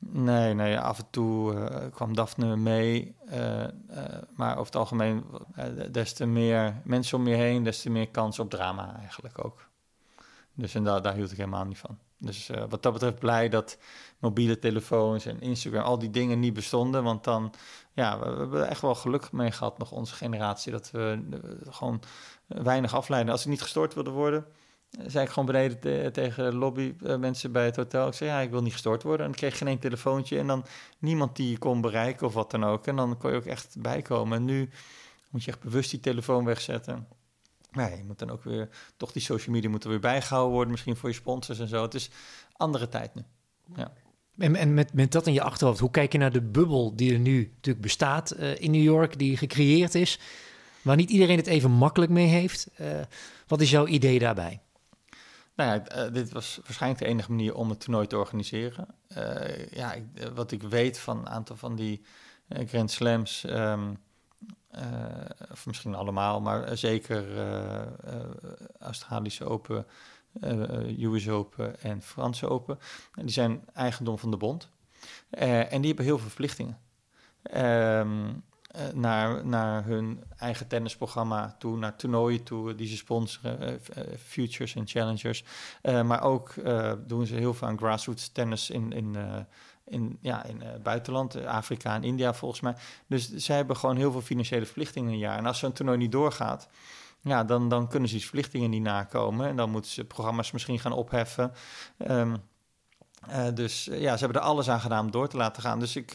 Nee, 0.02 0.54
nee, 0.54 0.80
af 0.80 0.98
en 0.98 1.08
toe 1.10 1.54
uh, 1.54 1.76
kwam 1.94 2.16
Daphne 2.16 2.56
mee. 2.56 3.16
Uh, 3.32 3.60
uh, 3.60 3.68
maar 4.36 4.52
over 4.52 4.66
het 4.66 4.76
algemeen, 4.76 5.24
des 5.92 6.14
te 6.14 6.26
meer 6.26 6.82
mensen 6.84 7.18
om 7.18 7.28
je 7.28 7.36
heen, 7.36 7.64
des 7.64 7.82
te 7.82 7.90
meer 7.90 8.10
kans 8.10 8.40
op 8.40 8.50
drama 8.50 8.96
eigenlijk 9.00 9.46
ook. 9.46 9.69
Dus 10.60 10.76
en 10.76 10.84
daar, 10.84 11.02
daar 11.02 11.14
hield 11.14 11.32
ik 11.32 11.38
helemaal 11.38 11.66
niet 11.66 11.78
van. 11.78 11.98
Dus 12.18 12.50
uh, 12.50 12.64
wat 12.70 12.84
dat 12.84 12.94
betreft 12.94 13.20
blij 13.20 13.50
dat 13.50 13.78
mobiele 14.20 14.60
telefoons 14.60 15.26
en 15.26 15.42
Instagram, 15.42 15.84
al 15.84 16.00
die 16.00 16.10
dingen 16.10 16.40
niet 16.40 16.54
bestonden. 16.54 17.04
Want 17.04 17.24
dan, 17.24 17.54
ja, 17.94 18.20
we, 18.20 18.26
hebben 18.26 18.70
echt 18.70 18.82
wel 18.82 18.96
geluk 18.96 19.32
mee 19.32 19.52
gehad, 19.52 19.78
nog 19.78 19.92
onze 19.92 20.16
generatie, 20.16 20.72
dat 20.72 20.92
we 20.92 21.20
uh, 21.32 21.40
gewoon 21.74 22.02
weinig 22.48 22.94
afleiden. 22.94 23.32
Als 23.32 23.42
ik 23.42 23.50
niet 23.50 23.62
gestoord 23.62 23.94
wilde 23.94 24.10
worden, 24.10 24.46
zei 25.08 25.26
ik 25.26 25.32
gewoon 25.32 25.46
beneden 25.46 25.80
te, 25.80 26.10
tegen 26.12 26.52
de 26.52 26.58
lobby 26.58 26.96
mensen 27.20 27.52
bij 27.52 27.66
het 27.66 27.76
hotel. 27.76 28.08
Ik 28.08 28.14
zei, 28.14 28.30
ja, 28.30 28.40
ik 28.40 28.50
wil 28.50 28.62
niet 28.62 28.74
gestoord 28.74 29.04
worden. 29.04 29.26
En 29.26 29.32
kreeg 29.32 29.58
geen 29.58 29.68
één 29.68 29.80
telefoontje 29.80 30.40
en 30.40 30.48
dan 30.48 30.66
niemand 30.98 31.36
die 31.36 31.50
je 31.50 31.58
kon 31.58 31.82
bereiken 31.82 32.28
of 32.28 32.34
wat 32.34 32.52
dan 32.52 32.64
ook. 32.64 32.88
En 32.88 32.96
dan 32.96 33.18
kon 33.18 33.32
je 33.32 33.38
ook 33.38 33.46
echt 33.46 33.76
bijkomen. 33.82 34.38
En 34.38 34.46
nu 34.46 34.70
moet 35.30 35.44
je 35.44 35.52
echt 35.52 35.62
bewust 35.62 35.92
die 35.92 36.00
telefoon 36.00 36.46
wegzetten. 36.46 37.08
Nee, 37.72 37.98
je 37.98 38.04
moet 38.04 38.20
dan 38.20 38.30
ook 38.30 38.44
weer, 38.44 38.70
toch 38.98 39.12
die 39.12 39.22
social 39.22 39.56
media 39.56 39.70
moeten 39.70 39.90
weer 39.90 40.00
bijgehouden 40.00 40.54
worden, 40.54 40.72
misschien 40.72 40.96
voor 40.96 41.10
je 41.10 41.16
sponsors 41.16 41.60
en 41.60 41.68
zo. 41.68 41.82
Het 41.82 41.94
is 41.94 42.10
andere 42.58 42.90
tijd 42.90 43.16
nu. 43.16 43.24
Ja. 43.76 43.92
En, 44.38 44.56
en 44.56 44.74
met, 44.74 44.94
met 44.94 45.12
dat 45.12 45.28
in 45.28 45.34
je 45.34 45.42
achterhoofd, 45.42 45.80
hoe 45.80 45.92
kijk 45.92 46.12
je 46.12 46.18
naar 46.18 46.32
de 46.32 46.42
bubbel 46.42 46.96
die 46.96 47.14
er 47.14 47.20
nu 47.20 47.52
natuurlijk 47.56 47.86
bestaat 47.86 48.36
uh, 48.36 48.62
in 48.62 48.72
New 48.72 48.84
York, 48.84 49.20
die 49.20 49.38
gecreëerd 49.38 49.96
is, 49.96 50.20
waar 50.82 50.96
niet 50.96 51.10
iedereen 51.10 51.38
het 51.38 51.48
even 51.48 51.72
makkelijk 51.72 52.12
mee 52.12 52.28
heeft? 52.28 52.68
Uh, 52.82 52.88
wat 53.48 53.62
is 53.62 53.70
jouw 53.70 53.88
idee 53.88 54.20
daarbij? 54.20 54.62
Nou 55.56 55.82
ja, 55.86 56.06
uh, 56.06 56.14
dit 56.14 56.32
was 56.32 56.60
waarschijnlijk 56.64 57.02
de 57.02 57.08
enige 57.08 57.32
manier 57.32 57.56
om 57.56 57.70
het 57.70 57.80
toernooi 57.80 58.08
te 58.08 58.18
organiseren. 58.18 58.88
ja, 59.72 59.94
ik, 59.94 60.04
wat 60.34 60.52
ik 60.52 60.62
weet 60.62 61.00
van 61.00 61.18
een 61.18 61.30
aantal 61.30 61.56
van 61.56 61.76
die 61.76 62.02
Grand 62.48 62.92
Slams. 62.92 63.44
Um, 63.44 63.90
uh, 63.90 63.96
of 65.52 65.66
misschien 65.66 65.96
allemaal, 65.96 66.42
maar 66.42 66.78
zeker 66.78 67.32
uh, 67.32 67.82
uh, 68.06 68.14
Australische 68.80 69.46
Open, 69.46 69.86
US 71.00 71.30
Open 71.30 71.82
en 71.82 72.02
Franse 72.02 72.50
Open. 72.50 72.80
En 73.16 73.26
die 73.26 73.34
zijn 73.34 73.62
eigendom 73.74 74.20
van 74.20 74.32
de 74.32 74.38
bond. 74.38 74.70
en 75.30 75.80
die 75.80 75.88
hebben 75.88 76.06
heel 76.06 76.18
veel 76.18 76.28
verplichtingen. 76.28 76.78
Um, 77.56 78.44
naar, 78.94 79.46
naar 79.46 79.86
hun 79.86 80.24
eigen 80.38 80.68
tennisprogramma 80.68 81.56
toe, 81.60 81.78
naar 81.78 81.96
toernooien 81.96 82.44
toe, 82.44 82.76
die 82.76 82.88
ze 82.88 82.98
sponsoren, 82.98 83.82
futures 84.26 84.76
en 84.76 84.88
challengers. 84.88 85.44
maar 85.82 86.22
ook 86.22 86.54
doen 87.08 87.26
ze 87.26 87.36
heel 87.36 87.54
veel 87.54 87.68
aan 87.68 87.78
grassroots 87.78 88.32
tennis 88.32 88.70
in, 88.70 88.92
in, 88.92 89.16
in, 89.90 90.18
ja, 90.22 90.46
in 90.46 90.62
het 90.62 90.84
buitenland, 90.84 91.46
Afrika 91.46 91.96
en 91.96 92.04
India 92.04 92.34
volgens 92.34 92.62
mij. 92.62 92.76
Dus 93.08 93.34
zij 93.36 93.56
hebben 93.56 93.78
gewoon 93.78 93.98
heel 93.98 94.12
veel 94.12 94.22
financiële 94.22 94.66
verplichtingen 94.66 95.08
in 95.08 95.14
een 95.14 95.20
jaar. 95.20 95.38
En 95.38 95.46
als 95.46 95.60
zo'n 95.60 95.74
toernooi 95.74 95.98
niet 95.98 96.12
doorgaat, 96.12 96.68
ja, 97.22 97.44
dan, 97.44 97.70
dan 97.70 97.88
kunnen 97.88 98.10
ze 98.10 98.16
die 98.16 98.24
verplichtingen 98.24 98.70
niet 98.70 98.82
nakomen. 98.82 99.48
En 99.48 99.56
dan 99.56 99.70
moeten 99.70 99.92
ze 99.92 100.06
programma's 100.06 100.52
misschien 100.52 100.80
gaan 100.80 100.92
opheffen. 100.92 101.52
Ehm, 101.98 102.36
uh, 103.30 103.48
dus 103.54 103.86
ja, 103.92 104.14
ze 104.18 104.26
hebben 104.26 104.42
er 104.42 104.48
alles 104.48 104.70
aan 104.70 104.80
gedaan 104.80 105.06
om 105.06 105.12
door 105.12 105.28
te 105.28 105.38
laten 105.38 105.62
gaan. 105.62 105.80
Dus 105.80 105.96
ik, 105.96 106.14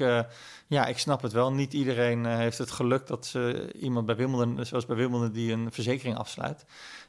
ja, 0.67 0.87
ik 0.87 0.99
snap 0.99 1.23
het 1.23 1.33
wel. 1.33 1.53
Niet 1.53 1.73
iedereen 1.73 2.25
heeft 2.25 2.59
het 2.59 2.71
geluk 2.71 3.07
dat 3.07 3.27
ze 3.27 3.73
iemand 3.73 4.07
bij 4.07 4.17
Wimbledon, 4.17 4.67
zoals 4.67 4.87
bij 4.87 4.97
Wimbledon, 4.97 5.33
die 5.33 5.53
een 5.53 5.73
verzekering 5.73 6.17
afsluit. 6.17 6.65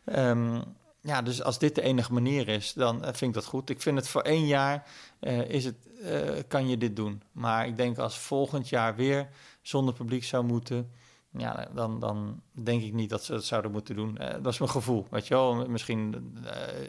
Um, 0.05 0.63
ja, 1.05 1.21
dus 1.21 1.43
als 1.43 1.59
dit 1.59 1.75
de 1.75 1.81
enige 1.81 2.13
manier 2.13 2.47
is, 2.47 2.73
dan 2.73 3.01
vind 3.01 3.21
ik 3.21 3.33
dat 3.33 3.45
goed. 3.45 3.69
Ik 3.69 3.81
vind 3.81 3.97
het 3.97 4.07
voor 4.07 4.21
één 4.21 4.45
jaar 4.45 4.87
is 5.47 5.65
het, 5.65 5.75
kan 6.47 6.67
je 6.67 6.77
dit 6.77 6.95
doen. 6.95 7.21
Maar 7.31 7.67
ik 7.67 7.77
denk 7.77 7.97
als 7.97 8.17
volgend 8.17 8.69
jaar 8.69 8.95
weer 8.95 9.29
zonder 9.61 9.93
publiek 9.93 10.23
zou 10.23 10.43
moeten, 10.43 10.91
ja, 11.37 11.67
dan, 11.73 11.99
dan 11.99 12.41
denk 12.51 12.81
ik 12.81 12.93
niet 12.93 13.09
dat 13.09 13.23
ze 13.23 13.33
het 13.33 13.43
zouden 13.43 13.71
moeten 13.71 13.95
doen. 13.95 14.17
Dat 14.41 14.53
is 14.53 14.59
mijn 14.59 14.71
gevoel, 14.71 15.07
weet 15.09 15.27
je 15.27 15.33
wel. 15.33 15.67
Misschien 15.67 16.33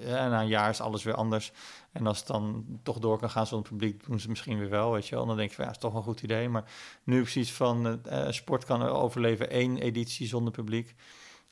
na 0.04 0.40
een 0.40 0.48
jaar 0.48 0.70
is 0.70 0.80
alles 0.80 1.02
weer 1.02 1.14
anders. 1.14 1.52
En 1.92 2.06
als 2.06 2.18
het 2.18 2.26
dan 2.26 2.64
toch 2.82 2.98
door 2.98 3.18
kan 3.18 3.30
gaan 3.30 3.46
zonder 3.46 3.70
publiek, 3.70 4.06
doen 4.06 4.20
ze 4.20 4.28
misschien 4.28 4.58
weer 4.58 4.70
wel, 4.70 4.92
weet 4.92 5.08
je 5.08 5.14
wel. 5.14 5.26
Dan 5.26 5.36
denk 5.36 5.50
je, 5.50 5.56
van, 5.56 5.64
ja, 5.64 5.70
is 5.70 5.78
toch 5.78 5.94
een 5.94 6.02
goed 6.02 6.22
idee. 6.22 6.48
Maar 6.48 6.64
nu 7.04 7.20
precies 7.20 7.52
van, 7.52 8.00
sport 8.28 8.64
kan 8.64 8.82
overleven 8.82 9.50
één 9.50 9.78
editie 9.78 10.26
zonder 10.26 10.52
publiek. 10.52 10.94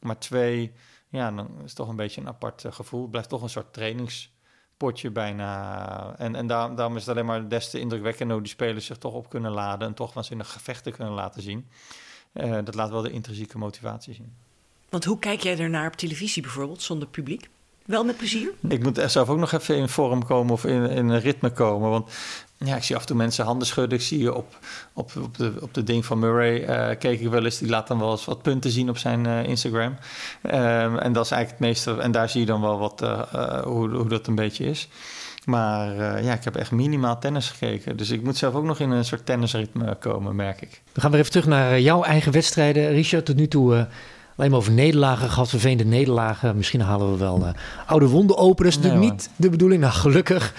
Maar 0.01 0.19
twee, 0.19 0.73
ja, 1.15 1.31
dan 1.31 1.49
is 1.57 1.63
het 1.63 1.75
toch 1.75 1.89
een 1.89 1.97
beetje 1.97 2.21
een 2.21 2.29
apart 2.29 2.65
gevoel. 2.69 3.01
Het 3.01 3.11
blijft 3.11 3.29
toch 3.29 3.43
een 3.43 3.49
soort 3.49 3.73
trainingspotje 3.73 5.11
bijna. 5.11 6.15
En, 6.19 6.35
en 6.35 6.47
daar, 6.47 6.75
daarom 6.75 6.97
is 6.97 7.07
het 7.07 7.11
alleen 7.11 7.27
maar 7.27 7.49
des 7.49 7.71
te 7.71 7.81
indrukwekkender 7.81 8.35
hoe 8.35 8.45
die 8.45 8.55
spelers 8.55 8.87
zich 8.87 8.99
toch 8.99 9.15
op 9.15 9.29
kunnen 9.29 9.51
laden... 9.51 9.89
en 9.89 9.95
toch 9.95 10.15
waanzinnig 10.15 10.53
gevechten 10.53 10.93
kunnen 10.93 11.15
laten 11.15 11.43
zien. 11.43 11.69
Uh, 12.33 12.59
dat 12.65 12.75
laat 12.75 12.91
wel 12.91 13.03
de 13.03 13.11
intrinsieke 13.11 13.59
motivatie 13.59 14.15
zien. 14.15 14.33
Want 14.89 15.05
hoe 15.05 15.19
kijk 15.19 15.41
jij 15.41 15.59
ernaar 15.59 15.87
op 15.87 15.97
televisie 15.97 16.43
bijvoorbeeld, 16.43 16.83
zonder 16.83 17.09
publiek? 17.09 17.49
Wel 17.85 18.05
met 18.05 18.17
plezier? 18.17 18.51
Ik 18.69 18.83
moet 18.83 18.99
er 18.99 19.11
zelf 19.11 19.29
ook 19.29 19.39
nog 19.39 19.53
even 19.53 19.77
in 19.77 19.89
vorm 19.89 20.25
komen 20.25 20.53
of 20.53 20.65
in, 20.65 20.91
in 20.91 21.09
een 21.09 21.21
ritme 21.21 21.51
komen. 21.51 21.91
Want 21.91 22.11
ja, 22.59 22.77
ik 22.77 22.83
zie 22.83 22.95
af 22.95 23.01
en 23.01 23.07
toe 23.07 23.17
mensen 23.17 23.45
handen 23.45 23.67
schudden. 23.67 23.99
Ik 23.99 24.05
zie 24.05 24.19
je 24.19 24.35
op, 24.35 24.59
op, 24.93 25.13
op, 25.23 25.37
de, 25.37 25.53
op 25.61 25.75
de 25.75 25.83
ding 25.83 26.05
van 26.05 26.19
Murray. 26.19 26.69
Uh, 26.69 26.99
keek 26.99 27.21
ik 27.21 27.29
wel 27.29 27.45
eens. 27.45 27.59
Die 27.59 27.69
laat 27.69 27.89
dan 27.89 27.99
wel 27.99 28.11
eens 28.11 28.25
wat 28.25 28.43
punten 28.43 28.71
zien 28.71 28.89
op 28.89 28.99
zijn 28.99 29.25
uh, 29.27 29.45
Instagram. 29.45 29.97
Um, 30.43 30.99
en 30.99 31.13
dat 31.13 31.25
is 31.25 31.31
eigenlijk 31.31 31.51
het 31.51 31.59
meeste. 31.59 31.97
En 31.97 32.13
daar 32.13 32.29
zie 32.29 32.41
je 32.41 32.47
dan 32.47 32.61
wel 32.61 32.79
wat, 32.79 33.03
uh, 33.03 33.63
hoe, 33.63 33.89
hoe 33.89 34.09
dat 34.09 34.27
een 34.27 34.35
beetje 34.35 34.65
is. 34.65 34.89
Maar 35.45 35.97
uh, 35.97 36.25
ja, 36.25 36.33
ik 36.33 36.45
heb 36.45 36.57
echt 36.57 36.71
minimaal 36.71 37.19
tennis 37.19 37.51
gekeken. 37.51 37.97
Dus 37.97 38.11
ik 38.11 38.23
moet 38.23 38.37
zelf 38.37 38.55
ook 38.55 38.65
nog 38.65 38.79
in 38.81 38.91
een 38.91 39.05
soort 39.05 39.27
tennisritme 39.27 39.95
komen, 39.95 40.37
merk 40.37 40.61
ik. 40.61 40.83
We 40.93 41.01
gaan 41.01 41.11
weer 41.11 41.21
even 41.21 41.33
terug 41.33 41.47
naar 41.47 41.81
jouw 41.81 42.03
eigen 42.03 42.33
wedstrijden. 42.33 42.89
Richard, 42.89 43.25
tot 43.25 43.37
nu 43.37 43.49
toe 43.49 43.75
uh, 43.75 43.83
alleen 44.37 44.51
maar 44.51 44.59
over 44.59 44.73
nederlagen 44.73 45.31
gehad, 45.31 45.49
vervelende 45.49 45.85
nederlagen. 45.85 46.57
Misschien 46.57 46.81
halen 46.81 47.13
we 47.13 47.19
wel 47.19 47.39
uh, 47.41 47.49
oude 47.87 48.09
wonden 48.09 48.37
open. 48.37 48.65
Dat 48.65 48.75
is 48.75 48.81
natuurlijk 48.81 49.13
niet 49.13 49.31
de 49.37 49.51
bedoeling. 49.51 49.81
Nou, 49.81 49.93
gelukkig. 49.93 50.55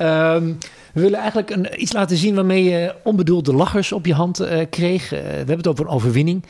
Um, 0.00 0.58
we 0.92 1.00
willen 1.00 1.18
eigenlijk 1.18 1.50
een, 1.50 1.82
iets 1.82 1.92
laten 1.92 2.16
zien 2.16 2.34
waarmee 2.34 2.64
je 2.64 2.94
onbedoelde 3.04 3.54
lachers 3.54 3.92
op 3.92 4.06
je 4.06 4.14
hand 4.14 4.46
kreeg. 4.70 5.10
we 5.10 5.16
hebben 5.16 5.56
het 5.56 5.66
over 5.66 5.84
een 5.84 5.90
overwinning. 5.90 6.42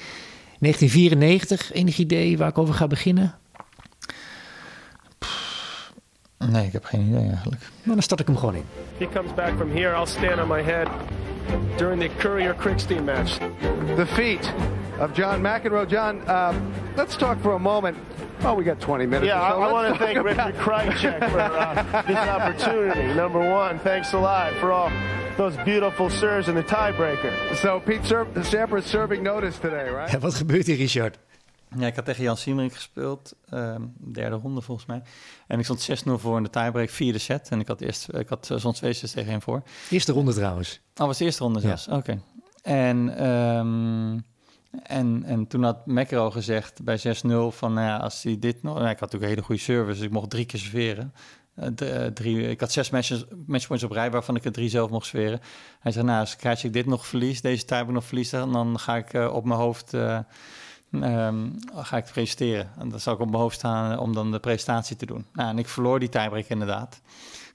1994, 0.59 1.73
enig 1.73 1.99
idee 1.99 2.39
waar 2.39 2.49
ik 2.49 2.59
over 2.59 2.75
ga 2.75 2.87
beginnen? 2.87 3.35
Nee, 6.39 6.67
ik 6.67 6.73
heb 6.73 6.85
geen 6.85 7.01
idee 7.01 7.29
eigenlijk. 7.29 7.63
Maar 7.83 7.95
dan 7.95 8.03
start 8.03 8.21
ik 8.21 8.27
hem 8.27 8.37
gewoon 8.37 8.55
in. 8.55 8.65
He 8.99 9.09
comes 9.13 9.35
back 9.35 9.57
from 9.57 9.71
here, 9.71 9.97
I'll 9.97 10.07
stand 10.07 10.41
on 10.41 10.49
my 10.49 10.63
head 10.63 10.89
during 11.77 12.01
the 12.01 12.11
Courier 12.19 12.55
Krickstein 12.55 13.05
match. 13.05 13.39
The 13.97 14.07
feet 14.07 14.53
of 15.01 15.17
John 15.17 15.41
McEnroe. 15.43 15.87
John, 15.87 16.21
uh, 16.29 16.55
let's 16.97 17.17
talk 17.17 17.41
for 17.41 17.55
a 17.55 17.59
moment. 17.59 17.97
Oh, 18.45 18.55
we 18.55 18.65
got 18.65 18.81
20 18.81 19.07
minutes. 19.07 19.27
Yeah, 19.27 19.51
so. 19.51 19.63
I, 19.63 19.69
I 19.69 19.73
want 19.73 19.93
to 19.93 19.99
thank 20.05 20.23
Richard 20.23 20.55
Krajicek 20.65 21.31
for 21.31 21.41
uh, 21.41 22.03
this 22.07 22.17
opportunity. 22.17 23.15
Number 23.15 23.41
one, 23.41 23.79
thanks 23.81 24.13
a 24.13 24.19
lot 24.19 24.53
for 24.61 24.71
all 24.71 24.91
those 25.37 25.57
beautiful 25.65 26.11
serves 26.11 26.49
in 26.49 26.55
the 26.55 26.63
tiebreaker. 26.63 27.33
So 27.57 27.81
Pete 27.81 28.03
Sampras 28.03 28.85
serving 28.85 29.23
notice 29.23 29.59
today, 29.59 29.89
right? 29.91 30.11
Ja, 30.11 30.19
wat 30.19 30.35
gebeurt 30.35 30.67
hier, 30.67 30.77
Richard? 30.77 31.19
Ja, 31.77 31.87
ik 31.87 31.97
had 31.97 32.05
tegen 32.05 32.23
Jan 32.23 32.37
Siemering 32.37 32.75
gespeeld, 32.75 33.37
um, 33.55 33.95
derde 34.13 34.37
ronde 34.37 34.61
volgens 34.61 34.87
mij. 34.87 35.03
En 35.47 35.59
ik 35.59 35.65
stond 35.65 36.05
6-0 36.07 36.13
voor 36.13 36.37
in 36.37 36.43
de 36.43 36.51
tiebreak, 36.51 36.91
vierde 36.91 37.19
set. 37.19 37.49
En 37.51 37.61
ik 37.61 37.69
had 37.69 37.81
eerst, 37.81 38.09
ik 38.13 38.29
had 38.29 38.51
zo'n 38.57 38.73
twee 38.73 38.93
sets 38.93 39.13
tegen 39.13 39.31
één 39.31 39.43
voor. 39.43 39.63
Eerste 39.91 40.13
ronde 40.13 40.33
trouwens. 40.33 40.81
Oh, 40.97 41.07
was 41.07 41.19
de 41.19 41.25
eerste 41.25 41.43
ronde 41.43 41.61
zelfs? 41.61 41.85
Ja. 41.85 41.97
Oké. 41.97 42.11
Okay. 42.11 42.23
En, 42.63 43.27
um, 43.27 44.25
en, 44.83 45.25
en 45.25 45.47
toen 45.47 45.63
had 45.63 45.87
McEnroe 45.87 46.31
gezegd 46.31 46.83
bij 46.83 46.99
6-0 46.99 47.03
van, 47.49 47.73
nou 47.73 47.87
ja, 47.87 47.97
als 47.97 48.23
hij 48.23 48.39
dit 48.39 48.63
nog... 48.63 48.75
Nou, 48.75 48.89
ik 48.89 48.99
had 48.99 49.01
natuurlijk 49.01 49.23
een 49.23 49.29
hele 49.29 49.43
goede 49.43 49.61
service, 49.61 49.99
dus 49.99 50.07
ik 50.07 50.13
mocht 50.13 50.31
drie 50.31 50.45
keer 50.45 50.61
serveren. 50.61 51.13
Uh, 51.83 52.07
drie, 52.07 52.49
ik 52.49 52.61
had 52.61 52.73
zes 52.73 52.91
matches, 52.91 53.25
matchpoints 53.47 53.85
op 53.85 53.91
rij, 53.91 54.11
waarvan 54.11 54.37
ik 54.37 54.45
er 54.45 54.53
drie 54.53 54.69
zelf 54.69 54.91
mocht 54.91 55.07
serveren. 55.07 55.41
Hij 55.81 55.93
zei, 55.93 56.05
nou, 56.05 56.21
als 56.21 56.37
krijg 56.37 56.65
ik 56.65 56.73
dit 56.73 56.87
nog 56.87 57.07
verlies, 57.07 57.41
deze 57.41 57.65
tiebreak 57.65 57.91
nog 57.91 58.05
verliezen, 58.05 58.53
dan 58.53 58.79
ga 58.79 58.97
ik 58.97 59.13
uh, 59.13 59.35
op 59.35 59.45
mijn 59.45 59.61
hoofd... 59.61 59.95
Uh, 59.95 60.19
Um, 60.91 61.55
ga 61.75 61.97
ik 61.97 62.05
presenteren. 62.05 62.71
En 62.79 62.89
dan 62.89 63.01
zal 63.01 63.15
ik 63.15 63.21
op 63.21 63.29
mijn 63.29 63.43
hoofd 63.43 63.57
staan 63.57 63.99
om 63.99 64.15
dan 64.15 64.31
de 64.31 64.39
presentatie 64.39 64.97
te 64.97 65.07
doen. 65.07 65.27
Nou, 65.33 65.49
en 65.49 65.59
ik 65.59 65.69
verloor 65.69 65.99
die 65.99 66.09
tiebreak 66.09 66.47
inderdaad. 66.49 67.01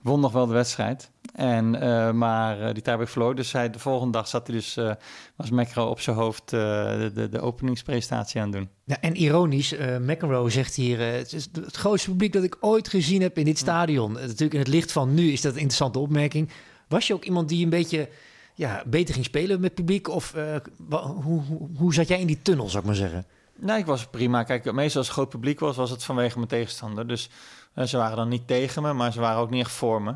Won 0.02 0.19
nog 0.19 0.32
wel 0.32 0.48
de 0.48 0.54
wedstrijd. 0.54 1.12
En, 1.34 1.76
uh, 1.76 2.12
maar 2.12 2.60
uh, 2.60 2.65
die 2.65 2.82
tiebreak 2.82 3.10
verloor. 3.10 3.36
Dus 3.36 3.52
hij, 3.52 3.69
de 3.69 3.80
volgende 3.80 4.12
dag 4.12 4.28
zat 4.28 4.48
hij 4.48 4.56
dus, 4.56 4.78
uh, 4.78 4.91
was 5.36 5.50
McEnroe 5.50 5.86
op 5.86 6.00
zijn 6.00 6.15
hoofd 6.15 6.50
de, 6.50 7.12
de, 7.13 7.30
de, 7.30 7.41
openingspresentatie 7.41 8.41
aan 8.41 8.48
het 8.48 8.56
doen. 8.56 8.69
Ja, 8.84 8.98
en 9.02 9.15
ironisch, 9.15 9.76
McEnroe 10.00 10.50
zegt 10.50 10.76
hier, 10.76 11.00
het 11.00 11.34
is 11.34 11.48
het 11.54 11.76
grootste 11.76 12.10
publiek 12.10 12.34
dat 12.34 12.43
ik 12.43 12.58
ooit 12.60 12.88
gezien 12.88 13.22
heb 13.22 13.38
in 13.38 13.46
dit 13.46 13.58
stadion. 13.58 14.13
Natuurlijk 14.13 14.54
in 14.54 14.60
het 14.60 14.67
licht 14.67 14.91
van 14.91 15.13
nu 15.13 15.32
is 15.32 15.41
dat 15.41 15.52
een 15.52 15.60
interessante 15.60 16.00
opmerking. 16.00 16.50
Was 16.88 17.08
je 17.08 17.13
ook 17.13 17.26
iemand 17.26 17.50
die 17.50 17.63
een 17.63 17.69
beetje 17.69 18.10
ja, 18.54 18.84
beter 18.86 19.13
ging 19.13 19.26
spelen 19.26 19.60
met 19.60 19.74
publiek? 19.74 20.08
Of 20.10 20.36
uh, 20.36 20.56
hoe, 20.89 21.42
hoe, 21.42 21.70
hoe 21.78 21.94
zat 21.94 22.08
jij 22.08 22.20
in 22.20 22.28
die 22.28 22.42
tunnel, 22.42 22.70
zou 22.70 22.80
ik 22.80 22.86
maar 22.88 22.96
zeggen? 22.96 23.26
Nee, 23.56 23.78
ik 23.78 23.86
was 23.86 24.08
prima. 24.08 24.44
Kijk, 24.44 24.72
meestal 24.72 25.02
als 25.02 25.10
groot 25.10 25.30
publiek 25.30 25.60
was, 25.60 25.76
was 25.76 25.89
het 25.89 26.04
vanwege 26.04 26.38
mijn 26.38 26.50
tegenstander. 26.50 27.08
Dus 27.08 27.30
uh, 27.76 27.86
ze 27.86 27.98
waren 27.98 28.18
dan 28.18 28.30
niet 28.30 28.48
tegen 28.48 28.82
me, 28.82 28.94
maar 28.94 29.12
ze 29.12 29.20
waren 29.20 29.42
ook 29.42 29.50
niet 29.50 29.66
echt 29.66 29.72
voor 29.72 30.02
me. 30.02 30.16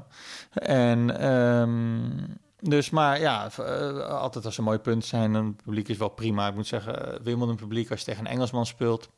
En 0.53 1.29
um, 1.29 2.37
dus, 2.59 2.89
maar 2.89 3.19
ja, 3.19 3.49
uh, 3.59 4.07
altijd 4.07 4.45
als 4.45 4.57
er 4.57 4.63
mooie 4.63 4.79
punten 4.79 5.07
zijn, 5.07 5.33
het 5.33 5.63
publiek 5.63 5.87
is 5.87 5.97
wel 5.97 6.09
prima. 6.09 6.47
Ik 6.47 6.55
moet 6.55 6.67
zeggen, 6.67 7.23
Wimbledon 7.23 7.55
publiek, 7.55 7.91
als 7.91 7.99
je 7.99 8.05
tegen 8.05 8.25
een 8.25 8.31
Engelsman 8.31 8.65
speelt, 8.65 9.09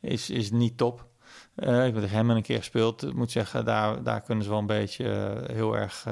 is, 0.00 0.30
is 0.30 0.50
niet 0.50 0.76
top. 0.76 1.06
Ik 1.56 1.66
heb 1.66 1.94
tegen 1.94 2.16
hem 2.16 2.30
een 2.30 2.42
keer 2.42 2.58
gespeeld. 2.58 3.02
Ik 3.02 3.14
moet 3.14 3.30
zeggen, 3.30 3.64
daar, 3.64 4.02
daar 4.02 4.20
kunnen 4.20 4.44
ze 4.44 4.50
wel 4.50 4.58
een 4.58 4.66
beetje 4.66 5.40
heel 5.52 5.76
erg 5.76 6.06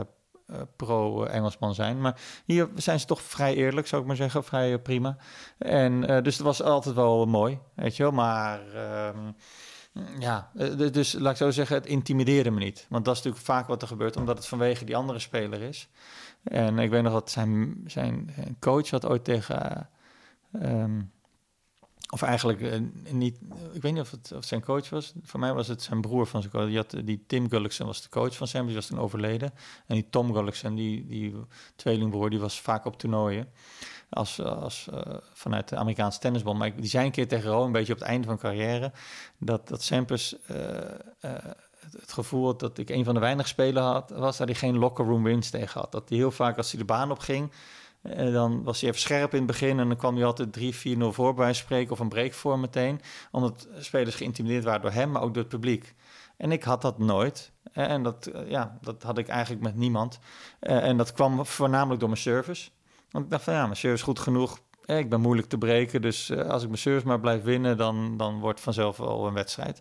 pro-Engelsman 0.76 1.74
zijn. 1.74 2.00
Maar 2.00 2.20
hier 2.44 2.68
zijn 2.74 3.00
ze 3.00 3.06
toch 3.06 3.22
vrij 3.22 3.54
eerlijk, 3.54 3.86
zou 3.86 4.02
ik 4.02 4.06
maar 4.06 4.16
zeggen. 4.16 4.44
Vrij 4.44 4.78
prima. 4.78 5.16
En 5.58 6.00
dus 6.00 6.36
het 6.36 6.46
was 6.46 6.62
altijd 6.62 6.94
wel 6.94 7.26
mooi, 7.26 7.58
weet 7.74 7.96
je 7.96 8.02
wel. 8.02 8.12
Maar 8.12 8.60
um, 9.14 9.34
ja, 10.18 10.50
dus 10.92 11.12
laat 11.12 11.30
ik 11.30 11.36
zo 11.36 11.50
zeggen, 11.50 11.76
het 11.76 11.86
intimideerde 11.86 12.50
me 12.50 12.58
niet. 12.58 12.86
Want 12.88 13.04
dat 13.04 13.16
is 13.16 13.22
natuurlijk 13.22 13.50
vaak 13.50 13.66
wat 13.66 13.82
er 13.82 13.88
gebeurt, 13.88 14.16
omdat 14.16 14.36
het 14.36 14.46
vanwege 14.46 14.84
die 14.84 14.96
andere 14.96 15.18
speler 15.18 15.62
is. 15.62 15.88
En 16.42 16.78
ik 16.78 16.90
weet 16.90 17.02
nog 17.02 17.12
dat 17.12 17.30
zijn, 17.30 17.80
zijn 17.86 18.34
coach 18.60 18.90
had 18.90 19.06
ooit 19.06 19.24
tegen... 19.24 19.88
Um, 20.52 21.12
of 22.11 22.23
eigenlijk 22.23 22.61
uh, 22.61 22.81
niet, 23.11 23.38
ik 23.73 23.83
weet 23.83 23.92
niet 23.92 24.01
of 24.01 24.11
het, 24.11 24.33
of 24.37 24.44
zijn 24.44 24.64
coach 24.64 24.88
was. 24.88 25.12
Voor 25.23 25.40
mij 25.40 25.53
was 25.53 25.68
het 25.68 25.83
zijn 25.83 26.01
broer 26.01 26.27
van 26.27 26.40
zijn 26.40 26.53
coach. 26.53 26.66
Die, 26.66 26.77
had, 26.77 26.96
die 27.05 27.25
Tim 27.27 27.49
Gullikson 27.49 27.87
was 27.87 28.03
de 28.03 28.09
coach 28.09 28.37
van 28.37 28.46
Sam, 28.46 28.66
die 28.66 28.75
was 28.75 28.87
toen 28.87 28.99
overleden. 28.99 29.53
En 29.87 29.94
die 29.94 30.07
Tom 30.11 30.35
Gullikson, 30.35 30.75
die, 30.75 31.07
die 31.07 31.35
tweelingbroer, 31.77 32.31
die 32.31 32.38
was 32.38 32.61
vaak 32.61 32.85
op 32.85 32.99
toernooien. 32.99 33.49
Als, 34.09 34.40
als, 34.40 34.88
uh, 34.92 35.01
vanuit 35.33 35.68
de 35.68 35.77
Amerikaanse 35.77 36.18
tennisbond. 36.18 36.59
Maar 36.59 36.77
die 36.77 36.90
zei 36.90 37.05
een 37.07 37.12
keer 37.12 37.29
tegen 37.29 37.51
Ro, 37.51 37.64
een 37.64 37.73
beetje 37.73 37.92
op 37.92 37.99
het 37.99 38.09
einde 38.09 38.27
van 38.27 38.38
carrière, 38.38 38.92
dat, 39.38 39.68
dat 39.68 39.83
Sampras 39.83 40.37
uh, 40.51 40.57
het 41.99 42.12
gevoel 42.12 42.46
had 42.46 42.61
dat 42.61 42.79
ik 42.79 42.90
een 42.90 43.05
van 43.05 43.14
de 43.14 43.20
weinige 43.20 43.49
spelers 43.49 43.87
had, 43.87 44.11
was 44.11 44.37
dat 44.37 44.49
hij 44.49 44.57
geen 44.57 44.79
locker 44.79 45.05
room 45.05 45.23
wins 45.23 45.51
tegen 45.51 45.81
had. 45.81 45.92
Dat 45.92 46.09
hij 46.09 46.18
heel 46.18 46.31
vaak 46.31 46.57
als 46.57 46.70
hij 46.70 46.81
de 46.81 46.87
baan 46.87 47.11
op 47.11 47.18
ging, 47.18 47.53
en 48.02 48.32
dan 48.32 48.62
was 48.62 48.80
hij 48.80 48.88
even 48.88 49.00
scherp 49.00 49.32
in 49.32 49.38
het 49.38 49.46
begin 49.46 49.78
en 49.78 49.88
dan 49.88 49.96
kwam 49.96 50.16
hij 50.16 50.24
altijd 50.24 50.58
3-4-0 50.58 50.98
voor 50.98 51.34
bij 51.34 51.52
spreken 51.52 51.92
of 51.92 51.98
een 51.98 52.08
break 52.08 52.32
voor 52.32 52.58
meteen. 52.58 53.00
Omdat 53.30 53.68
spelers 53.78 54.14
geïntimideerd 54.14 54.64
waren 54.64 54.82
door 54.82 54.90
hem, 54.90 55.10
maar 55.10 55.22
ook 55.22 55.34
door 55.34 55.42
het 55.42 55.52
publiek. 55.52 55.94
En 56.36 56.52
ik 56.52 56.62
had 56.62 56.82
dat 56.82 56.98
nooit. 56.98 57.52
En 57.72 58.02
dat, 58.02 58.30
ja, 58.46 58.78
dat 58.80 59.02
had 59.02 59.18
ik 59.18 59.28
eigenlijk 59.28 59.62
met 59.62 59.76
niemand. 59.76 60.18
En 60.60 60.96
dat 60.96 61.12
kwam 61.12 61.46
voornamelijk 61.46 62.00
door 62.00 62.08
mijn 62.08 62.20
service. 62.20 62.70
Want 63.10 63.24
ik 63.24 63.30
dacht 63.30 63.44
van 63.44 63.55
ja, 63.55 63.62
mijn 63.62 63.76
service 63.76 64.03
is 64.03 64.09
goed 64.09 64.18
genoeg. 64.18 64.59
Ik 64.84 65.09
ben 65.11 65.20
moeilijk 65.20 65.48
te 65.48 65.59
breken, 65.59 66.03
dus 66.03 66.32
als 66.32 66.62
ik 66.62 66.68
mijn 66.68 66.80
service 66.80 67.07
maar 67.07 67.20
blijf 67.20 67.42
winnen, 67.42 67.76
dan, 67.76 68.16
dan 68.16 68.38
wordt 68.38 68.61
vanzelf 68.61 68.96
wel 68.96 69.26
een 69.26 69.34
wedstrijd. 69.34 69.80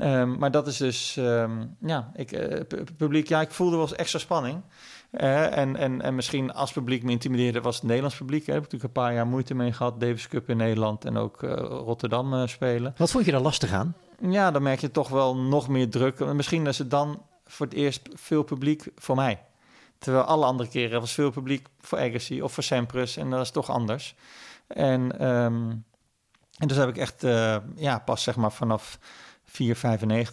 Um, 0.00 0.38
maar 0.38 0.50
dat 0.50 0.66
is 0.66 0.76
dus, 0.76 1.16
um, 1.16 1.76
ja, 1.80 2.10
ik, 2.14 2.28
publiek, 2.96 3.28
ja, 3.28 3.40
ik 3.40 3.50
voelde 3.50 3.76
wel 3.76 3.84
eens 3.84 3.94
extra 3.94 4.18
spanning. 4.18 4.62
Eh, 5.10 5.56
en, 5.56 5.76
en, 5.76 6.02
en 6.02 6.14
misschien 6.14 6.52
als 6.52 6.72
publiek 6.72 7.02
me 7.02 7.10
intimideerde, 7.10 7.60
was 7.60 7.74
het 7.74 7.84
Nederlands 7.84 8.16
publiek. 8.16 8.46
Daar 8.46 8.54
heb 8.54 8.64
ik 8.64 8.72
natuurlijk 8.72 8.96
een 8.96 9.02
paar 9.02 9.14
jaar 9.14 9.26
moeite 9.26 9.54
mee 9.54 9.72
gehad. 9.72 10.00
Davis 10.00 10.28
Cup 10.28 10.48
in 10.48 10.56
Nederland 10.56 11.04
en 11.04 11.16
ook 11.16 11.42
eh, 11.42 11.54
Rotterdam 11.60 12.34
eh, 12.34 12.46
spelen. 12.46 12.94
Wat 12.96 13.10
vond 13.10 13.24
je 13.24 13.30
daar 13.30 13.40
lastig 13.40 13.72
aan? 13.72 13.94
Ja, 14.20 14.50
dan 14.50 14.62
merk 14.62 14.80
je 14.80 14.90
toch 14.90 15.08
wel 15.08 15.36
nog 15.36 15.68
meer 15.68 15.90
druk. 15.90 16.32
Misschien 16.32 16.66
is 16.66 16.78
het 16.78 16.90
dan 16.90 17.22
voor 17.46 17.66
het 17.66 17.74
eerst 17.74 18.08
veel 18.14 18.42
publiek 18.42 18.90
voor 18.96 19.16
mij. 19.16 19.42
Terwijl 19.98 20.24
alle 20.24 20.44
andere 20.44 20.68
keren 20.68 21.00
was 21.00 21.12
veel 21.12 21.30
publiek 21.30 21.66
voor 21.80 21.98
Agassi 21.98 22.42
of 22.42 22.52
voor 22.52 22.62
Sampras. 22.62 23.16
En 23.16 23.30
dat 23.30 23.40
is 23.40 23.50
toch 23.50 23.70
anders. 23.70 24.14
En, 24.66 25.18
ehm, 25.18 25.70
en 26.58 26.68
dus 26.68 26.76
heb 26.76 26.88
ik 26.88 26.96
echt 26.96 27.22
ja, 27.74 27.98
pas 27.98 28.22
zeg 28.22 28.36
maar 28.36 28.52
vanaf 28.52 28.98
4,95, 29.48 29.54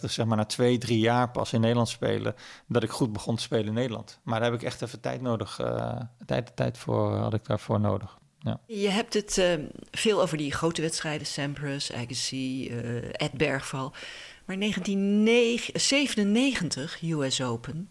zeg 0.00 0.26
maar 0.26 0.36
na 0.36 0.44
twee, 0.44 0.78
drie 0.78 0.98
jaar 0.98 1.30
pas 1.30 1.52
in 1.52 1.60
Nederland 1.60 1.88
spelen, 1.88 2.34
dat 2.66 2.82
ik 2.82 2.90
goed 2.90 3.12
begon 3.12 3.36
te 3.36 3.42
spelen 3.42 3.66
in 3.66 3.74
Nederland. 3.74 4.18
Maar 4.22 4.40
daar 4.40 4.50
heb 4.50 4.60
ik 4.60 4.66
echt 4.66 4.82
even 4.82 5.00
tijd 5.00 5.20
nodig, 5.20 5.60
uh, 5.60 6.00
tijd, 6.26 6.56
tijd 6.56 6.78
voor 6.78 7.16
had 7.16 7.34
ik 7.34 7.44
daarvoor 7.44 7.80
nodig. 7.80 8.18
Ja. 8.38 8.60
Je 8.66 8.88
hebt 8.88 9.14
het 9.14 9.36
uh, 9.36 9.54
veel 9.90 10.22
over 10.22 10.36
die 10.36 10.52
grote 10.52 10.82
wedstrijden, 10.82 11.26
Sampras, 11.26 11.92
Agassi, 11.92 12.70
uh, 12.70 13.04
Ed 13.12 13.32
Bergval. 13.32 13.92
Maar 14.44 14.58
1997, 14.58 17.02
US 17.02 17.40
Open, 17.40 17.90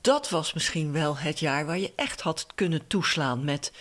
dat 0.00 0.28
was 0.28 0.52
misschien 0.52 0.92
wel 0.92 1.16
het 1.16 1.38
jaar 1.38 1.66
waar 1.66 1.78
je 1.78 1.92
echt 1.96 2.20
had 2.20 2.46
kunnen 2.54 2.86
toeslaan 2.86 3.44
met 3.44 3.72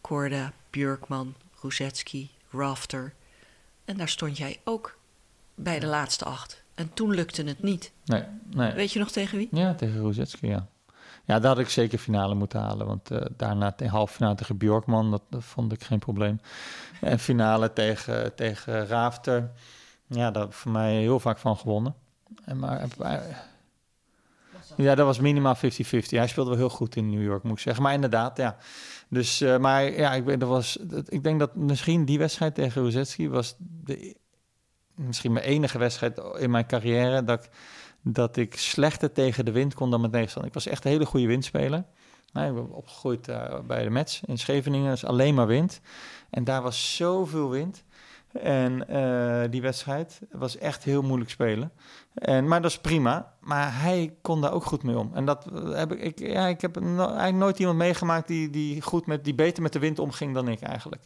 Korda, 0.00 0.52
Björkman, 0.70 1.34
Ruzetski, 1.62 2.30
Rafter. 2.50 3.14
En 3.84 3.96
daar 3.96 4.08
stond 4.08 4.36
jij 4.36 4.60
ook 4.64 4.98
bij 5.62 5.80
de 5.80 5.86
laatste 5.86 6.24
acht. 6.24 6.62
En 6.74 6.94
toen 6.94 7.10
lukte 7.10 7.42
het 7.42 7.62
niet. 7.62 7.92
Nee, 8.04 8.22
nee. 8.54 8.72
Weet 8.72 8.92
je 8.92 8.98
nog 8.98 9.10
tegen 9.10 9.38
wie? 9.38 9.48
Ja, 9.50 9.74
tegen 9.74 10.00
Ruzetski, 10.00 10.46
ja. 10.46 10.66
Ja, 11.24 11.38
daar 11.38 11.50
had 11.50 11.58
ik 11.58 11.68
zeker 11.68 11.98
finale 11.98 12.34
moeten 12.34 12.60
halen. 12.60 12.86
Want 12.86 13.10
uh, 13.10 13.20
daarna 13.36 13.72
de 13.76 13.88
halve 13.88 14.14
finale 14.14 14.34
tegen 14.34 14.56
Bjorkman, 14.56 15.10
dat, 15.10 15.22
dat, 15.30 15.44
vond 15.44 15.72
ik 15.72 15.82
geen 15.82 15.98
probleem. 15.98 16.40
En 17.00 17.18
finale 17.18 17.72
tegen, 17.72 18.34
tegen 18.34 18.86
Rafter. 18.86 19.50
Ja, 20.06 20.30
daar 20.30 20.42
heb 20.42 20.50
ik 20.50 20.56
voor 20.56 20.70
mij 20.70 20.94
heel 20.94 21.20
vaak 21.20 21.38
van 21.38 21.56
gewonnen. 21.56 21.94
En 22.44 22.58
maar, 22.58 22.88
maar 22.98 23.48
ja, 24.76 24.94
dat 24.94 25.06
was 25.06 25.20
minimaal 25.20 25.56
50-50. 25.56 25.60
Hij 25.60 26.26
speelde 26.26 26.50
wel 26.50 26.58
heel 26.58 26.68
goed 26.68 26.96
in 26.96 27.10
New 27.10 27.22
York, 27.22 27.42
moet 27.42 27.52
ik 27.52 27.58
zeggen. 27.58 27.82
Maar 27.82 27.94
inderdaad, 27.94 28.36
ja. 28.36 28.56
Dus, 29.08 29.42
uh, 29.42 29.58
maar 29.58 29.92
ja, 29.92 30.12
ik, 30.12 30.40
dat 30.40 30.48
was, 30.48 30.78
dat, 30.80 31.12
ik 31.12 31.22
denk 31.22 31.38
dat 31.38 31.54
misschien 31.54 32.04
die 32.04 32.18
wedstrijd 32.18 32.54
tegen 32.54 32.82
Ruzetski 32.82 33.28
was 33.28 33.54
de, 33.58 34.16
misschien 35.06 35.32
mijn 35.32 35.44
enige 35.44 35.78
wedstrijd 35.78 36.20
in 36.38 36.50
mijn 36.50 36.66
carrière 36.66 37.24
dat 37.24 37.44
ik, 37.44 37.50
dat 38.02 38.36
ik 38.36 38.56
slechter 38.56 39.12
tegen 39.12 39.44
de 39.44 39.52
wind 39.52 39.74
kon 39.74 39.90
dan 39.90 40.00
met 40.00 40.12
tegenstander. 40.12 40.50
Ik 40.50 40.56
was 40.56 40.66
echt 40.66 40.84
een 40.84 40.90
hele 40.90 41.06
goede 41.06 41.26
windspeler. 41.26 41.84
Nou, 42.32 42.48
ik 42.48 42.54
ben 42.54 42.76
opgegroeid 42.76 43.28
uh, 43.28 43.58
bij 43.66 43.82
de 43.82 43.90
Mets 43.90 44.20
in 44.26 44.38
Scheveningen, 44.38 44.90
dus 44.90 45.04
alleen 45.04 45.34
maar 45.34 45.46
wind. 45.46 45.80
En 46.30 46.44
daar 46.44 46.62
was 46.62 46.96
zoveel 46.96 47.50
wind. 47.50 47.84
En 48.32 48.84
uh, 48.90 49.42
die 49.50 49.62
wedstrijd 49.62 50.20
was 50.30 50.58
echt 50.58 50.84
heel 50.84 51.02
moeilijk 51.02 51.30
spelen. 51.30 51.72
En, 52.14 52.48
maar 52.48 52.62
dat 52.62 52.70
is 52.70 52.78
prima. 52.78 53.34
Maar 53.40 53.80
hij 53.80 54.16
kon 54.22 54.40
daar 54.40 54.52
ook 54.52 54.64
goed 54.64 54.82
mee 54.82 54.98
om. 54.98 55.10
En 55.14 55.24
dat 55.24 55.46
heb 55.68 55.92
ik. 55.92 56.00
ik 56.00 56.18
ja, 56.28 56.46
ik 56.46 56.60
heb 56.60 56.76
eigenlijk 56.76 57.36
nooit 57.36 57.58
iemand 57.58 57.78
meegemaakt 57.78 58.28
die, 58.28 58.50
die, 58.50 58.82
goed 58.82 59.06
met, 59.06 59.24
die 59.24 59.34
beter 59.34 59.62
met 59.62 59.72
de 59.72 59.78
wind 59.78 59.98
omging 59.98 60.34
dan 60.34 60.48
ik 60.48 60.60
eigenlijk. 60.60 61.02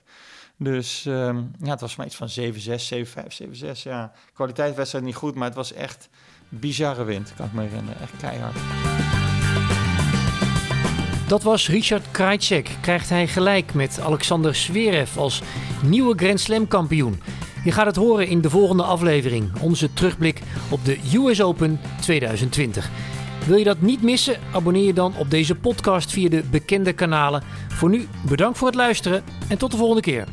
Dus 0.58 1.04
um, 1.04 1.50
ja, 1.58 1.70
het 1.70 1.80
was 1.80 1.96
maar 1.96 2.06
iets 2.06 2.16
van 2.16 2.28
7-6, 2.40 3.06
7-5, 3.06 3.42
7-6. 3.42 3.82
Ja, 3.82 4.12
kwaliteitswedstrijd 4.32 5.04
niet 5.04 5.14
goed, 5.14 5.34
maar 5.34 5.46
het 5.46 5.56
was 5.56 5.72
echt 5.72 6.08
bizarre 6.48 7.04
wind, 7.04 7.32
kan 7.36 7.46
ik 7.46 7.52
me 7.52 7.62
herinneren. 7.62 8.00
Echt 8.00 8.16
keihard. 8.16 8.56
Dat 11.28 11.42
was 11.42 11.68
Richard 11.68 12.10
Krajcek. 12.10 12.70
Krijgt 12.80 13.08
hij 13.08 13.26
gelijk 13.26 13.74
met 13.74 14.00
Alexander 14.00 14.54
Zverev 14.54 15.16
als 15.16 15.42
nieuwe 15.82 16.16
Grand 16.16 16.40
Slam 16.40 16.68
kampioen. 16.68 17.22
Je 17.64 17.72
gaat 17.72 17.86
het 17.86 17.96
horen 17.96 18.26
in 18.26 18.40
de 18.40 18.50
volgende 18.50 18.82
aflevering. 18.82 19.60
Onze 19.60 19.92
terugblik 19.92 20.40
op 20.70 20.84
de 20.84 20.98
US 21.14 21.42
Open 21.42 21.80
2020. 22.00 22.90
Wil 23.46 23.56
je 23.56 23.64
dat 23.64 23.80
niet 23.80 24.02
missen? 24.02 24.36
Abonneer 24.52 24.84
je 24.84 24.92
dan 24.92 25.14
op 25.16 25.30
deze 25.30 25.54
podcast 25.54 26.12
via 26.12 26.28
de 26.28 26.42
bekende 26.50 26.92
kanalen. 26.92 27.42
Voor 27.68 27.88
nu 27.90 28.08
bedankt 28.28 28.58
voor 28.58 28.66
het 28.66 28.76
luisteren 28.76 29.24
en 29.48 29.58
tot 29.58 29.70
de 29.70 29.76
volgende 29.76 30.02
keer. 30.02 30.28